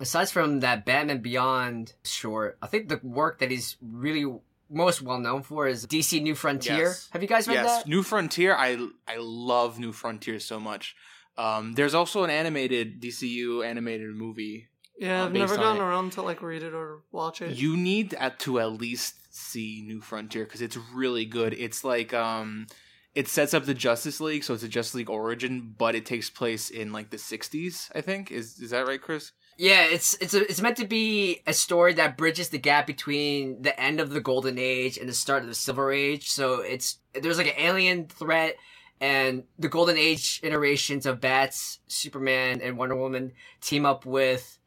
aside 0.00 0.30
from 0.30 0.60
that 0.60 0.84
Batman 0.84 1.20
Beyond 1.20 1.92
short, 2.04 2.58
I 2.60 2.66
think 2.66 2.88
the 2.88 2.98
work 3.04 3.38
that 3.38 3.52
he's 3.52 3.76
really 3.80 4.24
most 4.68 5.02
well 5.02 5.20
known 5.20 5.42
for 5.42 5.68
is 5.68 5.86
DC 5.86 6.20
New 6.22 6.34
Frontier. 6.34 6.78
Yes. 6.78 7.08
Have 7.12 7.22
you 7.22 7.28
guys 7.28 7.46
read 7.46 7.54
yes, 7.54 7.82
that? 7.82 7.88
New 7.88 8.02
Frontier. 8.02 8.56
I 8.56 8.88
I 9.06 9.18
love 9.18 9.78
New 9.78 9.92
Frontier 9.92 10.40
so 10.40 10.58
much. 10.58 10.96
Um, 11.38 11.74
there's 11.74 11.94
also 11.94 12.24
an 12.24 12.30
animated 12.30 13.00
DCU 13.00 13.64
animated 13.64 14.08
movie. 14.08 14.68
Yeah, 14.98 15.22
Uh, 15.22 15.26
I've 15.26 15.32
never 15.32 15.56
gotten 15.56 15.76
it. 15.82 15.84
around 15.84 16.12
to 16.12 16.22
like 16.22 16.42
read 16.42 16.62
it 16.62 16.72
or 16.74 17.00
watch 17.12 17.42
it. 17.42 17.56
You 17.56 17.76
need 17.76 18.14
at, 18.14 18.38
to 18.40 18.60
at 18.60 18.72
least 18.72 19.14
see 19.34 19.82
New 19.86 20.00
Frontier 20.00 20.44
because 20.44 20.62
it's 20.62 20.76
really 20.94 21.24
good. 21.26 21.52
It's 21.54 21.84
like 21.84 22.14
um, 22.14 22.66
it 23.14 23.28
sets 23.28 23.52
up 23.54 23.64
the 23.64 23.74
Justice 23.74 24.20
League, 24.20 24.44
so 24.44 24.54
it's 24.54 24.62
a 24.62 24.68
Justice 24.68 24.94
League 24.94 25.10
origin, 25.10 25.74
but 25.76 25.94
it 25.94 26.06
takes 26.06 26.30
place 26.30 26.70
in 26.70 26.92
like 26.92 27.10
the 27.10 27.16
'60s. 27.18 27.90
I 27.94 28.00
think 28.00 28.30
is 28.30 28.58
is 28.58 28.70
that 28.70 28.86
right, 28.86 29.00
Chris? 29.00 29.32
Yeah, 29.58 29.84
it's 29.86 30.14
it's 30.20 30.34
a, 30.34 30.42
it's 30.42 30.60
meant 30.60 30.76
to 30.78 30.86
be 30.86 31.42
a 31.46 31.52
story 31.54 31.94
that 31.94 32.16
bridges 32.18 32.50
the 32.50 32.58
gap 32.58 32.86
between 32.86 33.62
the 33.62 33.78
end 33.80 34.00
of 34.00 34.10
the 34.10 34.20
Golden 34.20 34.58
Age 34.58 34.98
and 34.98 35.08
the 35.08 35.14
start 35.14 35.42
of 35.42 35.48
the 35.48 35.54
Silver 35.54 35.90
Age. 35.92 36.28
So 36.28 36.60
it's 36.60 36.98
there's 37.14 37.38
like 37.38 37.46
an 37.48 37.54
alien 37.58 38.06
threat, 38.06 38.56
and 39.00 39.44
the 39.58 39.68
Golden 39.68 39.96
Age 39.96 40.40
iterations 40.42 41.06
of 41.06 41.20
Bats, 41.22 41.78
Superman, 41.86 42.60
and 42.62 42.76
Wonder 42.76 42.96
Woman 42.96 43.32
team 43.62 43.86
up 43.86 44.04
with 44.04 44.58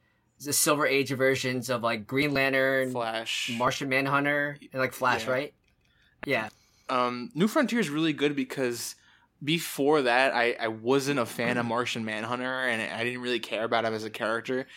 the 0.43 0.53
Silver 0.53 0.85
Age 0.87 1.09
versions 1.11 1.69
of 1.69 1.83
like 1.83 2.07
Green 2.07 2.33
Lantern, 2.33 2.91
Flash. 2.91 3.51
Martian 3.57 3.89
Manhunter, 3.89 4.57
and 4.73 4.81
like 4.81 4.93
Flash, 4.93 5.25
Yeah. 5.25 5.31
right? 5.31 5.53
Yeah, 6.25 6.49
um, 6.89 7.31
New 7.35 7.47
Frontier 7.47 7.79
is 7.79 7.89
really 7.89 8.13
good 8.13 8.35
because 8.35 8.95
before 9.43 10.01
that, 10.01 10.33
I, 10.33 10.55
I 10.59 10.67
wasn't 10.67 11.19
a 11.19 11.25
fan 11.25 11.57
of 11.57 11.65
Martian 11.65 12.03
Manhunter 12.03 12.67
and 12.67 12.81
I 12.93 13.03
didn't 13.05 13.21
really 13.21 13.39
care 13.39 13.63
about 13.63 13.85
him 13.85 13.93
as 13.93 14.03
a 14.03 14.09
character. 14.09 14.67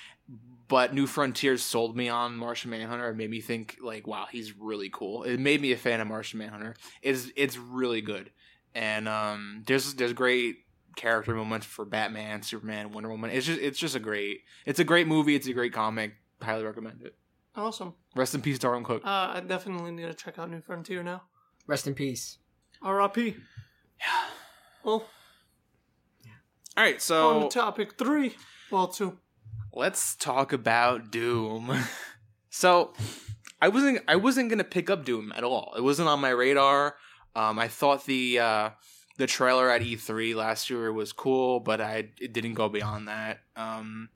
But 0.68 0.94
New 0.94 1.06
Frontier 1.06 1.56
sold 1.58 1.96
me 1.96 2.08
on 2.08 2.36
Martian 2.36 2.70
Manhunter. 2.70 3.08
and 3.08 3.18
made 3.18 3.28
me 3.28 3.40
think 3.40 3.76
like, 3.82 4.06
wow, 4.06 4.26
he's 4.30 4.56
really 4.56 4.88
cool. 4.90 5.24
It 5.24 5.38
made 5.40 5.60
me 5.60 5.72
a 5.72 5.76
fan 5.76 6.00
of 6.00 6.06
Martian 6.06 6.38
Manhunter. 6.38 6.76
It's 7.02 7.28
it's 7.36 7.58
really 7.58 8.00
good, 8.00 8.30
and 8.74 9.06
um, 9.08 9.64
there's 9.66 9.92
there's 9.94 10.12
great 10.14 10.58
character 10.96 11.34
moments 11.34 11.66
for 11.66 11.84
Batman, 11.84 12.42
Superman, 12.42 12.92
Wonder 12.92 13.08
Woman. 13.10 13.30
It's 13.30 13.46
just 13.46 13.60
it's 13.60 13.78
just 13.78 13.94
a 13.94 14.00
great 14.00 14.40
it's 14.66 14.78
a 14.80 14.84
great 14.84 15.06
movie. 15.06 15.34
It's 15.34 15.46
a 15.46 15.52
great 15.52 15.72
comic. 15.72 16.14
Highly 16.40 16.64
recommend 16.64 17.02
it. 17.02 17.14
awesome. 17.54 17.94
Rest 18.16 18.34
in 18.34 18.42
peace, 18.42 18.58
Darwyn 18.58 18.84
Cooke. 18.84 19.04
Uh, 19.04 19.32
I 19.34 19.42
definitely 19.46 19.90
need 19.92 20.06
to 20.06 20.14
check 20.14 20.38
out 20.38 20.50
New 20.50 20.60
Frontier 20.60 21.02
now. 21.02 21.22
rest 21.66 21.86
in 21.86 21.94
peace. 21.94 22.38
R.I.P. 22.82 23.36
Yeah. 24.00 24.06
Well, 24.84 25.06
Yeah. 26.24 26.32
All 26.76 26.84
right, 26.84 27.00
So 27.00 27.28
on 27.28 27.42
so 27.42 27.48
to 27.48 27.54
topic 27.60 27.96
three. 27.98 28.34
Well, 28.70 28.88
two. 28.88 29.18
let's 29.72 30.16
talk 30.16 30.52
about 30.52 31.10
Doom. 31.12 31.72
so, 32.50 32.92
I 33.60 33.68
wasn't 33.68 34.00
I 34.08 34.16
wasn't 34.16 34.50
gonna 34.50 34.64
pick 34.64 34.90
up 34.90 35.04
Doom 35.04 35.32
at 35.36 35.44
all. 35.44 35.74
It 35.76 35.82
wasn't 35.82 36.08
on 36.08 36.20
my 36.20 36.30
radar. 36.30 36.96
Um, 37.36 37.58
I 37.58 37.68
thought 37.68 38.04
the 38.06 38.38
uh, 38.40 38.70
the 39.18 39.26
trailer 39.26 39.70
at 39.70 39.82
E3 39.82 40.34
last 40.34 40.70
year 40.70 40.92
was 40.92 41.12
cool, 41.12 41.60
but 41.60 41.80
I 41.80 42.08
it 42.20 42.32
didn't 42.32 42.54
go 42.54 42.68
beyond 42.68 43.08
that. 43.08 43.40
Um, 43.56 44.08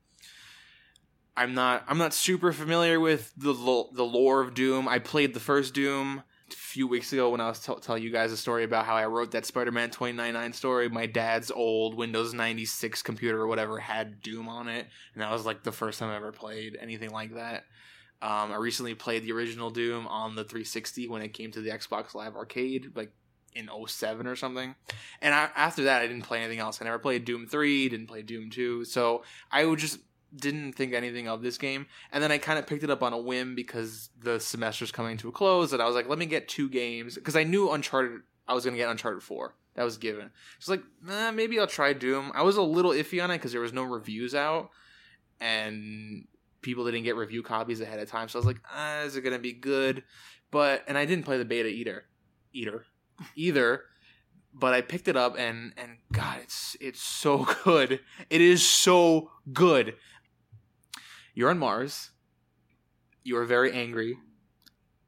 I'm 1.36 1.54
not 1.54 1.84
I'm 1.86 1.98
not 1.98 2.14
super 2.14 2.52
familiar 2.52 2.98
with 2.98 3.32
the 3.36 3.52
the 3.92 4.04
lore 4.04 4.40
of 4.40 4.54
Doom. 4.54 4.88
I 4.88 4.98
played 4.98 5.34
the 5.34 5.40
first 5.40 5.74
Doom 5.74 6.22
a 6.50 6.54
few 6.54 6.86
weeks 6.86 7.12
ago 7.12 7.30
when 7.30 7.40
I 7.40 7.48
was 7.48 7.60
t- 7.60 7.74
telling 7.82 8.02
you 8.02 8.10
guys 8.10 8.32
a 8.32 8.36
story 8.36 8.64
about 8.64 8.86
how 8.86 8.94
I 8.94 9.06
wrote 9.06 9.32
that 9.32 9.44
Spider-Man 9.44 9.90
2099 9.90 10.52
story. 10.52 10.88
My 10.88 11.06
dad's 11.06 11.50
old 11.50 11.94
Windows 11.94 12.32
96 12.32 13.02
computer 13.02 13.40
or 13.40 13.48
whatever 13.48 13.78
had 13.78 14.22
Doom 14.22 14.48
on 14.48 14.68
it, 14.68 14.86
and 15.12 15.22
that 15.22 15.30
was 15.30 15.44
like 15.44 15.62
the 15.62 15.72
first 15.72 15.98
time 15.98 16.10
I 16.10 16.16
ever 16.16 16.32
played 16.32 16.78
anything 16.80 17.10
like 17.10 17.34
that. 17.34 17.64
Um, 18.22 18.50
I 18.50 18.56
recently 18.56 18.94
played 18.94 19.24
the 19.24 19.32
original 19.32 19.70
Doom 19.70 20.06
on 20.06 20.36
the 20.36 20.44
360 20.44 21.08
when 21.08 21.20
it 21.20 21.34
came 21.34 21.50
to 21.52 21.60
the 21.60 21.70
Xbox 21.70 22.14
Live 22.14 22.34
Arcade, 22.34 22.92
like 22.94 23.12
in 23.56 23.68
07 23.86 24.26
or 24.26 24.36
something. 24.36 24.74
And 25.20 25.34
I, 25.34 25.48
after 25.56 25.84
that, 25.84 26.02
I 26.02 26.06
didn't 26.06 26.24
play 26.24 26.40
anything 26.40 26.58
else. 26.58 26.80
I 26.80 26.84
never 26.84 26.98
played 26.98 27.24
Doom 27.24 27.46
3, 27.46 27.88
didn't 27.88 28.06
play 28.06 28.22
Doom 28.22 28.50
2. 28.50 28.84
So 28.84 29.22
I 29.50 29.64
would 29.64 29.78
just 29.78 29.98
didn't 30.34 30.74
think 30.74 30.92
anything 30.92 31.28
of 31.28 31.42
this 31.42 31.58
game. 31.58 31.86
And 32.12 32.22
then 32.22 32.30
I 32.30 32.38
kind 32.38 32.58
of 32.58 32.66
picked 32.66 32.84
it 32.84 32.90
up 32.90 33.02
on 33.02 33.12
a 33.12 33.18
whim 33.18 33.54
because 33.54 34.10
the 34.20 34.38
semester's 34.38 34.92
coming 34.92 35.16
to 35.18 35.28
a 35.28 35.32
close. 35.32 35.72
And 35.72 35.82
I 35.82 35.86
was 35.86 35.94
like, 35.94 36.08
let 36.08 36.18
me 36.18 36.26
get 36.26 36.48
two 36.48 36.68
games. 36.68 37.14
Because 37.14 37.36
I 37.36 37.44
knew 37.44 37.70
Uncharted, 37.70 38.20
I 38.46 38.54
was 38.54 38.64
going 38.64 38.74
to 38.74 38.78
get 38.78 38.90
Uncharted 38.90 39.22
4. 39.22 39.54
That 39.74 39.84
was 39.84 39.98
given. 39.98 40.30
It's 40.58 40.68
like, 40.68 40.82
eh, 41.08 41.30
maybe 41.32 41.58
I'll 41.58 41.66
try 41.66 41.92
Doom. 41.92 42.32
I 42.34 42.42
was 42.42 42.56
a 42.56 42.62
little 42.62 42.92
iffy 42.92 43.22
on 43.22 43.30
it 43.30 43.38
because 43.38 43.52
there 43.52 43.60
was 43.60 43.72
no 43.72 43.82
reviews 43.82 44.34
out. 44.34 44.70
And 45.40 46.26
people 46.62 46.84
didn't 46.84 47.04
get 47.04 47.16
review 47.16 47.42
copies 47.42 47.80
ahead 47.80 48.00
of 48.00 48.08
time. 48.08 48.28
So 48.28 48.38
I 48.38 48.40
was 48.40 48.46
like, 48.46 48.60
ah, 48.72 49.02
is 49.02 49.16
it 49.16 49.20
going 49.20 49.34
to 49.34 49.38
be 49.38 49.52
good? 49.52 50.02
But, 50.50 50.84
and 50.86 50.96
I 50.96 51.04
didn't 51.04 51.24
play 51.24 51.38
the 51.38 51.44
beta 51.44 51.68
either. 51.68 52.04
Either. 52.52 52.84
Either 53.34 53.82
but 54.58 54.72
I 54.72 54.80
picked 54.80 55.06
it 55.06 55.16
up 55.16 55.38
and 55.38 55.72
and 55.76 55.98
God, 56.12 56.40
it's 56.42 56.76
it's 56.80 57.02
so 57.02 57.46
good. 57.64 58.00
It 58.30 58.40
is 58.40 58.66
so 58.66 59.30
good. 59.52 59.94
You're 61.34 61.50
on 61.50 61.58
Mars. 61.58 62.10
You 63.22 63.36
are 63.36 63.44
very 63.44 63.72
angry. 63.72 64.18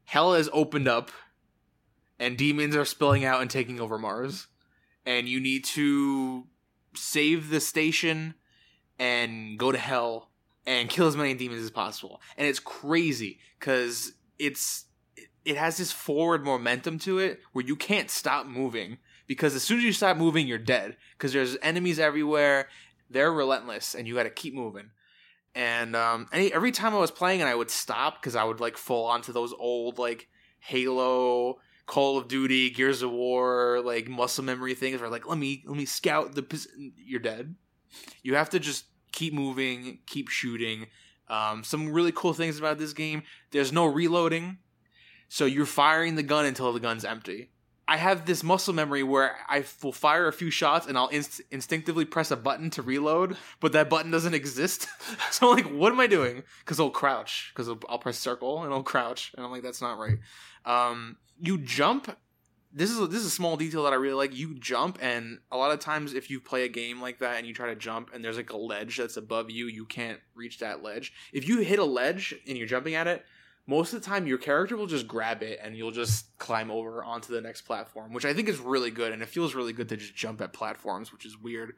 Hell 0.05 0.35
has 0.35 0.49
opened 0.53 0.89
up, 0.89 1.11
and 2.19 2.37
demons 2.37 2.77
are 2.77 2.85
spilling 2.85 3.25
out 3.25 3.41
and 3.41 3.51
taking 3.51 3.81
over 3.81 3.99
Mars. 3.99 4.49
And 5.07 5.29
you 5.29 5.41
need 5.41 5.65
to 5.67 6.47
save 6.95 7.49
the 7.49 7.61
station 7.61 8.35
and 8.99 9.59
go 9.59 9.73
to 9.73 9.79
hell 9.79 10.31
and 10.67 10.91
kill 10.91 11.07
as 11.07 11.17
many 11.17 11.33
demons 11.33 11.63
as 11.63 11.71
possible. 11.71 12.21
And 12.37 12.47
it's 12.47 12.59
crazy 12.59 13.39
because 13.59 14.13
it's 14.39 14.85
it 15.45 15.57
has 15.57 15.77
this 15.77 15.93
forward 15.93 16.45
momentum 16.45 16.99
to 17.01 17.19
it 17.19 17.41
where 17.53 17.65
you 17.65 17.77
can't 17.77 18.11
stop 18.11 18.47
moving 18.47 18.99
because 19.27 19.55
as 19.55 19.63
soon 19.63 19.79
as 19.79 19.85
you 19.85 19.93
stop 19.93 20.17
moving, 20.17 20.49
you're 20.49 20.59
dead 20.59 20.97
because 21.17 21.33
there's 21.33 21.57
enemies 21.63 21.99
everywhere. 21.99 22.69
they're 23.11 23.33
relentless, 23.33 23.95
and 23.95 24.07
you 24.07 24.15
got 24.15 24.25
to 24.25 24.31
keep 24.31 24.55
moving. 24.55 24.91
And 25.55 25.97
um, 25.97 26.29
any, 26.33 26.53
every 26.53 26.73
time 26.73 26.95
I 26.95 26.99
was 26.99 27.11
playing, 27.11 27.41
and 27.41 27.49
I 27.49 27.55
would 27.55 27.71
stop 27.71 28.21
because 28.21 28.37
I 28.37 28.45
would 28.45 28.61
like 28.61 28.77
fall 28.77 29.07
onto 29.07 29.33
those 29.33 29.53
old 29.59 29.99
like 29.99 30.29
Halo, 30.61 31.59
Call 31.87 32.19
of 32.19 32.29
Duty, 32.29 32.71
Gears 32.71 33.03
of 33.03 33.11
War, 33.11 33.81
like 33.85 34.09
muscle 34.09 34.45
memory 34.45 34.75
things. 34.75 35.01
Where 35.01 35.11
like, 35.11 35.29
let 35.29 35.39
me 35.39 35.63
let 35.67 35.77
me 35.77 35.85
scout 35.85 36.35
the. 36.35 36.67
You're 36.97 37.21
dead. 37.21 37.55
You 38.23 38.35
have 38.35 38.51
to 38.51 38.59
just 38.59 38.85
keep 39.13 39.33
moving, 39.33 39.99
keep 40.07 40.29
shooting. 40.29 40.87
Um, 41.29 41.65
some 41.65 41.93
really 41.93 42.13
cool 42.13 42.33
things 42.33 42.59
about 42.59 42.79
this 42.79 42.93
game. 42.93 43.23
There's 43.51 43.73
no 43.73 43.85
reloading, 43.87 44.59
so 45.29 45.45
you're 45.45 45.67
firing 45.67 46.17
the 46.17 46.23
gun 46.23 46.45
until 46.45 46.73
the 46.73 46.81
gun's 46.81 47.05
empty. 47.05 47.51
I 47.91 47.97
have 47.97 48.27
this 48.27 48.43
muscle 48.43 48.75
memory 48.75 49.03
where 49.03 49.35
I 49.49 49.65
will 49.83 49.93
fire 49.93 50.29
a 50.29 50.33
few 50.33 50.51
shots 50.51 50.87
and 50.87 50.99
I'll 50.99 51.09
inst- 51.09 51.41
instinctively 51.51 52.05
press 52.05 52.31
a 52.31 52.37
button 52.37 52.69
to 52.71 52.83
reload, 52.83 53.39
but 53.61 53.73
that 53.73 53.89
button 53.89 54.11
doesn't 54.11 54.35
exist. 54.35 54.89
so 55.31 55.49
I'm 55.49 55.57
like, 55.57 55.73
what 55.73 55.91
am 55.91 55.99
I 55.99 56.07
doing? 56.07 56.43
Because 56.61 56.79
I'll 56.79 56.91
crouch. 56.91 57.51
Because 57.55 57.67
I'll, 57.67 57.81
I'll 57.89 57.99
press 57.99 58.19
circle 58.19 58.63
and 58.63 58.75
I'll 58.75 58.83
crouch, 58.83 59.33
and 59.35 59.45
I'm 59.45 59.51
like, 59.51 59.63
that's 59.63 59.81
not 59.81 59.99
right. 59.99 60.19
Um, 60.67 61.17
you 61.41 61.57
jump. 61.57 62.15
This 62.71 62.91
is 62.91 62.99
this 63.09 63.21
is 63.21 63.27
a 63.27 63.31
small 63.31 63.57
detail 63.57 63.85
that 63.85 63.95
I 63.95 63.97
really 63.97 64.15
like. 64.15 64.37
You 64.37 64.55
jump, 64.59 64.99
and 65.01 65.39
a 65.51 65.57
lot 65.57 65.71
of 65.71 65.81
times, 65.81 66.13
if 66.13 66.29
you 66.29 66.39
play 66.39 66.65
a 66.65 66.69
game 66.69 67.01
like 67.01 67.21
that 67.21 67.39
and 67.39 67.47
you 67.47 67.55
try 67.55 67.69
to 67.69 67.75
jump, 67.75 68.11
and 68.13 68.23
there's 68.23 68.37
like 68.37 68.53
a 68.53 68.59
ledge 68.59 68.99
that's 68.99 69.17
above 69.17 69.51
you, 69.51 69.67
you 69.67 69.87
can't 69.87 70.21
reach 70.35 70.59
that 70.59 70.83
ledge. 70.83 71.15
If 71.33 71.49
you 71.49 71.61
hit 71.61 71.79
a 71.79 71.85
ledge 71.85 72.35
and 72.47 72.59
you're 72.59 72.67
jumping 72.67 72.95
at 72.95 73.07
it, 73.07 73.25
most 73.69 73.93
of 73.93 74.01
the 74.01 74.07
time 74.09 74.27
your 74.27 74.39
character 74.39 74.79
will 74.79 74.87
just 74.87 75.07
grab 75.07 75.43
it 75.43 75.61
and 75.63 75.77
you'll 75.77 75.91
just 75.91 76.37
climb 76.39 76.71
over 76.71 77.05
onto 77.05 77.35
the 77.35 77.41
next 77.43 77.63
platform, 77.63 78.15
which 78.15 78.25
I 78.25 78.33
think 78.33 78.49
is 78.49 78.59
really 78.59 78.91
good, 78.91 79.13
and 79.13 79.23
it 79.23 79.29
feels 79.29 79.55
really 79.55 79.75
good 79.75 79.91
to 79.91 79.97
just 79.99 80.17
jump 80.17 80.41
at 80.41 80.55
platforms, 80.55 81.13
which 81.13 81.27
is 81.27 81.39
weird. 81.39 81.75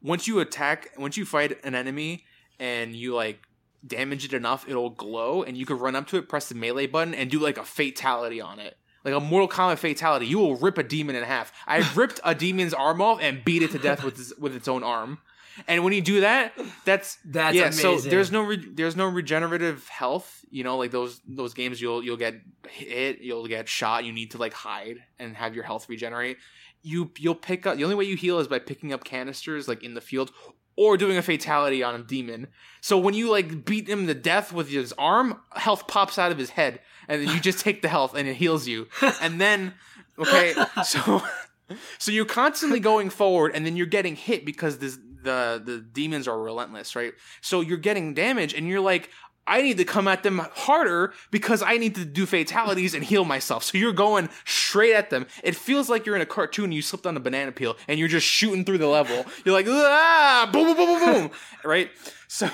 Once 0.00 0.28
you 0.28 0.38
attack, 0.38 0.92
once 0.96 1.16
you 1.16 1.24
fight 1.24 1.58
an 1.64 1.74
enemy 1.74 2.24
and 2.60 2.94
you 2.94 3.12
like 3.12 3.40
damage 3.84 4.24
it 4.24 4.32
enough, 4.32 4.68
it'll 4.68 4.90
glow, 4.90 5.42
and 5.42 5.56
you 5.56 5.66
can 5.66 5.80
run 5.80 5.96
up 5.96 6.06
to 6.06 6.16
it, 6.16 6.28
press 6.28 6.48
the 6.48 6.54
melee 6.54 6.86
button, 6.86 7.12
and 7.12 7.28
do 7.28 7.40
like 7.40 7.58
a 7.58 7.64
fatality 7.64 8.40
on 8.40 8.60
it. 8.60 8.76
Like 9.04 9.14
a 9.14 9.20
Mortal 9.20 9.48
Kombat 9.48 9.78
fatality, 9.78 10.26
you 10.26 10.38
will 10.38 10.56
rip 10.56 10.78
a 10.78 10.84
demon 10.84 11.16
in 11.16 11.24
half. 11.24 11.52
I 11.66 11.88
ripped 11.94 12.20
a 12.24 12.36
demon's 12.36 12.74
arm 12.74 13.02
off 13.02 13.20
and 13.20 13.44
beat 13.44 13.62
it 13.62 13.72
to 13.72 13.78
death 13.78 14.04
with 14.04 14.32
with 14.38 14.54
its 14.54 14.68
own 14.68 14.84
arm. 14.84 15.18
And 15.66 15.84
when 15.84 15.92
you 15.92 16.00
do 16.00 16.20
that, 16.20 16.52
that's 16.84 17.18
That's 17.24 17.56
yeah. 17.56 17.70
So 17.70 17.98
there's 17.98 18.30
no 18.30 18.42
re- 18.42 18.70
there's 18.72 18.96
no 18.96 19.06
regenerative 19.06 19.88
health. 19.88 20.44
You 20.50 20.64
know, 20.64 20.76
like 20.76 20.90
those 20.90 21.20
those 21.26 21.54
games, 21.54 21.80
you'll 21.80 22.02
you'll 22.02 22.16
get 22.16 22.34
hit, 22.68 23.20
you'll 23.20 23.46
get 23.46 23.68
shot. 23.68 24.04
You 24.04 24.12
need 24.12 24.32
to 24.32 24.38
like 24.38 24.52
hide 24.52 24.98
and 25.18 25.36
have 25.36 25.54
your 25.54 25.64
health 25.64 25.88
regenerate. 25.88 26.38
You 26.82 27.10
you'll 27.18 27.34
pick 27.34 27.66
up 27.66 27.76
the 27.76 27.84
only 27.84 27.96
way 27.96 28.04
you 28.04 28.16
heal 28.16 28.38
is 28.38 28.48
by 28.48 28.58
picking 28.58 28.92
up 28.92 29.04
canisters 29.04 29.68
like 29.68 29.82
in 29.82 29.94
the 29.94 30.00
field 30.00 30.30
or 30.78 30.96
doing 30.96 31.16
a 31.16 31.22
fatality 31.22 31.82
on 31.82 31.96
a 31.96 32.04
demon. 32.04 32.46
So 32.80 32.98
when 32.98 33.12
you 33.12 33.30
like 33.30 33.64
beat 33.64 33.88
him 33.88 34.06
to 34.06 34.14
death 34.14 34.52
with 34.52 34.70
his 34.70 34.92
arm, 34.92 35.40
health 35.50 35.88
pops 35.88 36.18
out 36.18 36.30
of 36.30 36.38
his 36.38 36.50
head, 36.50 36.80
and 37.08 37.20
then 37.20 37.34
you 37.34 37.40
just 37.40 37.58
take 37.58 37.82
the 37.82 37.88
health 37.88 38.14
and 38.14 38.28
it 38.28 38.34
heals 38.34 38.68
you. 38.68 38.86
And 39.20 39.40
then 39.40 39.74
okay, 40.18 40.54
so 40.84 41.20
so 41.98 42.12
you're 42.12 42.24
constantly 42.24 42.78
going 42.78 43.10
forward, 43.10 43.52
and 43.54 43.66
then 43.66 43.76
you're 43.76 43.86
getting 43.86 44.14
hit 44.14 44.46
because 44.46 44.78
this 44.78 44.98
the 45.22 45.62
the 45.64 45.78
demons 45.78 46.28
are 46.28 46.38
relentless, 46.40 46.94
right? 46.96 47.14
So 47.40 47.60
you're 47.60 47.78
getting 47.78 48.14
damage, 48.14 48.54
and 48.54 48.66
you're 48.66 48.80
like. 48.80 49.10
I 49.50 49.62
need 49.62 49.78
to 49.78 49.84
come 49.86 50.06
at 50.08 50.22
them 50.24 50.42
harder 50.56 51.14
because 51.30 51.62
I 51.62 51.78
need 51.78 51.94
to 51.94 52.04
do 52.04 52.26
fatalities 52.26 52.92
and 52.92 53.02
heal 53.02 53.24
myself. 53.24 53.64
So 53.64 53.78
you're 53.78 53.94
going 53.94 54.28
straight 54.44 54.92
at 54.92 55.08
them. 55.08 55.26
It 55.42 55.56
feels 55.56 55.88
like 55.88 56.04
you're 56.04 56.16
in 56.16 56.20
a 56.20 56.26
cartoon. 56.26 56.70
You 56.70 56.82
slipped 56.82 57.06
on 57.06 57.16
a 57.16 57.20
banana 57.20 57.50
peel 57.50 57.78
and 57.88 57.98
you're 57.98 58.08
just 58.08 58.26
shooting 58.26 58.66
through 58.66 58.76
the 58.76 58.86
level. 58.86 59.24
You're 59.46 59.54
like 59.54 59.66
ah, 59.66 60.50
boom, 60.52 60.66
boom, 60.66 60.76
boom, 60.76 60.98
boom, 60.98 61.12
boom, 61.14 61.30
right? 61.64 61.90
So 62.28 62.50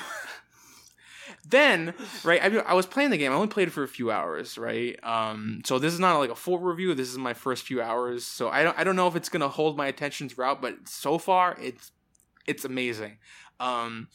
then, 1.49 1.95
right, 2.23 2.43
I, 2.43 2.59
I 2.59 2.75
was 2.75 2.87
playing 2.87 3.11
the 3.11 3.19
game. 3.19 3.33
I 3.33 3.35
only 3.35 3.49
played 3.49 3.69
it 3.69 3.73
for 3.73 3.83
a 3.83 3.89
few 3.89 4.11
hours, 4.11 4.57
right? 4.57 4.99
Um, 5.05 5.63
so 5.65 5.79
this 5.79 5.93
is 5.93 6.01
not 6.01 6.19
like 6.19 6.31
a 6.31 6.37
full 6.37 6.59
review. 6.59 6.95
This 6.95 7.11
is 7.11 7.19
my 7.19 7.35
first 7.35 7.65
few 7.65 7.83
hours. 7.83 8.25
So 8.25 8.49
I 8.49 8.63
don't, 8.63 8.79
I 8.79 8.85
don't 8.85 8.97
know 8.97 9.09
if 9.09 9.17
it's 9.17 9.29
gonna 9.29 9.49
hold 9.49 9.77
my 9.77 9.87
attention 9.87 10.29
throughout, 10.29 10.63
but 10.63 10.89
so 10.89 11.19
far 11.19 11.57
it's, 11.61 11.91
it's 12.47 12.65
amazing. 12.65 13.19
Um, 13.61 14.09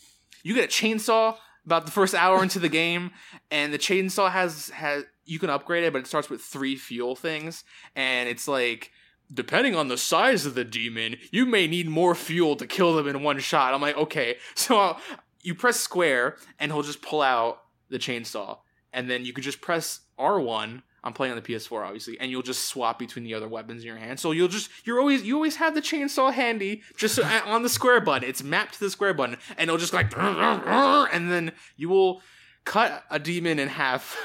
you 0.44 0.54
get 0.54 0.66
a 0.66 0.68
chainsaw 0.68 1.38
about 1.66 1.86
the 1.86 1.92
first 1.92 2.16
hour 2.16 2.42
into 2.42 2.60
the 2.60 2.70
game, 2.70 3.12
and 3.52 3.74
the 3.74 3.78
chainsaw 3.78 4.32
has 4.32 4.70
has 4.70 5.04
you 5.26 5.40
can 5.40 5.50
upgrade 5.50 5.84
it, 5.84 5.94
but 5.94 6.00
it 6.00 6.08
starts 6.08 6.30
with 6.30 6.42
three 6.42 6.76
fuel 6.76 7.16
things, 7.16 7.64
and 7.96 8.28
it's 8.30 8.48
like 8.48 8.92
depending 9.32 9.76
on 9.76 9.88
the 9.88 9.98
size 9.98 10.46
of 10.46 10.56
the 10.56 10.64
demon, 10.64 11.16
you 11.32 11.46
may 11.46 11.68
need 11.68 11.88
more 11.88 12.16
fuel 12.16 12.56
to 12.56 12.66
kill 12.66 12.96
them 12.96 13.08
in 13.08 13.22
one 13.22 13.40
shot. 13.40 13.74
I'm 13.74 13.82
like, 13.82 13.98
okay, 13.98 14.38
so 14.56 14.78
I'll, 14.78 15.02
you 15.42 15.56
press 15.56 15.80
square, 15.80 16.38
and 16.60 16.72
he'll 16.72 16.84
just 16.84 17.02
pull 17.02 17.22
out 17.22 17.62
the 17.90 18.00
chainsaw, 18.00 18.60
and 18.92 19.10
then 19.10 19.26
you 19.26 19.34
could 19.34 19.44
just 19.44 19.62
press 19.62 20.02
R1. 20.18 20.84
I'm 21.04 21.14
playing 21.14 21.32
on 21.32 21.42
the 21.42 21.48
PS4, 21.48 21.86
obviously, 21.86 22.20
and 22.20 22.30
you'll 22.30 22.42
just 22.42 22.66
swap 22.66 23.00
between 23.00 23.24
the 23.24 23.34
other 23.34 23.48
weapons 23.48 23.82
in 23.82 23.88
your 23.88 23.98
hand. 23.98 24.20
So 24.20 24.32
you'll 24.32 24.48
just 24.48 24.70
you're 24.86 25.00
always 25.00 25.24
you 25.24 25.36
always 25.36 25.58
have 25.58 25.76
the 25.76 25.82
chainsaw 25.82 26.34
handy, 26.34 26.82
just 26.98 27.16
so, 27.16 27.24
on 27.46 27.64
the 27.64 27.70
square 27.70 28.02
button. 28.02 28.28
It's 28.28 28.44
mapped 28.44 28.76
to 28.76 28.80
the 28.80 28.90
square 28.90 29.14
button, 29.14 29.38
and 29.58 29.70
it'll 29.70 29.78
just 29.78 29.94
like, 29.94 30.16
and 30.18 31.32
then 31.32 31.52
you 31.78 31.90
will 31.90 32.22
cut 32.66 33.04
a 33.10 33.18
demon 33.18 33.58
in 33.58 33.68
half 33.68 34.18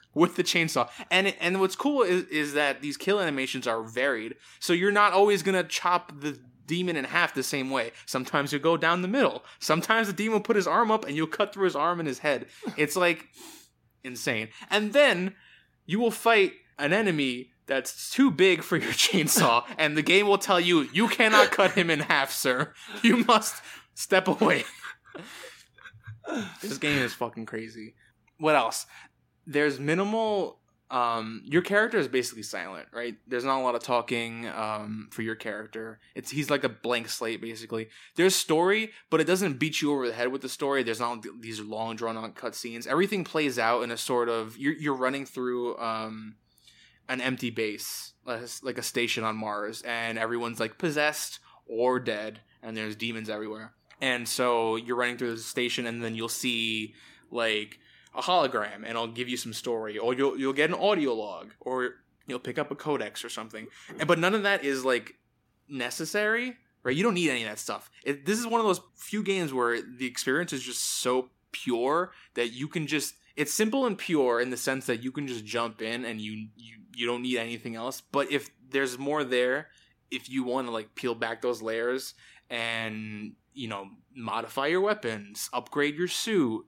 with 0.14 0.36
the 0.36 0.42
chainsaw. 0.42 0.88
And 1.10 1.34
and 1.40 1.60
what's 1.60 1.76
cool 1.76 2.02
is 2.02 2.24
is 2.24 2.54
that 2.54 2.82
these 2.82 2.96
kill 2.96 3.20
animations 3.20 3.66
are 3.66 3.82
varied. 3.82 4.36
So 4.58 4.72
you're 4.72 4.92
not 4.92 5.12
always 5.12 5.42
gonna 5.42 5.64
chop 5.64 6.20
the 6.20 6.38
demon 6.66 6.96
in 6.96 7.04
half 7.04 7.34
the 7.34 7.42
same 7.42 7.70
way. 7.70 7.92
Sometimes 8.06 8.52
you 8.52 8.58
go 8.58 8.76
down 8.76 9.02
the 9.02 9.08
middle. 9.08 9.44
Sometimes 9.60 10.08
the 10.08 10.12
demon 10.12 10.34
will 10.34 10.40
put 10.40 10.56
his 10.56 10.66
arm 10.66 10.90
up 10.90 11.06
and 11.06 11.14
you'll 11.16 11.26
cut 11.26 11.52
through 11.52 11.64
his 11.64 11.76
arm 11.76 12.00
and 12.00 12.08
his 12.08 12.18
head. 12.18 12.46
It's 12.76 12.96
like 12.96 13.28
insane. 14.02 14.48
And 14.70 14.92
then 14.92 15.34
you 15.86 16.00
will 16.00 16.10
fight 16.10 16.52
an 16.78 16.92
enemy 16.92 17.50
that's 17.66 18.10
too 18.10 18.30
big 18.30 18.62
for 18.62 18.76
your 18.76 18.92
chainsaw, 18.92 19.64
and 19.78 19.96
the 19.96 20.02
game 20.02 20.26
will 20.26 20.38
tell 20.38 20.60
you 20.60 20.82
you 20.92 21.08
cannot 21.08 21.50
cut 21.50 21.72
him 21.72 21.90
in 21.90 22.00
half, 22.00 22.30
sir. 22.32 22.72
You 23.02 23.24
must 23.24 23.62
step 23.94 24.28
away. 24.28 24.64
this 26.62 26.78
game 26.78 26.98
is 26.98 27.14
fucking 27.14 27.46
crazy. 27.46 27.94
What 28.38 28.54
else? 28.54 28.86
There's 29.46 29.80
minimal. 29.80 30.58
Um, 30.88 31.42
your 31.44 31.62
character 31.62 31.98
is 31.98 32.06
basically 32.06 32.44
silent, 32.44 32.86
right? 32.92 33.16
There's 33.26 33.44
not 33.44 33.58
a 33.58 33.64
lot 33.64 33.74
of 33.74 33.82
talking 33.82 34.46
um, 34.48 35.08
for 35.10 35.22
your 35.22 35.34
character. 35.34 35.98
It's 36.14 36.30
he's 36.30 36.48
like 36.48 36.62
a 36.62 36.68
blank 36.68 37.08
slate, 37.08 37.40
basically. 37.40 37.88
There's 38.14 38.36
story, 38.36 38.92
but 39.10 39.20
it 39.20 39.26
doesn't 39.26 39.58
beat 39.58 39.82
you 39.82 39.92
over 39.92 40.06
the 40.06 40.12
head 40.12 40.28
with 40.28 40.42
the 40.42 40.48
story. 40.48 40.84
There's 40.84 41.00
not 41.00 41.26
these 41.40 41.60
long 41.60 41.96
drawn 41.96 42.16
out 42.16 42.36
cutscenes. 42.36 42.86
Everything 42.86 43.24
plays 43.24 43.58
out 43.58 43.82
in 43.82 43.90
a 43.90 43.96
sort 43.96 44.28
of 44.28 44.56
you're 44.56 44.74
you're 44.74 44.94
running 44.94 45.26
through 45.26 45.76
um, 45.78 46.36
an 47.08 47.20
empty 47.20 47.50
base, 47.50 48.12
like 48.24 48.78
a 48.78 48.82
station 48.82 49.24
on 49.24 49.36
Mars, 49.36 49.82
and 49.82 50.18
everyone's 50.18 50.60
like 50.60 50.78
possessed 50.78 51.40
or 51.66 51.98
dead, 51.98 52.40
and 52.62 52.76
there's 52.76 52.94
demons 52.94 53.28
everywhere. 53.28 53.72
And 54.00 54.28
so 54.28 54.76
you're 54.76 54.96
running 54.96 55.16
through 55.16 55.34
the 55.34 55.42
station, 55.42 55.86
and 55.86 56.02
then 56.04 56.14
you'll 56.14 56.28
see 56.28 56.94
like 57.32 57.80
a 58.16 58.22
hologram, 58.22 58.82
and 58.84 58.96
I'll 58.96 59.06
give 59.06 59.28
you 59.28 59.36
some 59.36 59.52
story, 59.52 59.98
or 59.98 60.14
you'll 60.14 60.38
you'll 60.38 60.52
get 60.52 60.70
an 60.70 60.76
audio 60.76 61.12
log, 61.14 61.52
or 61.60 61.96
you'll 62.26 62.38
pick 62.38 62.58
up 62.58 62.70
a 62.70 62.74
codex 62.74 63.24
or 63.24 63.28
something. 63.28 63.66
And, 63.98 64.08
but 64.08 64.18
none 64.18 64.34
of 64.34 64.42
that 64.42 64.64
is 64.64 64.84
like 64.84 65.14
necessary, 65.68 66.56
right? 66.82 66.96
You 66.96 67.02
don't 67.02 67.14
need 67.14 67.30
any 67.30 67.42
of 67.42 67.48
that 67.50 67.58
stuff. 67.58 67.90
It, 68.04 68.26
this 68.26 68.38
is 68.38 68.46
one 68.46 68.60
of 68.60 68.66
those 68.66 68.80
few 68.96 69.22
games 69.22 69.52
where 69.52 69.80
the 69.80 70.06
experience 70.06 70.52
is 70.52 70.62
just 70.62 70.82
so 70.82 71.30
pure 71.52 72.12
that 72.34 72.52
you 72.52 72.68
can 72.68 72.86
just. 72.86 73.14
It's 73.36 73.52
simple 73.52 73.84
and 73.84 73.98
pure 73.98 74.40
in 74.40 74.48
the 74.48 74.56
sense 74.56 74.86
that 74.86 75.02
you 75.02 75.12
can 75.12 75.26
just 75.26 75.44
jump 75.44 75.82
in 75.82 76.06
and 76.06 76.20
you 76.20 76.48
you 76.56 76.76
you 76.94 77.06
don't 77.06 77.22
need 77.22 77.36
anything 77.36 77.76
else. 77.76 78.00
But 78.00 78.32
if 78.32 78.50
there's 78.70 78.98
more 78.98 79.24
there, 79.24 79.68
if 80.10 80.30
you 80.30 80.42
want 80.42 80.68
to 80.68 80.72
like 80.72 80.94
peel 80.94 81.14
back 81.14 81.42
those 81.42 81.60
layers 81.60 82.14
and 82.48 83.34
you 83.52 83.68
know 83.68 83.90
modify 84.14 84.68
your 84.68 84.80
weapons, 84.80 85.50
upgrade 85.52 85.96
your 85.96 86.08
suit, 86.08 86.64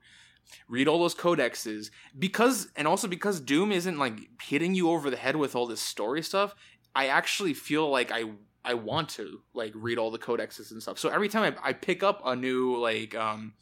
read 0.67 0.87
all 0.87 0.99
those 0.99 1.15
codexes 1.15 1.89
because 2.17 2.69
and 2.75 2.87
also 2.87 3.07
because 3.07 3.39
Doom 3.39 3.71
isn't 3.71 3.97
like 3.97 4.19
hitting 4.41 4.75
you 4.75 4.89
over 4.89 5.09
the 5.09 5.17
head 5.17 5.35
with 5.35 5.55
all 5.55 5.67
this 5.67 5.81
story 5.81 6.21
stuff, 6.21 6.55
I 6.95 7.07
actually 7.07 7.53
feel 7.53 7.89
like 7.89 8.11
I 8.11 8.25
I 8.63 8.73
want 8.73 9.09
to 9.09 9.41
like 9.53 9.73
read 9.75 9.97
all 9.97 10.11
the 10.11 10.19
codexes 10.19 10.71
and 10.71 10.81
stuff. 10.81 10.99
So 10.99 11.09
every 11.09 11.29
time 11.29 11.55
I, 11.63 11.69
I 11.69 11.73
pick 11.73 12.03
up 12.03 12.21
a 12.25 12.35
new 12.35 12.77
like 12.77 13.15
um 13.15 13.53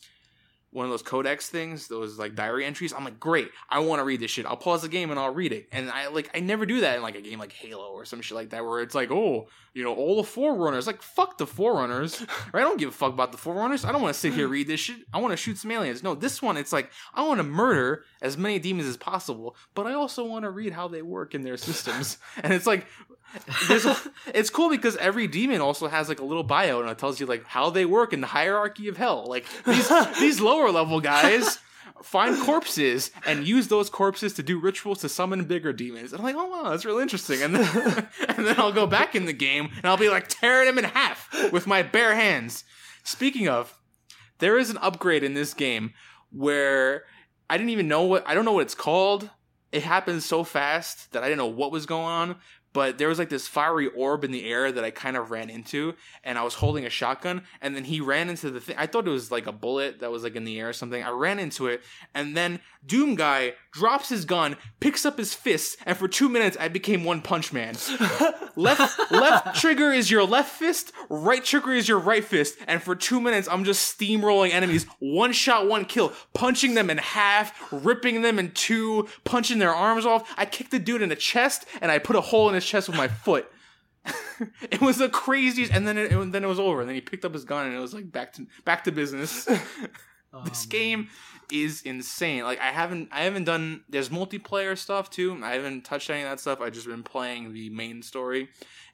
one 0.72 0.86
of 0.86 0.92
those 0.92 1.02
codex 1.02 1.50
things, 1.50 1.88
those 1.88 2.20
like 2.20 2.36
diary 2.36 2.66
entries, 2.66 2.94
I'm 2.94 3.06
like, 3.06 3.20
great, 3.20 3.50
I 3.70 3.80
want 3.80 4.00
to 4.00 4.04
read 4.04 4.20
this 4.20 4.32
shit. 4.32 4.46
I'll 4.46 4.58
pause 4.58 4.82
the 4.82 4.90
game 4.90 5.10
and 5.10 5.20
I'll 5.20 5.34
read 5.34 5.54
it. 5.54 5.68
And 5.72 5.90
I 5.90 6.08
like 6.08 6.30
I 6.36 6.40
never 6.40 6.66
do 6.66 6.82
that 6.82 6.98
in 6.98 7.02
like 7.02 7.16
a 7.16 7.22
game 7.22 7.40
like 7.40 7.54
Halo 7.54 7.92
or 7.92 8.06
some 8.06 8.22
shit 8.22 8.36
like 8.36 8.50
that 8.50 8.66
where 8.66 8.82
it's 8.82 8.96
like, 8.96 9.12
oh, 9.12 9.48
you 9.78 9.84
know, 9.84 9.94
all 9.94 10.18
the 10.18 10.24
forerunners. 10.24 10.88
Like, 10.88 11.04
fuck 11.04 11.38
the 11.38 11.46
forerunners. 11.46 12.20
Right? 12.52 12.62
I 12.62 12.64
don't 12.64 12.80
give 12.80 12.90
a 12.90 12.92
fuck 12.92 13.14
about 13.14 13.32
the 13.32 13.38
forerunners. 13.38 13.86
I 13.86 13.92
don't 13.92 14.02
want 14.02 14.14
to 14.16 14.20
sit 14.20 14.34
here 14.34 14.48
read 14.58 14.68
this 14.68 14.80
shit. 14.80 14.98
I 15.14 15.20
want 15.20 15.34
to 15.34 15.38
shoot 15.38 15.60
some 15.60 15.70
aliens. 15.72 16.02
No, 16.02 16.16
this 16.16 16.42
one, 16.42 16.58
it's 16.58 16.74
like 16.74 16.90
I 17.14 17.22
want 17.28 17.38
to 17.38 17.44
murder 17.44 18.04
as 18.22 18.38
many 18.38 18.58
demons 18.58 18.88
as 18.88 18.98
possible, 18.98 19.56
but 19.76 19.86
I 19.86 19.94
also 19.94 20.26
want 20.26 20.44
to 20.46 20.50
read 20.50 20.74
how 20.74 20.88
they 20.88 21.04
work 21.04 21.36
in 21.36 21.44
their 21.44 21.58
systems. 21.58 22.18
and 22.44 22.52
it's 22.52 22.66
like 22.66 22.88
There's 23.68 23.86
a- 23.86 23.98
it's 24.34 24.50
cool 24.50 24.70
because 24.70 24.96
every 24.98 25.28
demon 25.28 25.62
also 25.62 25.88
has 25.88 26.10
like 26.10 26.22
a 26.22 26.26
little 26.26 26.44
bio 26.44 26.80
and 26.82 26.90
it 26.90 26.98
tells 26.98 27.20
you 27.20 27.26
like 27.28 27.46
how 27.46 27.70
they 27.70 27.86
work 27.86 28.14
in 28.14 28.22
the 28.22 28.28
hierarchy 28.28 28.88
of 28.88 28.98
hell. 28.98 29.26
Like 29.28 29.46
these 29.66 29.90
these 30.20 30.42
lower 30.42 30.72
level 30.72 31.02
guys 31.02 31.60
find 32.04 32.40
corpses 32.42 33.12
and 33.26 33.48
use 33.48 33.68
those 33.68 33.90
corpses 33.90 34.34
to 34.34 34.44
do 34.44 34.60
rituals 34.60 35.00
to 35.00 35.10
summon 35.10 35.46
bigger 35.46 35.74
demons. 35.74 36.12
And 36.12 36.20
I'm 36.20 36.26
like, 36.26 36.36
oh 36.36 36.48
wow, 36.48 36.70
that's 36.70 36.86
really 36.86 37.02
interesting. 37.02 37.42
And 37.42 37.56
then 37.56 38.08
and 38.30 38.48
then 38.48 38.60
I'll 38.60 38.72
go 38.72 38.88
back 38.88 39.16
in 39.16 39.26
the 39.26 39.34
game 39.34 39.70
and 39.76 39.86
I'll 39.86 39.98
be 39.98 40.10
like 40.10 40.28
tearing 40.28 40.68
them 40.68 40.78
in 40.78 40.86
half 40.86 41.30
with 41.52 41.68
my 41.68 41.84
bare 41.84 42.16
hands. 42.16 42.64
Speaking 43.04 43.48
of, 43.48 43.78
there 44.40 44.58
is 44.58 44.70
an 44.70 44.78
upgrade 44.78 45.24
in 45.24 45.34
this 45.34 45.54
game 45.54 45.94
where 46.32 47.04
I 47.50 47.58
didn't 47.58 47.72
even 47.72 47.88
know 47.88 48.04
what 48.04 48.28
I 48.28 48.34
don't 48.34 48.46
know 48.46 48.54
what 48.54 48.64
it's 48.64 48.76
called. 48.76 49.30
It 49.72 49.84
happened 49.84 50.24
so 50.24 50.44
fast 50.44 51.12
that 51.12 51.24
I 51.24 51.28
didn't 51.28 51.40
know 51.40 51.48
what 51.48 51.72
was 51.72 51.86
going 51.86 52.06
on. 52.06 52.36
But 52.74 52.98
there 52.98 53.08
was 53.08 53.18
like 53.18 53.30
this 53.30 53.48
fiery 53.48 53.88
orb 53.88 54.24
in 54.24 54.32
the 54.32 54.50
air 54.50 54.72
that 54.72 54.84
I 54.84 54.92
kind 54.92 55.18
of 55.18 55.32
ran 55.32 55.50
into, 55.50 55.96
and 56.24 56.38
I 56.38 56.44
was 56.44 56.56
holding 56.56 56.86
a 56.86 56.90
shotgun, 56.90 57.44
and 57.62 57.76
then 57.76 57.86
he 57.86 58.02
ran 58.02 58.30
into 58.30 58.52
the 58.52 58.60
thing. 58.60 58.76
I 58.78 58.86
thought 58.86 59.08
it 59.08 59.12
was 59.12 59.32
like 59.32 59.48
a 59.48 59.52
bullet 59.52 60.00
that 60.02 60.12
was 60.12 60.24
like 60.24 60.36
in 60.36 60.44
the 60.44 60.60
air 60.60 60.70
or 60.70 60.74
something. 60.74 61.02
I 61.04 61.10
ran 61.10 61.40
into 61.40 61.68
it, 61.68 61.82
and 62.14 62.38
then 62.38 62.60
Doom 62.86 63.16
Guy 63.16 63.54
drops 63.72 64.10
his 64.10 64.26
gun, 64.26 64.58
picks 64.80 65.06
up 65.06 65.18
his 65.18 65.34
fists, 65.34 65.78
and 65.86 65.98
for 65.98 66.08
two 66.08 66.30
minutes 66.30 66.58
I 66.60 66.68
became 66.68 67.04
One 67.04 67.22
Punch 67.22 67.52
Man. 67.54 67.76
left 68.56 69.12
left 69.12 69.56
trigger 69.60 69.92
is 69.92 70.12
your 70.12 70.24
left 70.24 70.52
fist, 70.52 70.92
right 71.10 71.44
trigger 71.44 71.74
is 71.74 71.88
your 71.88 72.00
right 72.00 72.24
fist, 72.24 72.58
and 72.68 72.82
for 72.82 72.96
two 72.96 73.20
minutes 73.20 73.48
I'm 73.50 73.64
just 73.64 73.98
steamrolling 73.98 74.52
enemies, 74.52 74.86
one 75.00 75.32
shot, 75.32 75.68
one 75.68 75.86
kill, 75.86 76.14
punching 76.34 76.74
them 76.74 76.90
in 76.90 76.98
half, 76.98 77.54
ripping 77.72 78.22
them 78.22 78.40
in 78.40 78.52
two, 78.52 79.08
punching 79.24 79.60
their 79.60 79.74
arms 79.74 80.06
off. 80.06 80.34
I 80.38 80.46
kicked 80.46 80.72
the 80.72 80.80
dude 80.80 81.02
in 81.02 81.10
the 81.10 81.16
chest, 81.16 81.66
and 81.82 81.92
I 81.92 82.00
put 82.00 82.16
a 82.16 82.22
hole 82.22 82.50
in 82.50 82.56
his 82.58 82.66
chest 82.66 82.90
with 82.90 82.98
my 82.98 83.08
foot. 83.08 83.52
it 84.72 84.82
was 84.82 84.98
the 84.98 85.10
craziest, 85.10 85.72
and 85.74 85.88
then 85.88 85.98
it, 85.98 86.12
and 86.12 86.34
then 86.34 86.44
it 86.44 86.48
was 86.48 86.60
over. 86.60 86.82
And 86.82 86.90
then 86.90 86.96
he 86.96 87.02
picked 87.02 87.26
up 87.26 87.34
his 87.34 87.46
gun, 87.46 87.66
and 87.68 87.76
it 87.76 87.80
was 87.80 87.94
like 87.94 88.12
back 88.12 88.34
to 88.34 88.48
back 88.66 88.84
to 88.86 88.92
business. 88.92 89.46
this 90.46 90.64
Um, 90.64 90.70
game 90.70 91.08
is 91.52 91.82
insane. 91.82 92.44
Like 92.44 92.60
I 92.60 92.68
haven't 92.72 93.10
I 93.12 93.22
haven't 93.22 93.46
done 93.46 93.84
there's 93.90 94.10
multiplayer 94.10 94.78
stuff 94.78 95.10
too. 95.10 95.40
I 95.44 95.54
haven't 95.54 95.86
touched 95.86 96.10
any 96.10 96.24
of 96.24 96.30
that 96.30 96.40
stuff. 96.40 96.60
I've 96.62 96.74
just 96.74 96.88
been 96.88 97.04
playing 97.04 97.54
the 97.54 97.70
main 97.70 98.02
story 98.02 98.50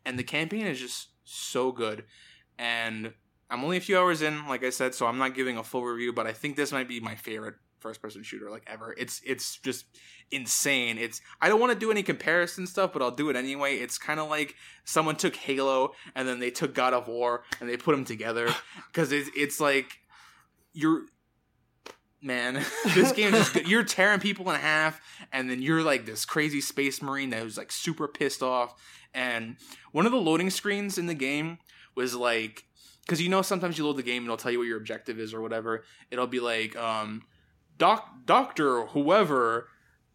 and 0.05 0.17
the 0.17 0.23
campaign 0.23 0.67
is 0.67 0.79
just 0.79 1.09
so 1.23 1.71
good. 1.71 2.05
And 2.59 3.13
I'm 3.49 3.63
only 3.63 3.77
a 3.77 3.81
few 3.81 3.97
hours 3.97 4.21
in, 4.21 4.47
like 4.47 4.63
I 4.63 4.69
said, 4.69 4.93
so 4.93 5.07
I'm 5.07 5.17
not 5.17 5.33
giving 5.33 5.57
a 5.57 5.63
full 5.63 5.83
review, 5.83 6.13
but 6.13 6.27
I 6.27 6.33
think 6.33 6.55
this 6.55 6.71
might 6.71 6.87
be 6.87 6.99
my 6.99 7.15
favorite 7.15 7.55
first 7.83 8.01
person 8.01 8.23
shooter 8.23 8.49
like 8.49 8.63
ever. 8.65 8.95
It's 8.97 9.21
it's 9.23 9.57
just 9.57 9.85
insane. 10.31 10.97
It's 10.97 11.21
I 11.39 11.49
don't 11.49 11.59
want 11.59 11.73
to 11.73 11.77
do 11.77 11.91
any 11.91 12.01
comparison 12.01 12.65
stuff, 12.65 12.93
but 12.93 13.03
I'll 13.03 13.11
do 13.11 13.29
it 13.29 13.35
anyway. 13.35 13.75
It's 13.75 13.99
kind 13.99 14.19
of 14.19 14.29
like 14.29 14.55
someone 14.85 15.17
took 15.17 15.35
Halo 15.35 15.91
and 16.15 16.27
then 16.27 16.39
they 16.39 16.49
took 16.49 16.73
God 16.73 16.93
of 16.93 17.07
War 17.07 17.43
and 17.59 17.69
they 17.69 17.77
put 17.77 17.91
them 17.91 18.05
together 18.05 18.49
because 18.87 19.11
it's 19.11 19.29
it's 19.35 19.59
like 19.59 19.99
you're 20.71 21.03
man 22.21 22.53
this 22.95 23.11
game 23.11 23.33
is 23.35 23.51
just 23.51 23.67
you're 23.67 23.83
tearing 23.83 24.19
people 24.19 24.49
in 24.49 24.59
half 24.59 25.01
and 25.33 25.49
then 25.49 25.61
you're 25.61 25.83
like 25.83 26.05
this 26.05 26.23
crazy 26.23 26.61
space 26.61 27.01
marine 27.01 27.31
that 27.31 27.43
was 27.43 27.57
like 27.57 27.69
super 27.69 28.07
pissed 28.07 28.41
off 28.41 28.73
and 29.13 29.57
one 29.91 30.05
of 30.05 30.13
the 30.13 30.17
loading 30.17 30.49
screens 30.49 30.97
in 30.97 31.05
the 31.05 31.13
game 31.13 31.59
was 31.95 32.15
like 32.15 32.63
because 33.01 33.21
you 33.21 33.27
know 33.27 33.41
sometimes 33.41 33.77
you 33.77 33.85
load 33.85 33.97
the 33.97 34.03
game 34.03 34.23
and 34.23 34.27
it'll 34.27 34.37
tell 34.37 34.53
you 34.53 34.57
what 34.57 34.67
your 34.67 34.77
objective 34.77 35.19
is 35.19 35.33
or 35.33 35.41
whatever 35.41 35.83
it'll 36.11 36.25
be 36.25 36.39
like 36.39 36.77
um 36.77 37.23
doc 37.77 38.09
doctor 38.25 38.85
whoever 38.87 39.67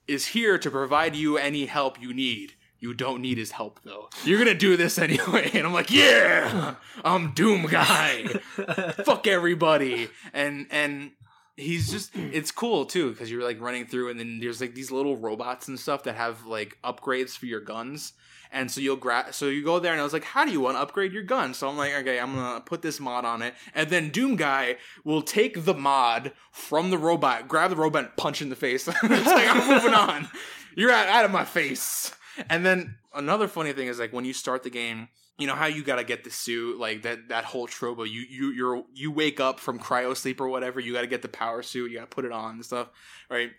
is 0.07 0.29
here 0.29 0.59
to 0.59 0.71
provide 0.71 1.15
you 1.15 1.37
any 1.37 1.67
help 1.67 2.01
you 2.01 2.15
need. 2.15 2.55
You 2.81 2.95
don't 2.95 3.21
need 3.21 3.39
his 3.39 3.53
help 3.53 3.81
though. 3.85 4.09
You're 4.25 4.39
gonna 4.39 4.55
do 4.55 4.77
this 4.77 4.99
anyway. 5.09 5.51
And 5.53 5.67
i'm 5.67 5.73
like 5.73 5.91
yeah 5.91 6.75
i'm 7.05 7.33
doom 7.33 7.67
guy. 7.67 8.25
Fuck 9.05 9.27
everybody. 9.27 10.09
And 10.33 10.67
and 10.71 11.13
he's 11.57 11.91
just 11.91 12.15
it's 12.15 12.53
cool 12.53 12.87
too 12.87 13.11
because 13.11 13.31
you're 13.31 13.43
like 13.43 13.61
running 13.61 13.85
through 13.85 14.11
and 14.11 14.19
then 14.21 14.39
there's 14.41 14.61
like 14.61 14.75
these 14.75 14.93
little 14.93 15.17
robots 15.17 15.67
and 15.67 15.79
stuff 15.79 16.05
that 16.05 16.15
have 16.15 16.47
like 16.47 16.79
upgrades 16.85 17.37
for 17.37 17.47
your 17.47 17.61
guns 17.61 18.13
and 18.53 18.71
so 18.71 18.81
you'll 18.81 18.97
grab 18.97 19.35
so 19.35 19.47
you 19.47 19.65
go 19.65 19.79
there 19.79 19.93
and 19.93 20.01
i 20.01 20.05
was 20.05 20.13
like 20.13 20.25
how 20.25 20.45
do 20.45 20.51
you 20.51 20.61
want 20.61 20.77
to 20.77 20.81
upgrade 20.81 21.13
your 21.13 21.23
gun? 21.23 21.55
So 21.55 21.69
i'm 21.69 21.77
like 21.77 21.95
okay 21.95 22.19
i'm 22.19 22.35
gonna 22.35 22.61
put 22.61 22.83
this 22.83 23.01
mod 23.01 23.25
on 23.25 23.43
it. 23.43 23.55
And 23.75 23.91
then 23.91 24.11
doom 24.11 24.37
guy 24.37 24.77
will 25.05 25.23
take 25.23 25.65
the 25.65 25.75
mod 25.75 26.33
from 26.51 26.91
the 26.91 26.99
robot 26.99 27.49
grab 27.49 27.71
the 27.71 27.77
robot 27.77 28.05
and 28.05 28.17
punch 28.17 28.43
in 28.43 28.49
the 28.49 28.57
face. 28.57 28.89
It's 29.03 29.03
like 29.03 29.49
i'm 29.49 29.69
moving 29.69 29.95
on. 29.95 30.29
You're 30.77 30.93
out, 30.93 31.09
out 31.09 31.25
of 31.25 31.31
my 31.31 31.45
face. 31.45 32.15
And 32.49 32.65
then 32.65 32.97
another 33.15 33.49
funny 33.49 33.73
thing 33.73 33.89
is 33.89 33.99
like 33.99 34.13
when 34.13 34.25
you 34.25 34.33
start 34.33 34.63
the 34.63 34.71
game 34.71 35.09
you 35.39 35.47
know 35.47 35.55
how 35.55 35.67
you 35.67 35.85
gotta 35.85 36.05
get 36.05 36.25
the 36.25 36.31
suit, 36.31 36.79
like 36.79 37.03
that 37.03 37.29
that 37.29 37.45
whole 37.45 37.69
trope 37.69 37.99
you 38.01 38.25
you 38.29 38.51
you're 38.51 38.83
you 38.93 39.13
wake 39.13 39.39
up 39.39 39.61
from 39.61 39.79
cryo 39.79 40.17
sleep 40.17 40.41
or 40.41 40.49
whatever, 40.49 40.81
you 40.81 40.93
gotta 40.93 41.07
get 41.07 41.23
the 41.23 41.29
power 41.29 41.63
suit, 41.63 41.91
you 41.91 41.99
gotta 41.99 42.09
put 42.09 42.25
it 42.25 42.33
on 42.33 42.57
and 42.57 42.65
stuff, 42.65 42.89
right? 43.31 43.53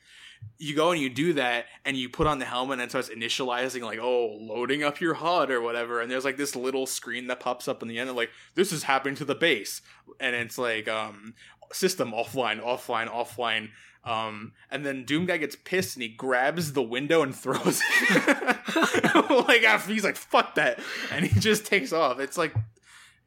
You 0.58 0.76
go 0.76 0.92
and 0.92 1.02
you 1.02 1.10
do 1.10 1.34
that, 1.34 1.66
and 1.86 1.96
you 1.96 2.10
put 2.10 2.28
on 2.28 2.40
the 2.40 2.46
helmet, 2.46 2.80
and 2.80 2.82
it 2.82 2.90
starts 2.90 3.10
initializing, 3.10 3.82
like, 3.82 4.00
oh, 4.00 4.38
loading 4.42 4.84
up 4.84 5.00
your 5.00 5.14
HUD 5.14 5.52
or 5.52 5.62
whatever. 5.62 6.02
And 6.02 6.12
there's 6.12 6.26
like 6.26 6.36
this 6.36 6.56
little 6.56 6.86
screen 6.86 7.28
that 7.28 7.40
pops 7.40 7.68
up 7.68 7.82
in 7.82 7.88
the 7.88 7.98
end, 7.98 8.10
of 8.10 8.16
like, 8.16 8.30
this 8.56 8.74
is 8.74 8.84
happening 8.84 9.16
to 9.16 9.26
the 9.26 9.36
base, 9.36 9.82
and 10.20 10.36
it's 10.36 10.58
like, 10.58 10.88
um, 10.88 11.34
system 11.72 12.12
offline, 12.12 12.62
offline, 12.62 13.10
offline. 13.10 13.70
Um, 14.04 14.54
and 14.72 14.86
then 14.86 15.04
Doom 15.04 15.26
guy 15.26 15.38
gets 15.38 15.56
pissed 15.56 15.96
and 15.96 16.04
he 16.04 16.10
grabs 16.10 16.74
the 16.74 16.82
window 16.82 17.22
and 17.22 17.36
throws 17.36 17.82
it. 17.82 19.30
like 19.48 19.64
after 19.64 19.94
he's 19.94 20.04
like, 20.04 20.16
"Fuck 20.16 20.56
that," 20.56 20.80
and 21.12 21.26
he 21.26 21.40
just 21.40 21.66
takes 21.66 21.94
off. 21.94 22.20
It's 22.20 22.38
like, 22.38 22.54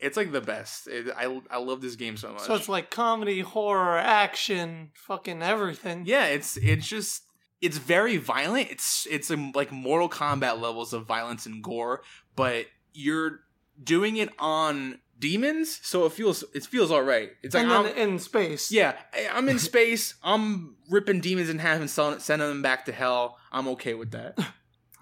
it's 0.03 0.17
like 0.17 0.33
the 0.33 0.41
best. 0.41 0.87
It, 0.89 1.13
I 1.17 1.41
I 1.51 1.59
love 1.59 1.81
this 1.81 1.97
game 1.97 2.17
so 2.17 2.33
much. 2.33 2.43
So 2.43 2.55
it's 2.55 2.69
like 2.69 2.91
comedy, 2.91 3.41
horror, 3.41 3.97
action, 3.99 4.91
fucking 4.95 5.43
everything. 5.43 6.05
yeah, 6.07 6.27
it's 6.27 6.57
it's 6.57 6.87
just 6.87 7.23
it's 7.61 7.79
very 7.79 8.17
violent. 8.17 8.71
It's 8.71 9.07
it's 9.11 9.31
um, 9.31 9.53
like 9.55 9.71
Mortal 9.73 10.09
Kombat 10.09 10.61
levels 10.61 10.93
of 10.93 11.07
violence 11.07 11.47
and 11.47 11.63
gore, 11.63 12.03
but 12.37 12.67
you're 12.93 13.41
doing 13.83 14.17
it 14.17 14.29
on 14.39 14.99
demons, 15.19 15.79
so 15.83 16.05
it 16.05 16.13
feels 16.13 16.43
it 16.55 16.65
feels 16.67 16.91
all 16.91 17.03
right. 17.03 17.31
It's 17.43 17.55
like 17.55 17.67
I'm- 17.67 17.87
in 17.97 18.19
space. 18.19 18.73
yeah, 18.73 18.97
I'm 19.33 19.49
in 19.49 19.59
space. 19.71 20.15
I'm 20.23 20.75
ripping 20.91 21.21
demons 21.21 21.49
in 21.49 21.59
half 21.61 21.81
and 21.81 21.89
selling, 21.89 22.19
sending 22.19 22.49
them 22.49 22.63
back 22.63 22.85
to 22.87 22.93
hell. 22.93 23.39
I'm 23.53 23.69
okay 23.69 23.95
with 23.95 24.11
that. 24.13 24.37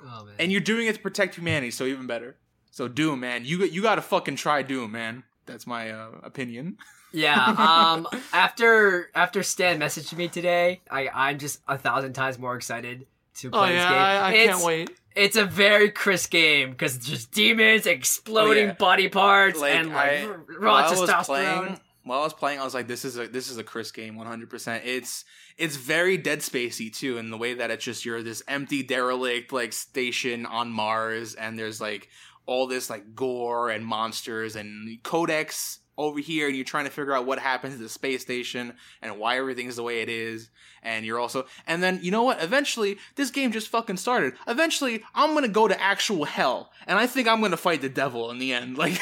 Oh. 0.03 0.27
And 0.39 0.51
you're 0.51 0.63
doing 0.63 0.87
it 0.87 0.95
to 0.95 1.01
protect 1.03 1.35
humanity, 1.35 1.71
so 1.71 1.85
even 1.85 2.07
better. 2.07 2.39
So 2.71 2.89
Doom, 2.89 3.21
man, 3.21 3.45
you 3.45 3.65
you 3.65 3.83
got 3.83 3.97
to 3.97 4.03
fucking 4.03 4.37
try 4.37 4.63
Doom, 4.63 4.93
man. 4.93 5.25
That's 5.47 5.67
my 5.67 5.91
uh, 5.91 6.11
opinion. 6.23 6.79
Yeah. 7.13 7.37
Um. 7.59 8.07
after 8.33 9.11
after 9.15 9.43
Stan 9.43 9.81
messaged 9.81 10.17
me 10.17 10.29
today, 10.29 10.81
I 10.91 11.09
I'm 11.13 11.39
just 11.39 11.61
a 11.67 11.77
thousand 11.79 12.13
times 12.13 12.39
more 12.39 12.57
excited 12.57 13.07
to 13.37 13.51
play 13.51 13.61
Oh 13.61 13.67
this 13.67 13.75
yeah, 13.77 13.89
game. 13.89 13.99
I, 13.99 14.17
I 14.19 14.33
It's- 14.35 14.55
can't 14.57 14.65
wait. 14.67 14.91
It's 15.17 15.37
a 15.37 15.45
very 15.45 15.91
crisp 15.91 16.31
game 16.31 16.71
because 16.71 16.95
it's 16.95 17.07
just 17.07 17.33
demons 17.33 17.85
exploding 17.85 18.63
Oh, 18.63 18.67
yeah. 18.69 18.73
body 18.75 19.09
parts 19.09 19.59
Like, 19.61 19.75
and 19.75 19.89
like 19.89 20.11
I- 20.23 20.27
raw 20.61 20.75
I 20.77 20.91
was 20.91 21.01
testosterone. 21.11 21.25
playing, 21.27 21.81
while 22.05 22.21
I 22.21 22.25
was 22.25 22.33
playing, 22.33 22.61
I 22.61 22.65
was 22.65 22.75
like, 22.75 22.87
"This 22.87 23.05
is 23.05 23.19
a 23.19 23.27
this 23.27 23.51
is 23.51 23.59
a 23.59 23.65
Chris 23.65 23.91
game, 23.91 24.15
100." 24.15 24.49
percent 24.49 24.85
It's 24.87 25.25
it's 25.59 25.75
very 25.75 26.17
Dead 26.17 26.39
Spacey 26.39 26.95
too, 26.95 27.19
in 27.19 27.31
the 27.31 27.37
way 27.37 27.55
that 27.55 27.73
it's 27.73 27.85
just 27.85 28.05
you're 28.05 28.23
this 28.23 28.45
empty 28.47 28.85
derelict 28.85 29.53
like 29.53 29.73
station 29.73 30.47
on 30.47 30.71
Mars, 30.71 31.35
and 31.35 31.59
there's 31.59 31.81
like 31.81 32.09
all 32.51 32.67
this 32.67 32.91
like 32.91 33.15
gore 33.15 33.71
and 33.71 33.87
monsters 33.87 34.57
and 34.57 35.01
codex 35.05 35.79
over 35.97 36.19
here, 36.19 36.49
and 36.49 36.57
you're 36.57 36.65
trying 36.65 36.85
to 36.87 36.91
figure 36.91 37.13
out 37.13 37.27
what 37.27 37.39
happens 37.39 37.77
to 37.77 37.83
the 37.83 37.89
space 37.89 38.23
station 38.23 38.73
and 39.01 39.19
why 39.19 39.37
everything's 39.37 39.77
the 39.77 39.83
way 39.85 40.01
it 40.01 40.09
is. 40.09 40.51
And 40.83 41.05
you're 41.07 41.21
also, 41.21 41.47
and 41.67 41.81
then 41.83 42.01
you 42.03 42.11
know 42.11 42.25
what? 42.25 42.43
Eventually, 42.43 42.99
this 43.15 43.31
game 43.31 43.53
just 43.53 43.69
fucking 43.69 43.99
started. 43.99 44.33
Eventually, 44.49 45.05
I'm 45.15 45.33
gonna 45.35 45.47
go 45.47 45.69
to 45.69 45.81
actual 45.81 46.25
hell, 46.25 46.73
and 46.89 46.99
I 46.99 47.07
think 47.07 47.29
I'm 47.29 47.41
gonna 47.41 47.57
fight 47.57 47.83
the 47.83 47.89
devil 47.89 48.31
in 48.31 48.39
the 48.39 48.53
end. 48.53 48.77
Like, 48.81 48.99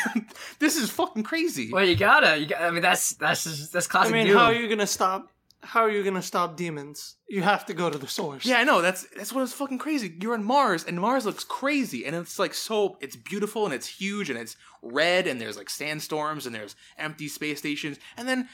this 0.58 0.76
is 0.76 0.90
fucking 0.90 1.22
crazy. 1.22 1.70
Well, 1.72 1.84
you 1.84 1.94
gotta. 1.96 2.36
You 2.36 2.46
got, 2.46 2.60
I 2.60 2.70
mean, 2.70 2.82
that's 2.82 3.14
that's 3.14 3.44
just, 3.44 3.72
that's 3.72 3.86
classic 3.86 4.12
I 4.12 4.18
mean, 4.18 4.26
Doom. 4.26 4.36
how 4.36 4.46
are 4.46 4.54
you 4.54 4.68
gonna 4.68 4.88
stop? 4.88 5.30
How 5.62 5.80
are 5.82 5.90
you 5.90 6.04
gonna 6.04 6.22
stop 6.22 6.56
demons? 6.56 7.16
You 7.28 7.42
have 7.42 7.66
to 7.66 7.74
go 7.74 7.90
to 7.90 7.98
the 7.98 8.06
source. 8.06 8.46
Yeah, 8.46 8.58
I 8.58 8.64
know. 8.64 8.80
That's 8.80 9.06
that's 9.16 9.32
what 9.32 9.42
is 9.42 9.52
fucking 9.52 9.78
crazy. 9.78 10.14
You're 10.20 10.34
on 10.34 10.44
Mars, 10.44 10.84
and 10.84 11.00
Mars 11.00 11.26
looks 11.26 11.42
crazy, 11.44 12.04
and 12.06 12.14
it's 12.14 12.38
like 12.38 12.54
so. 12.54 12.96
It's 13.00 13.16
beautiful, 13.16 13.64
and 13.64 13.74
it's 13.74 13.86
huge, 13.88 14.30
and 14.30 14.38
it's 14.38 14.56
red, 14.82 15.26
and 15.26 15.40
there's 15.40 15.56
like 15.56 15.68
sandstorms, 15.68 16.46
and 16.46 16.54
there's 16.54 16.76
empty 16.96 17.26
space 17.28 17.58
stations, 17.58 17.98
and 18.16 18.28
then 18.28 18.48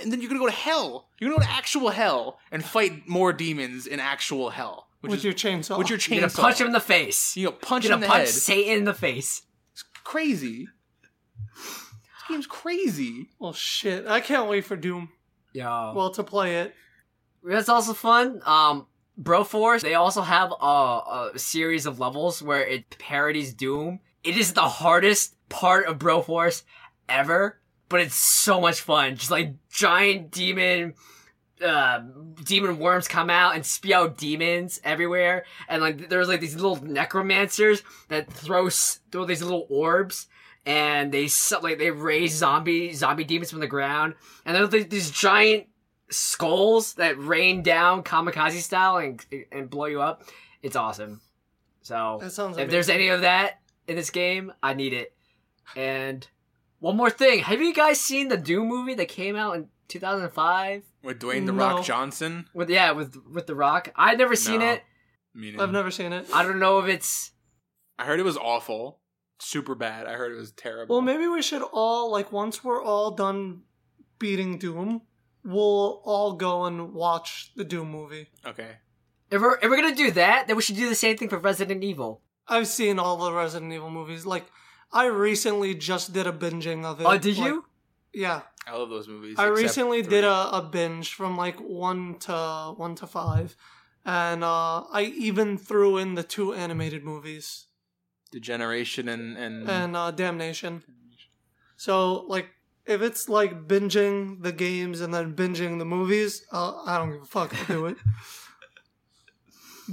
and 0.00 0.12
then 0.12 0.20
you're 0.20 0.28
gonna 0.28 0.40
go 0.40 0.46
to 0.46 0.52
hell. 0.52 1.08
You're 1.18 1.30
gonna 1.30 1.40
go 1.42 1.46
to 1.46 1.52
actual 1.52 1.90
hell 1.90 2.38
and 2.52 2.64
fight 2.64 3.08
more 3.08 3.32
demons 3.32 3.86
in 3.86 3.98
actual 4.00 4.50
hell, 4.50 4.88
which 5.00 5.10
with 5.10 5.18
is 5.18 5.24
your 5.24 5.34
chainsaw. 5.34 5.76
with 5.76 5.90
your 5.90 5.98
You're 5.98 6.28
chainsaw. 6.28 6.36
gonna 6.36 6.48
punch 6.48 6.60
him 6.60 6.66
in 6.68 6.72
the 6.72 6.80
face. 6.80 7.36
You 7.36 7.46
know, 7.46 7.52
punch 7.52 7.84
You're 7.84 7.94
him 7.94 7.98
in 7.98 8.00
the 8.02 8.06
punch 8.06 8.26
head. 8.26 8.28
Satan 8.28 8.78
in 8.78 8.84
the 8.84 8.94
face. 8.94 9.42
It's 9.72 9.82
crazy. 10.04 10.68
This 11.56 12.28
game's 12.28 12.46
crazy. 12.46 13.28
well, 13.38 13.52
shit. 13.52 14.06
I 14.06 14.20
can't 14.20 14.48
wait 14.48 14.64
for 14.64 14.76
Doom. 14.76 15.10
Yeah. 15.58 15.92
Well, 15.92 16.10
to 16.12 16.22
play 16.22 16.60
it. 16.60 16.74
That's 17.42 17.68
also 17.68 17.92
fun. 17.94 18.40
Um, 18.46 18.86
Broforce, 19.20 19.80
they 19.80 19.94
also 19.94 20.22
have 20.22 20.52
a, 20.60 21.30
a 21.34 21.38
series 21.38 21.84
of 21.86 21.98
levels 21.98 22.40
where 22.42 22.64
it 22.64 22.96
parodies 22.98 23.54
Doom. 23.54 23.98
It 24.22 24.36
is 24.36 24.52
the 24.52 24.68
hardest 24.68 25.34
part 25.48 25.86
of 25.86 25.98
Broforce 25.98 26.62
ever, 27.08 27.58
but 27.88 28.00
it's 28.00 28.14
so 28.14 28.60
much 28.60 28.80
fun. 28.80 29.16
Just 29.16 29.32
like 29.32 29.54
giant 29.68 30.30
demon, 30.30 30.94
uh, 31.64 32.00
demon 32.44 32.78
worms 32.78 33.08
come 33.08 33.28
out 33.30 33.56
and 33.56 33.66
spew 33.66 33.94
out 33.94 34.16
demons 34.18 34.80
everywhere. 34.84 35.44
And 35.68 35.82
like, 35.82 36.08
there's 36.08 36.28
like 36.28 36.40
these 36.40 36.54
little 36.54 36.76
necromancers 36.84 37.82
that 38.08 38.32
throw, 38.32 38.66
s- 38.68 39.00
throw 39.10 39.24
these 39.24 39.42
little 39.42 39.66
orbs. 39.68 40.28
And 40.68 41.10
they 41.10 41.28
like 41.62 41.78
they 41.78 41.90
raise 41.90 42.34
zombie 42.34 42.92
zombie 42.92 43.24
demons 43.24 43.50
from 43.50 43.60
the 43.60 43.66
ground, 43.66 44.14
and 44.44 44.54
there's 44.54 44.70
like, 44.70 44.90
these 44.90 45.10
giant 45.10 45.66
skulls 46.10 46.94
that 46.94 47.18
rain 47.18 47.62
down 47.62 48.02
kamikaze 48.02 48.60
style 48.60 48.98
and 48.98 49.24
and 49.50 49.70
blow 49.70 49.86
you 49.86 50.02
up. 50.02 50.24
It's 50.62 50.76
awesome. 50.76 51.22
So 51.80 52.18
That 52.20 52.32
sounds 52.32 52.58
if 52.58 52.68
there's 52.70 52.90
any 52.90 53.08
of 53.08 53.22
that 53.22 53.60
in 53.86 53.96
this 53.96 54.10
game, 54.10 54.52
I 54.62 54.74
need 54.74 54.92
it. 54.92 55.14
And 55.74 56.26
one 56.80 56.96
more 56.96 57.10
thing, 57.10 57.38
have 57.40 57.60
you 57.62 57.72
guys 57.74 57.98
seen 57.98 58.28
the 58.28 58.36
Doom 58.36 58.68
movie 58.68 58.94
that 58.94 59.08
came 59.08 59.36
out 59.36 59.56
in 59.56 59.68
2005? 59.88 60.82
With 61.02 61.18
Dwayne 61.18 61.46
the 61.46 61.52
No. 61.52 61.76
Rock 61.76 61.84
Johnson. 61.84 62.46
With 62.52 62.68
yeah, 62.68 62.90
with 62.92 63.16
with 63.32 63.46
The 63.46 63.54
Rock. 63.54 63.90
I've 63.96 64.18
never 64.18 64.36
seen 64.36 64.60
No. 64.60 64.72
it. 64.72 64.82
Meaning, 65.34 65.60
I've 65.60 65.72
never 65.72 65.90
seen 65.90 66.12
it. 66.12 66.26
I 66.34 66.42
don't 66.42 66.58
know 66.58 66.78
if 66.80 66.88
it's 66.88 67.32
I 67.98 68.04
heard 68.04 68.20
it 68.20 68.24
was 68.24 68.36
awful, 68.36 68.98
super 69.40 69.74
bad. 69.74 70.06
I 70.06 70.12
heard 70.14 70.32
it 70.32 70.36
was 70.36 70.52
terrible. 70.52 70.96
Well, 70.96 71.02
maybe 71.02 71.26
we 71.28 71.42
should 71.42 71.62
all 71.72 72.10
like 72.10 72.32
once 72.32 72.62
we're 72.64 72.82
all 72.82 73.10
done 73.12 73.62
beating 74.18 74.58
Doom, 74.58 75.02
we'll 75.44 76.02
all 76.04 76.32
go 76.34 76.64
and 76.64 76.92
watch 76.92 77.52
the 77.56 77.64
Doom 77.64 77.90
movie. 77.90 78.28
Okay. 78.46 78.76
if 79.30 79.40
we're 79.40 79.56
if 79.56 79.64
we're 79.70 79.76
gonna 79.76 79.94
do 79.94 80.10
that, 80.12 80.46
then 80.46 80.56
we 80.56 80.62
should 80.62 80.76
do 80.76 80.88
the 80.88 80.94
same 80.94 81.16
thing 81.16 81.28
for 81.28 81.38
Resident 81.38 81.82
Evil. 81.84 82.22
I've 82.48 82.66
seen 82.68 82.98
all 82.98 83.16
the 83.18 83.32
Resident 83.32 83.72
Evil 83.72 83.90
movies. 83.90 84.24
Like, 84.24 84.46
I 84.90 85.06
recently 85.06 85.74
just 85.74 86.12
did 86.14 86.26
a 86.26 86.32
binging 86.32 86.84
of 86.84 87.00
it. 87.00 87.04
Oh, 87.06 87.18
did 87.18 87.36
Like, 87.36 87.46
you? 87.46 87.64
Yeah, 88.14 88.40
I 88.66 88.74
love 88.74 88.88
those 88.88 89.06
movies. 89.06 89.36
I 89.38 89.46
recently 89.48 90.02
three. 90.02 90.10
did 90.10 90.24
a, 90.24 90.56
a 90.56 90.62
binge 90.62 91.12
from 91.12 91.36
like 91.36 91.58
one 91.60 92.18
to 92.20 92.72
one 92.76 92.94
to 92.96 93.06
five, 93.06 93.54
and 94.04 94.42
uh, 94.42 94.84
I 94.90 95.02
even 95.16 95.58
threw 95.58 95.98
in 95.98 96.14
the 96.14 96.22
two 96.22 96.54
animated 96.54 97.04
movies 97.04 97.66
Degeneration 98.30 99.08
and 99.08 99.36
and 99.36 99.68
and 99.68 99.96
uh, 99.96 100.10
Damnation. 100.10 100.82
So 101.76 102.24
like, 102.28 102.48
if 102.86 103.02
it's 103.02 103.28
like 103.28 103.68
binging 103.68 104.42
the 104.42 104.52
games 104.52 105.00
and 105.00 105.14
then 105.14 105.34
binging 105.34 105.78
the 105.78 105.84
movies, 105.84 106.44
uh, 106.52 106.82
I 106.84 106.98
don't 106.98 107.12
give 107.12 107.22
a 107.22 107.26
fuck. 107.26 107.54
I'll 107.54 107.76
do 107.76 107.86
it. 107.86 107.96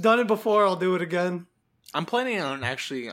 Done 0.00 0.20
it 0.20 0.26
before. 0.26 0.66
I'll 0.66 0.76
do 0.76 0.94
it 0.94 1.02
again. 1.02 1.46
I'm 1.94 2.04
planning 2.04 2.40
on 2.40 2.64
actually 2.64 3.10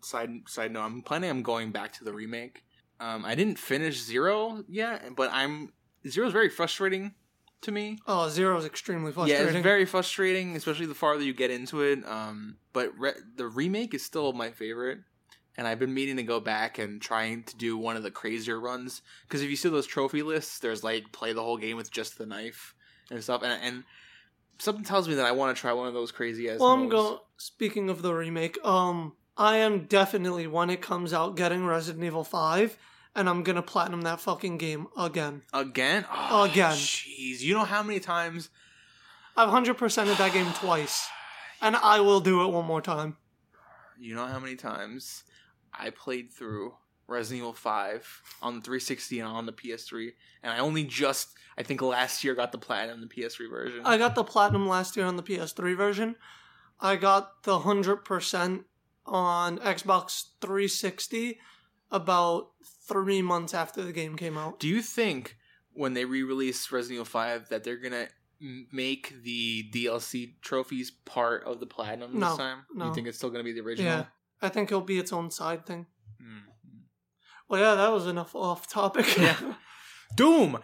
side 0.00 0.30
side 0.48 0.72
note. 0.72 0.82
I'm 0.82 1.02
planning 1.02 1.30
on 1.30 1.42
going 1.42 1.70
back 1.70 1.92
to 1.94 2.04
the 2.04 2.12
remake. 2.12 2.64
Um, 2.98 3.24
I 3.24 3.34
didn't 3.34 3.58
finish 3.58 4.02
Zero 4.02 4.64
yet, 4.68 5.14
but 5.16 5.30
I'm 5.32 5.72
Zero's 6.08 6.32
very 6.32 6.48
frustrating 6.48 7.14
to 7.64 7.72
me. 7.72 7.98
Oh, 8.06 8.28
Zero 8.28 8.56
is 8.56 8.64
extremely 8.64 9.12
frustrating. 9.12 9.46
Yeah, 9.46 9.52
it's 9.52 9.62
very 9.62 9.84
frustrating, 9.84 10.56
especially 10.56 10.86
the 10.86 10.94
farther 10.94 11.22
you 11.22 11.34
get 11.34 11.50
into 11.50 11.82
it. 11.82 12.06
Um, 12.06 12.56
but 12.72 12.92
re- 12.98 13.12
the 13.36 13.46
remake 13.46 13.94
is 13.94 14.04
still 14.04 14.32
my 14.32 14.50
favorite, 14.50 14.98
and 15.56 15.66
I've 15.66 15.78
been 15.78 15.92
meaning 15.92 16.16
to 16.16 16.22
go 16.22 16.40
back 16.40 16.78
and 16.78 17.00
trying 17.00 17.42
to 17.44 17.56
do 17.56 17.76
one 17.76 17.96
of 17.96 18.02
the 18.02 18.10
crazier 18.10 18.58
runs. 18.58 19.02
Because 19.26 19.42
if 19.42 19.50
you 19.50 19.56
see 19.56 19.68
those 19.68 19.86
trophy 19.86 20.22
lists, 20.22 20.58
there's 20.58 20.84
like 20.84 21.12
play 21.12 21.32
the 21.32 21.42
whole 21.42 21.56
game 21.58 21.76
with 21.76 21.90
just 21.90 22.18
the 22.18 22.26
knife 22.26 22.74
and 23.10 23.22
stuff, 23.22 23.42
and 23.42 23.60
and 23.62 23.84
something 24.58 24.84
tells 24.84 25.08
me 25.08 25.14
that 25.14 25.26
I 25.26 25.32
want 25.32 25.56
to 25.56 25.60
try 25.60 25.72
one 25.72 25.88
of 25.88 25.94
those 25.94 26.12
crazy 26.12 26.48
ass. 26.48 26.60
Well, 26.60 26.70
I'm 26.70 26.88
modes. 26.88 26.92
go. 26.92 27.20
Speaking 27.36 27.90
of 27.90 28.02
the 28.02 28.14
remake, 28.14 28.58
um, 28.64 29.14
I 29.36 29.56
am 29.58 29.86
definitely 29.86 30.46
when 30.46 30.70
it 30.70 30.80
comes 30.80 31.12
out 31.12 31.36
getting 31.36 31.66
Resident 31.66 32.04
Evil 32.04 32.24
Five, 32.24 32.78
and 33.14 33.28
I'm 33.28 33.42
gonna 33.42 33.62
platinum 33.62 34.02
that 34.02 34.20
fucking 34.20 34.58
game 34.58 34.86
again. 34.96 35.42
again. 35.52 36.04
Oh, 36.10 36.44
Again. 36.44 36.72
jeez. 36.72 37.40
You 37.40 37.54
know 37.54 37.64
how 37.64 37.82
many 37.82 38.00
times? 38.00 38.50
I've 39.36 39.48
hundred 39.50 39.78
percented 39.78 40.16
that 40.18 40.32
game 40.32 40.52
twice, 40.54 41.08
and 41.60 41.74
I 41.76 42.00
will 42.00 42.20
do 42.20 42.44
it 42.44 42.52
one 42.52 42.64
more 42.66 42.80
time. 42.80 43.16
You 43.98 44.14
know 44.14 44.26
how 44.26 44.38
many 44.38 44.56
times 44.56 45.24
I 45.72 45.90
played 45.90 46.32
through 46.32 46.74
Resident 47.06 47.40
Evil 47.42 47.52
5 47.52 48.22
on 48.42 48.56
the 48.56 48.60
360 48.60 49.20
and 49.20 49.28
on 49.28 49.46
the 49.46 49.52
PS3, 49.52 50.12
and 50.42 50.52
I 50.52 50.58
only 50.58 50.84
just, 50.84 51.30
I 51.58 51.62
think 51.62 51.82
last 51.82 52.24
year 52.24 52.34
got 52.34 52.50
the 52.52 52.58
platinum 52.58 53.00
the 53.00 53.06
PS3 53.06 53.50
version. 53.50 53.82
I 53.84 53.98
got 53.98 54.14
the 54.14 54.24
platinum 54.24 54.68
last 54.68 54.96
year 54.96 55.06
on 55.06 55.16
the 55.16 55.22
PS3 55.22 55.76
version. 55.76 56.16
I 56.80 56.96
got 56.96 57.42
the 57.44 57.60
hundred 57.60 58.04
percent 58.04 58.64
on 59.06 59.58
Xbox 59.58 60.24
360 60.40 61.38
about 61.90 62.48
three 62.86 63.22
months 63.22 63.54
after 63.54 63.82
the 63.82 63.92
game 63.92 64.16
came 64.16 64.36
out. 64.38 64.60
Do 64.60 64.68
you 64.68 64.82
think 64.82 65.36
when 65.72 65.94
they 65.94 66.04
re-release 66.04 66.70
Resident 66.70 66.94
Evil 66.96 67.04
5 67.06 67.48
that 67.48 67.64
they're 67.64 67.76
gonna 67.76 68.08
make 68.72 69.14
the 69.22 69.70
DLC 69.72 70.34
trophies 70.42 70.90
part 70.90 71.44
of 71.44 71.60
the 71.60 71.66
platinum 71.66 72.18
No, 72.18 72.30
this 72.30 72.38
time? 72.38 72.58
no. 72.74 72.86
You 72.88 72.94
think 72.94 73.06
it's 73.08 73.16
still 73.18 73.30
gonna 73.30 73.44
be 73.44 73.52
the 73.52 73.60
original? 73.60 73.90
Yeah, 73.92 74.04
I 74.42 74.48
think 74.48 74.70
it'll 74.70 74.80
be 74.82 74.98
its 74.98 75.12
own 75.12 75.30
side 75.30 75.66
thing. 75.66 75.86
Mm. 76.22 76.42
Well, 77.48 77.60
yeah, 77.60 77.74
that 77.74 77.92
was 77.92 78.06
enough 78.06 78.34
off 78.34 78.68
topic. 78.68 79.16
Yeah. 79.18 79.36
Doom, 80.16 80.58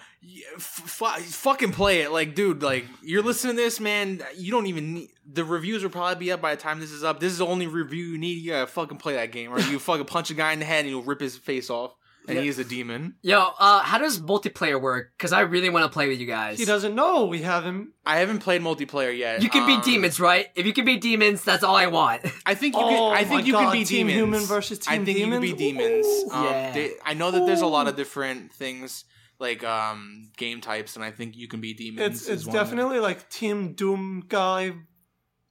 f- 0.57 1.03
f- 1.03 1.23
fucking 1.25 1.73
play 1.73 2.03
it, 2.03 2.13
like, 2.13 2.37
dude. 2.37 2.63
Like, 2.63 2.85
you're 3.03 3.23
listening 3.23 3.57
to 3.57 3.63
this, 3.63 3.81
man. 3.81 4.23
You 4.37 4.53
don't 4.53 4.67
even 4.67 4.95
need 4.95 5.09
the 5.27 5.45
reviews 5.45 5.83
will 5.83 5.91
probably 5.91 6.15
be 6.27 6.31
up 6.31 6.41
by 6.41 6.55
the 6.55 6.61
time 6.61 6.79
this 6.79 6.93
is 6.93 7.03
up. 7.03 7.19
This 7.19 7.33
is 7.33 7.39
the 7.39 7.47
only 7.47 7.67
review 7.67 8.05
you 8.05 8.19
need. 8.19 8.35
You 8.43 8.53
gotta 8.53 8.67
fucking 8.69 8.99
play 8.99 9.15
that 9.15 9.33
game, 9.33 9.51
or 9.53 9.59
you 9.59 9.79
fucking 9.81 10.05
punch 10.07 10.31
a 10.31 10.35
guy 10.35 10.53
in 10.53 10.61
the 10.61 10.65
head 10.67 10.81
and 10.81 10.91
you'll 10.91 11.03
rip 11.03 11.21
his 11.21 11.37
face 11.37 11.69
off, 11.69 11.95
and 12.29 12.37
Yeah. 12.37 12.43
he 12.43 12.49
is 12.49 12.59
a 12.59 12.65
demon. 12.65 13.15
Yo, 13.23 13.39
uh, 13.59 13.81
how 13.81 13.99
does 13.99 14.21
multiplayer 14.21 14.81
work? 14.81 15.13
Because 15.17 15.33
I 15.33 15.41
really 15.41 15.69
want 15.71 15.85
to 15.85 15.89
play 15.91 16.09
with 16.09 16.19
you 16.21 16.27
guys. 16.27 16.59
he 16.59 16.65
doesn't 16.65 16.95
know 16.95 17.27
we 17.27 17.43
have 17.43 17.65
him. 17.65 17.95
I 18.05 18.19
haven't 18.19 18.41
played 18.41 18.63
multiplayer 18.63 19.17
yet. 19.17 19.43
You 19.43 19.49
can 19.51 19.63
Um, 19.63 19.67
beat 19.69 19.83
demons, 19.85 20.21
right? 20.21 20.49
If 20.55 20.67
you 20.67 20.73
can 20.73 20.85
be 20.85 20.97
demons, 20.97 21.43
that's 21.45 21.65
all 21.65 21.77
I 21.77 21.87
want. 21.87 22.23
I 22.47 22.55
think 22.55 22.75
you 22.77 22.83
Oh 22.83 22.89
can. 22.89 23.13
I 23.17 23.25
think 23.25 23.41
my 23.43 23.47
you 23.47 23.53
can 23.55 23.73
be 23.73 23.85
Team 23.85 24.07
demons. 24.09 24.17
Human 24.17 24.41
versus 24.43 24.79
Team 24.81 24.93
I 24.93 25.05
think 25.05 25.19
Demons? 25.19 25.45
you 25.45 25.51
can 25.55 25.59
be 25.59 25.65
demons. 25.73 26.07
Um, 26.33 26.45
Yeah. 26.45 26.73
they- 26.73 26.93
I 27.05 27.15
know 27.15 27.31
that 27.31 27.47
there's 27.47 27.63
a 27.63 27.67
lot 27.67 27.89
of 27.89 27.97
different 27.97 28.53
things 28.53 29.05
like 29.39 29.65
um 29.65 30.31
game 30.37 30.61
types, 30.61 30.97
and 30.97 31.05
I 31.05 31.11
think 31.11 31.37
you 31.37 31.49
can 31.49 31.61
be 31.63 31.73
demons. 31.75 32.07
It's 32.23 32.29
it's 32.29 32.47
one 32.47 32.55
definitely 32.55 32.99
like 33.01 33.31
Team 33.31 33.73
Doom 33.73 34.25
guy, 34.29 34.73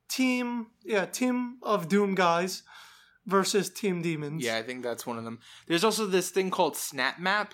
team 0.07 0.67
yeah 0.83 1.05
team 1.05 1.57
of 1.63 1.87
Doom 1.87 2.15
guys 2.15 2.63
versus 3.29 3.69
Team 3.69 4.01
Demons. 4.01 4.43
Yeah, 4.43 4.57
I 4.57 4.63
think 4.63 4.83
that's 4.83 5.05
one 5.05 5.17
of 5.17 5.23
them. 5.23 5.39
There's 5.67 5.83
also 5.83 6.05
this 6.05 6.29
thing 6.29 6.49
called 6.51 6.75
Snap 6.75 7.19
Map, 7.19 7.53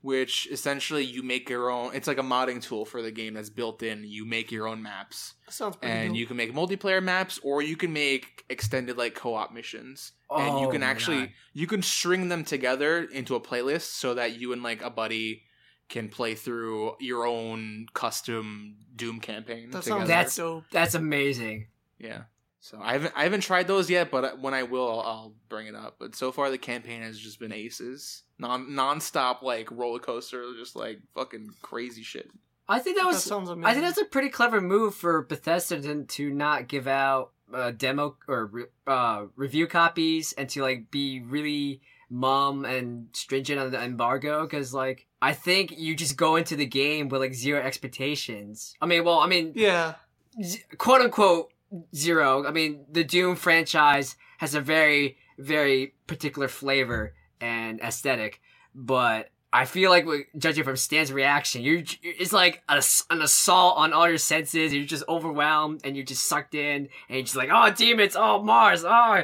which 0.00 0.48
essentially 0.50 1.04
you 1.04 1.22
make 1.22 1.48
your 1.48 1.70
own. 1.70 1.94
It's 1.94 2.08
like 2.08 2.18
a 2.18 2.22
modding 2.22 2.60
tool 2.62 2.84
for 2.84 3.02
the 3.02 3.10
game 3.10 3.34
that's 3.34 3.50
built 3.50 3.82
in. 3.82 4.04
You 4.04 4.24
make 4.26 4.50
your 4.50 4.66
own 4.66 4.82
maps, 4.82 5.34
sounds 5.48 5.76
pretty. 5.76 5.94
and 5.94 6.08
dope. 6.10 6.16
you 6.18 6.26
can 6.26 6.36
make 6.36 6.52
multiplayer 6.52 7.02
maps, 7.02 7.38
or 7.42 7.62
you 7.62 7.76
can 7.76 7.92
make 7.92 8.44
extended 8.50 8.98
like 8.98 9.14
co-op 9.14 9.52
missions. 9.52 10.12
and 10.30 10.58
you 10.60 10.66
Oh 10.66 10.70
can 10.70 10.82
actually 10.82 11.20
God. 11.20 11.30
you 11.52 11.66
can 11.66 11.82
string 11.82 12.28
them 12.28 12.44
together 12.44 13.04
into 13.04 13.34
a 13.36 13.40
playlist 13.40 13.92
so 13.96 14.14
that 14.14 14.38
you 14.40 14.52
and 14.52 14.62
like 14.62 14.82
a 14.82 14.90
buddy 14.90 15.42
can 15.88 16.08
play 16.08 16.34
through 16.34 16.94
your 17.00 17.26
own 17.26 17.84
custom 17.92 18.76
Doom 18.96 19.20
campaign 19.20 19.70
that 19.70 19.84
sounds 19.84 20.08
That's- 20.08 20.36
dope. 20.36 20.64
That's 20.72 20.94
amazing. 20.94 21.66
Yeah. 21.98 22.22
So 22.64 22.78
I 22.80 22.92
haven't 22.92 23.12
I 23.16 23.24
haven't 23.24 23.40
tried 23.40 23.66
those 23.66 23.90
yet, 23.90 24.12
but 24.12 24.38
when 24.40 24.54
I 24.54 24.62
will, 24.62 24.88
I'll, 24.88 25.00
I'll 25.00 25.34
bring 25.48 25.66
it 25.66 25.74
up. 25.74 25.96
But 25.98 26.14
so 26.14 26.30
far, 26.30 26.48
the 26.48 26.58
campaign 26.58 27.02
has 27.02 27.18
just 27.18 27.40
been 27.40 27.52
aces, 27.52 28.22
non 28.38 28.68
nonstop 28.68 29.42
like 29.42 29.68
roller 29.72 29.98
coaster, 29.98 30.44
just 30.56 30.76
like 30.76 31.00
fucking 31.16 31.50
crazy 31.60 32.04
shit. 32.04 32.30
I 32.68 32.78
think 32.78 32.96
that 32.98 33.02
That 33.02 33.08
was. 33.14 33.24
sounds 33.24 33.50
amazing. 33.50 33.66
I 33.68 33.72
think 33.74 33.84
that's 33.84 34.00
a 34.06 34.08
pretty 34.08 34.28
clever 34.28 34.60
move 34.60 34.94
for 34.94 35.22
Bethesda 35.22 35.80
to, 35.82 36.04
to 36.04 36.30
not 36.30 36.68
give 36.68 36.86
out 36.86 37.32
uh, 37.52 37.72
demo 37.72 38.16
or 38.28 38.46
re- 38.46 38.64
uh, 38.86 39.24
review 39.34 39.66
copies 39.66 40.32
and 40.34 40.48
to 40.50 40.62
like 40.62 40.88
be 40.92 41.20
really 41.20 41.80
mum 42.08 42.64
and 42.64 43.08
stringent 43.12 43.58
on 43.58 43.72
the 43.72 43.82
embargo 43.82 44.42
because 44.44 44.72
like 44.72 45.06
I 45.20 45.32
think 45.32 45.76
you 45.76 45.96
just 45.96 46.16
go 46.16 46.36
into 46.36 46.54
the 46.54 46.66
game 46.66 47.08
with 47.08 47.20
like 47.20 47.34
zero 47.34 47.60
expectations. 47.60 48.74
I 48.80 48.86
mean, 48.86 49.04
well, 49.04 49.18
I 49.18 49.26
mean, 49.26 49.52
yeah. 49.56 49.94
z- 50.40 50.62
quote 50.78 51.00
unquote 51.00 51.51
zero. 51.94 52.46
I 52.46 52.50
mean, 52.50 52.84
the 52.90 53.04
Doom 53.04 53.36
franchise 53.36 54.16
has 54.38 54.54
a 54.54 54.60
very, 54.60 55.16
very 55.38 55.94
particular 56.06 56.48
flavor 56.48 57.14
and 57.40 57.80
aesthetic, 57.80 58.40
but 58.74 59.30
I 59.54 59.66
feel 59.66 59.90
like, 59.90 60.06
judging 60.38 60.64
from 60.64 60.76
Stan's 60.76 61.12
reaction, 61.12 61.60
you're 61.60 61.82
it's 62.02 62.32
like 62.32 62.62
a, 62.70 62.82
an 63.10 63.20
assault 63.20 63.76
on 63.76 63.92
all 63.92 64.08
your 64.08 64.16
senses. 64.16 64.72
You're 64.72 64.86
just 64.86 65.04
overwhelmed 65.08 65.82
and 65.84 65.94
you're 65.94 66.06
just 66.06 66.26
sucked 66.26 66.54
in, 66.54 66.88
and 67.08 67.16
you're 67.16 67.22
just 67.22 67.36
like, 67.36 67.50
oh, 67.52 67.70
demons, 67.70 68.16
oh, 68.16 68.42
Mars, 68.42 68.82
oh, 68.82 69.22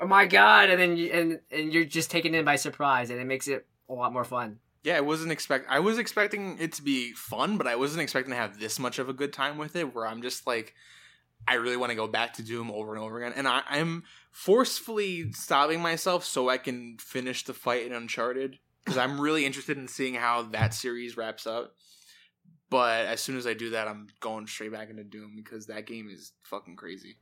oh 0.00 0.06
my 0.06 0.26
god, 0.26 0.70
and 0.70 0.80
then 0.80 0.96
you, 0.96 1.12
and 1.12 1.40
and 1.52 1.72
you're 1.72 1.84
just 1.84 2.10
taken 2.10 2.34
in 2.34 2.44
by 2.44 2.56
surprise, 2.56 3.10
and 3.10 3.20
it 3.20 3.24
makes 3.24 3.46
it 3.46 3.66
a 3.88 3.92
lot 3.92 4.12
more 4.12 4.24
fun. 4.24 4.58
Yeah, 4.82 4.96
I 4.96 5.00
wasn't 5.00 5.30
expect. 5.30 5.66
I 5.68 5.78
was 5.78 5.98
expecting 5.98 6.58
it 6.58 6.72
to 6.72 6.82
be 6.82 7.12
fun, 7.12 7.56
but 7.56 7.66
I 7.68 7.76
wasn't 7.76 8.02
expecting 8.02 8.32
to 8.32 8.36
have 8.36 8.58
this 8.58 8.78
much 8.78 8.98
of 8.98 9.08
a 9.08 9.12
good 9.12 9.32
time 9.32 9.58
with 9.58 9.76
it. 9.76 9.94
Where 9.94 10.06
I'm 10.06 10.22
just 10.22 10.46
like, 10.46 10.74
I 11.48 11.54
really 11.54 11.76
want 11.76 11.90
to 11.90 11.96
go 11.96 12.06
back 12.06 12.34
to 12.34 12.42
Doom 12.42 12.70
over 12.70 12.94
and 12.94 13.02
over 13.02 13.18
again, 13.18 13.32
and 13.36 13.48
I, 13.48 13.62
I'm 13.68 14.04
forcefully 14.30 15.32
stopping 15.32 15.80
myself 15.80 16.24
so 16.24 16.48
I 16.48 16.58
can 16.58 16.96
finish 16.98 17.44
the 17.44 17.54
fight 17.54 17.86
in 17.86 17.92
Uncharted 17.92 18.58
because 18.84 18.98
I'm 18.98 19.20
really 19.20 19.44
interested 19.44 19.78
in 19.78 19.88
seeing 19.88 20.14
how 20.14 20.42
that 20.42 20.74
series 20.74 21.16
wraps 21.16 21.46
up. 21.46 21.74
But 22.70 23.06
as 23.06 23.20
soon 23.20 23.38
as 23.38 23.46
I 23.46 23.54
do 23.54 23.70
that, 23.70 23.88
I'm 23.88 24.08
going 24.20 24.46
straight 24.46 24.72
back 24.72 24.90
into 24.90 25.04
Doom 25.04 25.32
because 25.36 25.66
that 25.66 25.86
game 25.86 26.10
is 26.10 26.32
fucking 26.42 26.76
crazy. 26.76 27.16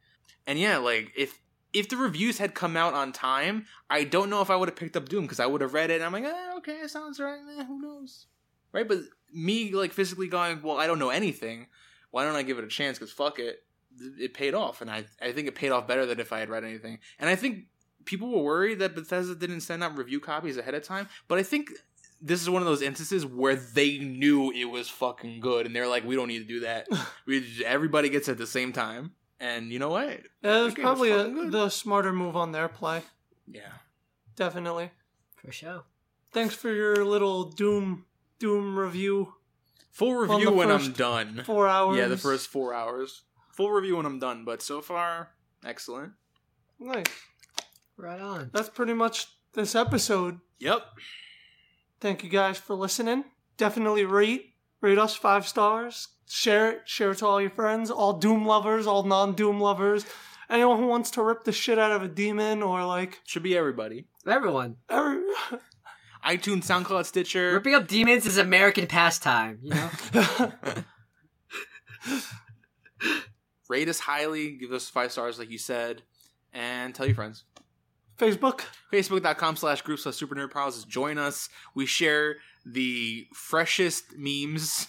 And 0.46 0.58
yeah, 0.58 0.78
like 0.78 1.12
if 1.16 1.40
if 1.72 1.88
the 1.88 1.96
reviews 1.96 2.38
had 2.38 2.54
come 2.54 2.76
out 2.76 2.94
on 2.94 3.12
time, 3.12 3.66
I 3.90 4.04
don't 4.04 4.30
know 4.30 4.40
if 4.40 4.50
I 4.50 4.56
would 4.56 4.68
have 4.68 4.76
picked 4.76 4.96
up 4.96 5.08
Doom 5.08 5.22
because 5.22 5.40
I 5.40 5.46
would 5.46 5.60
have 5.60 5.74
read 5.74 5.90
it 5.90 5.96
and 5.96 6.04
I'm 6.04 6.12
like, 6.12 6.24
eh, 6.24 6.52
okay, 6.58 6.86
sounds 6.86 7.20
right. 7.20 7.38
Eh, 7.58 7.64
who 7.64 7.80
knows, 7.80 8.26
right? 8.72 8.88
But 8.88 9.00
me 9.32 9.72
like 9.72 9.92
physically 9.92 10.28
going, 10.28 10.62
well, 10.62 10.78
I 10.78 10.86
don't 10.86 10.98
know 10.98 11.10
anything. 11.10 11.66
Why 12.10 12.24
don't 12.24 12.36
I 12.36 12.42
give 12.42 12.58
it 12.58 12.64
a 12.64 12.68
chance? 12.68 12.98
Because 12.98 13.12
fuck 13.12 13.38
it, 13.38 13.62
it 14.18 14.34
paid 14.34 14.54
off, 14.54 14.80
and 14.80 14.90
I 14.90 15.04
I 15.20 15.32
think 15.32 15.48
it 15.48 15.54
paid 15.54 15.70
off 15.70 15.86
better 15.86 16.06
than 16.06 16.20
if 16.20 16.32
I 16.32 16.40
had 16.40 16.48
read 16.48 16.64
anything. 16.64 16.98
And 17.18 17.28
I 17.28 17.36
think 17.36 17.64
people 18.04 18.30
were 18.30 18.42
worried 18.42 18.78
that 18.78 18.94
Bethesda 18.94 19.34
didn't 19.34 19.60
send 19.60 19.82
out 19.82 19.96
review 19.96 20.20
copies 20.20 20.56
ahead 20.56 20.74
of 20.74 20.82
time, 20.82 21.08
but 21.28 21.38
I 21.38 21.42
think 21.42 21.70
this 22.20 22.40
is 22.40 22.48
one 22.48 22.62
of 22.62 22.66
those 22.66 22.82
instances 22.82 23.26
where 23.26 23.56
they 23.56 23.98
knew 23.98 24.50
it 24.52 24.64
was 24.64 24.88
fucking 24.88 25.40
good, 25.40 25.66
and 25.66 25.74
they're 25.76 25.88
like, 25.88 26.04
we 26.04 26.16
don't 26.16 26.28
need 26.28 26.38
to 26.38 26.44
do 26.44 26.60
that. 26.60 26.88
we 27.26 27.62
everybody 27.64 28.08
gets 28.08 28.28
it 28.28 28.32
at 28.32 28.38
the 28.38 28.46
same 28.46 28.72
time, 28.72 29.12
and 29.40 29.70
you 29.72 29.78
know 29.78 29.90
what? 29.90 30.08
Yeah, 30.08 30.12
it 30.12 30.18
was 30.22 30.24
That 30.42 30.62
was 30.64 30.74
probably 30.74 31.10
a, 31.10 31.50
the 31.50 31.68
smarter 31.68 32.12
move 32.12 32.36
on 32.36 32.52
their 32.52 32.68
play. 32.68 33.02
Yeah. 33.46 33.72
Definitely. 34.34 34.90
For 35.36 35.50
sure. 35.50 35.84
Thanks 36.32 36.54
for 36.54 36.72
your 36.72 37.04
little 37.04 37.44
Doom 37.44 38.04
Doom 38.38 38.78
review. 38.78 39.34
Full 39.92 40.14
review 40.14 40.46
the 40.46 40.52
when 40.52 40.70
I'm 40.70 40.92
done. 40.92 41.42
Four 41.44 41.68
hours. 41.68 41.96
Yeah, 41.96 42.08
the 42.08 42.18
first 42.18 42.48
four 42.48 42.74
hours. 42.74 43.22
Full 43.56 43.70
review 43.70 43.96
when 43.96 44.06
I'm 44.06 44.18
done, 44.18 44.44
but 44.44 44.60
so 44.60 44.82
far, 44.82 45.30
excellent. 45.64 46.12
Nice. 46.78 47.06
Right 47.96 48.20
on. 48.20 48.50
That's 48.52 48.68
pretty 48.68 48.92
much 48.92 49.28
this 49.54 49.74
episode. 49.74 50.40
Yep. 50.58 50.82
Thank 51.98 52.22
you 52.22 52.28
guys 52.28 52.58
for 52.58 52.74
listening. 52.74 53.24
Definitely 53.56 54.04
rate 54.04 54.52
rate 54.82 54.98
us 54.98 55.16
five 55.16 55.48
stars. 55.48 56.08
Share 56.28 56.70
it. 56.70 56.82
Share 56.84 57.12
it 57.12 57.18
to 57.18 57.26
all 57.26 57.40
your 57.40 57.48
friends. 57.48 57.90
All 57.90 58.12
Doom 58.12 58.44
lovers. 58.44 58.86
All 58.86 59.04
non 59.04 59.32
Doom 59.32 59.58
lovers. 59.58 60.04
Anyone 60.50 60.78
who 60.78 60.86
wants 60.86 61.10
to 61.12 61.22
rip 61.22 61.44
the 61.44 61.52
shit 61.52 61.78
out 61.78 61.92
of 61.92 62.02
a 62.02 62.08
demon 62.08 62.62
or 62.62 62.84
like 62.84 63.20
Should 63.24 63.42
be 63.42 63.56
everybody. 63.56 64.06
Everyone. 64.26 64.76
every, 64.90 65.22
iTunes, 66.26 66.64
SoundCloud, 66.64 67.06
Stitcher. 67.06 67.54
Ripping 67.54 67.74
up 67.74 67.88
demons 67.88 68.26
is 68.26 68.36
American 68.36 68.86
pastime, 68.86 69.60
you 69.62 69.70
know? 69.70 69.90
Rate 73.68 73.88
us 73.88 74.00
highly. 74.00 74.52
Give 74.52 74.72
us 74.72 74.88
five 74.88 75.12
stars, 75.12 75.38
like 75.38 75.50
you 75.50 75.58
said, 75.58 76.02
and 76.52 76.94
tell 76.94 77.06
your 77.06 77.14
friends. 77.14 77.44
Facebook. 78.18 78.62
Facebook.com 78.92 79.56
slash 79.56 79.82
group 79.82 79.98
slash 79.98 80.14
super 80.16 80.34
nerd 80.34 80.50
pals. 80.50 80.84
Join 80.84 81.18
us. 81.18 81.48
We 81.74 81.86
share 81.86 82.36
the 82.64 83.26
freshest 83.34 84.16
memes 84.16 84.88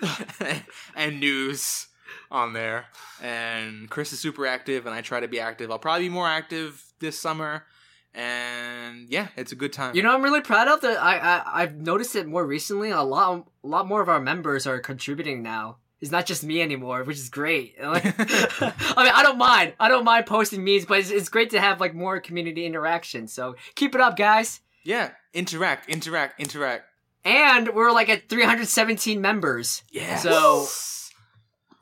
and 0.96 1.20
news 1.20 1.86
on 2.30 2.52
there. 2.52 2.86
And 3.22 3.88
Chris 3.88 4.12
is 4.12 4.20
super 4.20 4.46
active, 4.46 4.86
and 4.86 4.94
I 4.94 5.02
try 5.02 5.20
to 5.20 5.28
be 5.28 5.40
active. 5.40 5.70
I'll 5.70 5.78
probably 5.78 6.08
be 6.08 6.14
more 6.14 6.28
active 6.28 6.84
this 6.98 7.18
summer. 7.18 7.64
And 8.12 9.08
yeah, 9.08 9.28
it's 9.36 9.52
a 9.52 9.56
good 9.56 9.72
time. 9.72 9.96
You 9.96 10.02
know, 10.02 10.14
I'm 10.14 10.22
really 10.22 10.40
proud 10.40 10.68
of 10.68 10.80
that. 10.82 11.02
I, 11.02 11.18
I 11.18 11.62
I've 11.62 11.76
noticed 11.76 12.14
it 12.14 12.26
more 12.26 12.46
recently. 12.46 12.90
A 12.90 13.02
lot, 13.02 13.48
a 13.64 13.66
lot 13.66 13.88
more 13.88 14.00
of 14.00 14.08
our 14.08 14.20
members 14.20 14.66
are 14.66 14.78
contributing 14.78 15.42
now. 15.42 15.78
It's 16.04 16.12
not 16.12 16.26
just 16.26 16.44
me 16.44 16.60
anymore, 16.60 17.02
which 17.02 17.16
is 17.16 17.30
great. 17.30 17.76
Like, 17.82 18.04
I 18.18 19.04
mean, 19.04 19.12
I 19.14 19.22
don't 19.22 19.38
mind. 19.38 19.72
I 19.80 19.88
don't 19.88 20.04
mind 20.04 20.26
posting 20.26 20.62
memes, 20.62 20.84
but 20.84 20.98
it's, 20.98 21.08
it's 21.10 21.30
great 21.30 21.50
to 21.50 21.60
have 21.60 21.80
like 21.80 21.94
more 21.94 22.20
community 22.20 22.66
interaction. 22.66 23.26
So 23.26 23.56
keep 23.74 23.94
it 23.94 24.02
up, 24.02 24.14
guys. 24.14 24.60
yeah, 24.82 25.12
interact, 25.32 25.88
interact, 25.88 26.38
interact. 26.38 26.84
And 27.24 27.70
we're 27.74 27.90
like 27.90 28.10
at 28.10 28.28
317 28.28 29.18
members. 29.22 29.82
Yeah. 29.90 30.18
So 30.18 30.66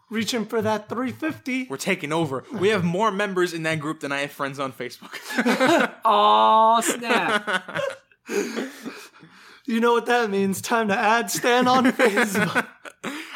Reaching 0.09 0.47
for 0.47 0.63
that 0.63 0.89
350. 0.89 1.67
We're 1.69 1.77
taking 1.77 2.13
over. 2.13 2.45
We 2.53 2.69
have 2.69 2.85
more 2.85 3.11
members 3.11 3.53
in 3.53 3.65
that 3.65 3.81
group 3.81 4.01
than 4.01 4.13
I 4.13 4.21
have 4.21 4.31
friends 4.31 4.61
on 4.61 4.73
Facebook. 4.73 5.19
oh 6.05 6.81
snap! 6.85 7.81
You 9.67 9.81
know 9.81 9.95
what 9.95 10.07
that 10.07 10.31
means. 10.31 10.61
Time 10.61 10.89
to 10.89 10.97
add 10.97 11.29
Stan 11.31 11.67
on 11.67 11.87
Facebook. 11.87 12.69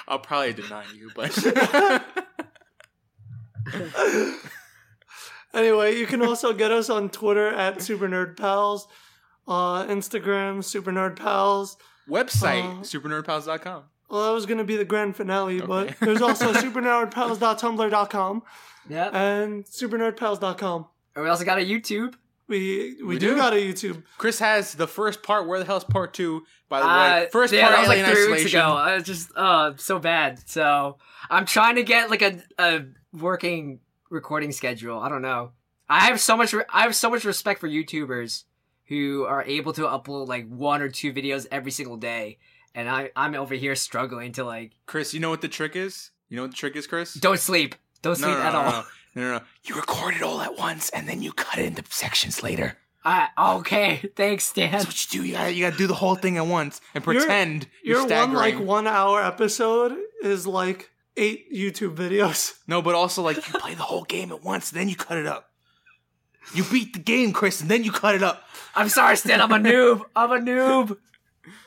I'll 0.09 0.19
probably 0.21 0.53
deny 0.53 0.85
you, 0.95 1.11
but 1.15 1.33
Anyway, 5.55 5.97
you 5.97 6.07
can 6.07 6.21
also 6.23 6.53
get 6.53 6.71
us 6.71 6.91
on 6.91 7.09
Twitter 7.09 7.49
at 7.49 7.81
Super 7.81 8.09
Nerd 8.09 8.37
Pals, 8.37 8.87
uh, 9.49 9.85
Instagram 9.87 10.63
Super 10.63 10.93
Nerd 10.93 11.17
Pals. 11.17 11.77
website 12.09 12.63
Uh, 12.65 12.83
supernerdpals.com. 12.83 13.85
Well, 14.11 14.27
that 14.27 14.33
was 14.35 14.45
going 14.47 14.59
to 14.59 14.65
be 14.65 14.77
the 14.77 14.85
grand 14.85 15.17
finale, 15.17 15.63
Okay. 15.63 15.67
but 15.67 15.97
there's 16.01 16.21
also 16.21 16.53
supernerdpals.tumblr.com 16.63 18.43
Yep. 18.89 19.15
and 19.15 19.65
supernerdpals.com. 19.65 20.87
And 21.15 21.25
we 21.25 21.31
also 21.31 21.45
got 21.45 21.59
a 21.59 21.63
YouTube. 21.65 22.15
We 22.49 22.97
we, 22.99 23.03
We 23.05 23.19
do, 23.19 23.31
do. 23.31 23.37
got 23.37 23.53
a 23.53 23.57
YouTube. 23.57 24.03
Chris 24.19 24.39
has 24.39 24.75
the 24.75 24.87
first 24.87 25.23
part. 25.23 25.47
Where 25.49 25.59
the 25.59 25.65
hell's 25.65 25.85
part 25.85 26.15
two? 26.15 26.45
By 26.69 26.81
the 26.81 26.87
Uh, 26.87 26.97
way, 27.25 27.29
first 27.33 27.53
yeah, 27.53 27.63
part 27.63 27.73
that 27.75 27.81
was 27.81 27.89
like 27.89 27.99
three 28.05 28.13
Isolation. 28.25 28.33
weeks 28.33 28.53
ago. 28.53 28.61
I 28.77 28.95
was 28.95 29.05
just 29.05 29.31
uh 29.37 29.73
so 29.77 29.99
bad. 29.99 30.49
So 30.49 30.99
I'm 31.31 31.47
trying 31.47 31.77
to 31.77 31.83
get 31.83 32.11
like 32.11 32.23
a 32.23 32.43
a 32.59 32.85
working 33.13 33.81
recording 34.11 34.53
schedule. 34.53 35.01
I 35.01 35.09
don't 35.09 35.23
know. 35.23 35.53
I 35.89 36.07
have 36.07 36.21
so 36.21 36.37
much. 36.37 36.53
Re- 36.53 36.65
I 36.73 36.83
have 36.83 36.95
so 36.95 37.11
much 37.11 37.25
respect 37.25 37.61
for 37.61 37.69
YouTubers 37.69 38.45
who 38.87 39.25
are 39.25 39.43
able 39.45 39.73
to 39.73 39.83
upload 39.83 40.29
like 40.29 40.49
one 40.49 40.83
or 40.83 40.89
two 40.89 41.13
videos 41.13 41.47
every 41.51 41.71
single 41.73 41.97
day, 41.97 42.39
and 42.75 42.89
I 42.89 43.11
I'm 43.17 43.35
over 43.35 43.55
here 43.55 43.75
struggling 43.75 44.33
to 44.33 44.45
like 44.45 44.73
Chris, 44.87 45.13
you 45.15 45.21
know 45.21 45.31
what 45.31 45.41
the 45.41 45.49
trick 45.49 45.75
is? 45.77 46.11
You 46.29 46.37
know 46.37 46.43
what 46.43 46.51
the 46.53 46.57
trick 46.57 46.77
is, 46.77 46.87
Chris? 46.87 47.15
don't 47.15 47.39
sleep, 47.39 47.75
don't 48.03 48.19
no, 48.21 48.27
sleep 48.27 48.39
no, 48.39 48.43
at 48.45 48.53
no, 48.53 48.59
all. 48.61 48.85
no, 49.17 49.23
no, 49.23 49.29
no, 49.29 49.33
no, 49.33 49.39
no. 49.39 49.45
You 49.65 49.75
record 49.75 50.15
it 50.15 50.23
all 50.23 50.41
at 50.41 50.57
once, 50.57 50.91
and 50.91 51.09
then 51.09 51.23
you 51.23 51.33
cut 51.33 51.59
it 51.59 51.65
into 51.67 51.83
sections 51.91 52.43
later. 52.43 52.79
I, 53.05 53.29
okay, 53.59 54.11
thanks, 54.17 54.45
Stan. 54.45 54.71
That's 54.73 54.85
what 54.87 55.15
you 55.15 55.21
do. 55.23 55.27
You 55.27 55.33
gotta, 55.35 55.53
you 55.53 55.65
gotta 55.65 55.77
do 55.77 55.87
the 55.87 55.95
whole 55.95 56.15
thing 56.17 56.37
at 56.39 56.47
once 56.47 56.81
and 56.95 57.05
Your- 57.05 57.15
pretend 57.15 57.69
you're, 57.83 57.95
Your 57.95 58.01
one 58.03 58.09
staggering. 58.09 58.35
like 58.37 58.59
one 58.59 58.87
hour 58.87 59.23
episode 59.23 59.97
is 60.23 60.47
like 60.47 60.91
eight 61.17 61.53
YouTube 61.53 61.95
videos. 61.97 62.55
No, 62.69 62.83
but 62.83 62.95
also 62.95 63.23
like 63.23 63.37
you 63.37 63.59
play 63.61 63.75
the 63.75 63.83
whole 63.83 64.03
game 64.05 64.31
at 64.33 64.43
once, 64.43 64.71
then 64.71 64.89
you 64.89 64.97
cut 64.97 65.19
it 65.19 65.27
up. 65.27 65.51
You 66.55 66.65
beat 66.65 66.93
the 66.95 66.99
game, 67.01 67.33
Chris, 67.33 67.61
and 67.61 67.71
then 67.71 67.83
you 67.85 67.91
cut 67.93 68.15
it 68.17 68.23
up. 68.23 68.43
I'm 68.75 68.89
sorry, 68.89 69.17
Stan. 69.17 69.41
I'm 69.41 69.51
a 69.53 69.59
noob. 69.59 70.03
I'm 70.15 70.33
a 70.33 70.39
noob. 70.39 70.97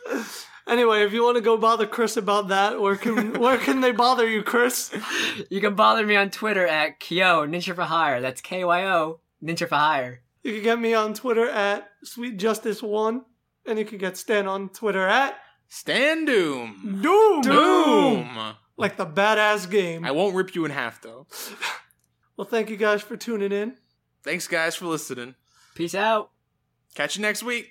Anyway, 0.69 1.03
if 1.03 1.13
you 1.13 1.23
want 1.23 1.35
to 1.35 1.41
go 1.41 1.57
bother 1.57 1.87
Chris 1.87 2.15
about 2.15 2.49
that, 2.49 2.79
where 2.79 2.95
can 2.95 3.39
where 3.39 3.57
can 3.57 3.81
they 3.81 3.91
bother 3.91 4.27
you, 4.29 4.43
Chris? 4.43 4.95
You 5.49 5.61
can 5.61 5.73
bother 5.73 6.05
me 6.05 6.15
on 6.15 6.29
Twitter 6.29 6.67
at 6.67 6.99
Kyo 6.99 7.47
Ninja 7.47 7.73
for 7.73 7.83
Hire. 7.83 8.21
That's 8.21 8.41
K 8.41 8.63
Y 8.63 8.83
O 8.85 9.19
Ninja 9.43 9.67
for 9.67 9.75
Hire. 9.75 10.21
You 10.43 10.53
can 10.53 10.63
get 10.63 10.79
me 10.79 10.93
on 10.93 11.13
Twitter 11.13 11.49
at 11.49 11.89
Sweet 12.03 12.37
Justice 12.37 12.83
One, 12.83 13.25
and 13.65 13.79
you 13.79 13.85
can 13.85 13.97
get 13.97 14.15
Stan 14.15 14.47
on 14.47 14.69
Twitter 14.69 15.07
at 15.07 15.35
Stand 15.69 16.27
Doom. 16.27 16.99
Doom. 17.01 17.41
Doom. 17.41 18.55
Like 18.77 18.97
the 18.97 19.05
badass 19.07 19.69
game. 19.69 20.05
I 20.05 20.11
won't 20.11 20.35
rip 20.35 20.53
you 20.55 20.65
in 20.65 20.71
half 20.71 21.01
though. 21.01 21.25
Well, 22.37 22.47
thank 22.47 22.69
you 22.69 22.77
guys 22.77 23.01
for 23.01 23.17
tuning 23.17 23.51
in. 23.51 23.75
Thanks 24.23 24.47
guys 24.47 24.73
for 24.73 24.85
listening. 24.85 25.35
Peace 25.75 25.93
out. 25.93 26.31
Catch 26.95 27.17
you 27.17 27.21
next 27.21 27.43
week. 27.43 27.67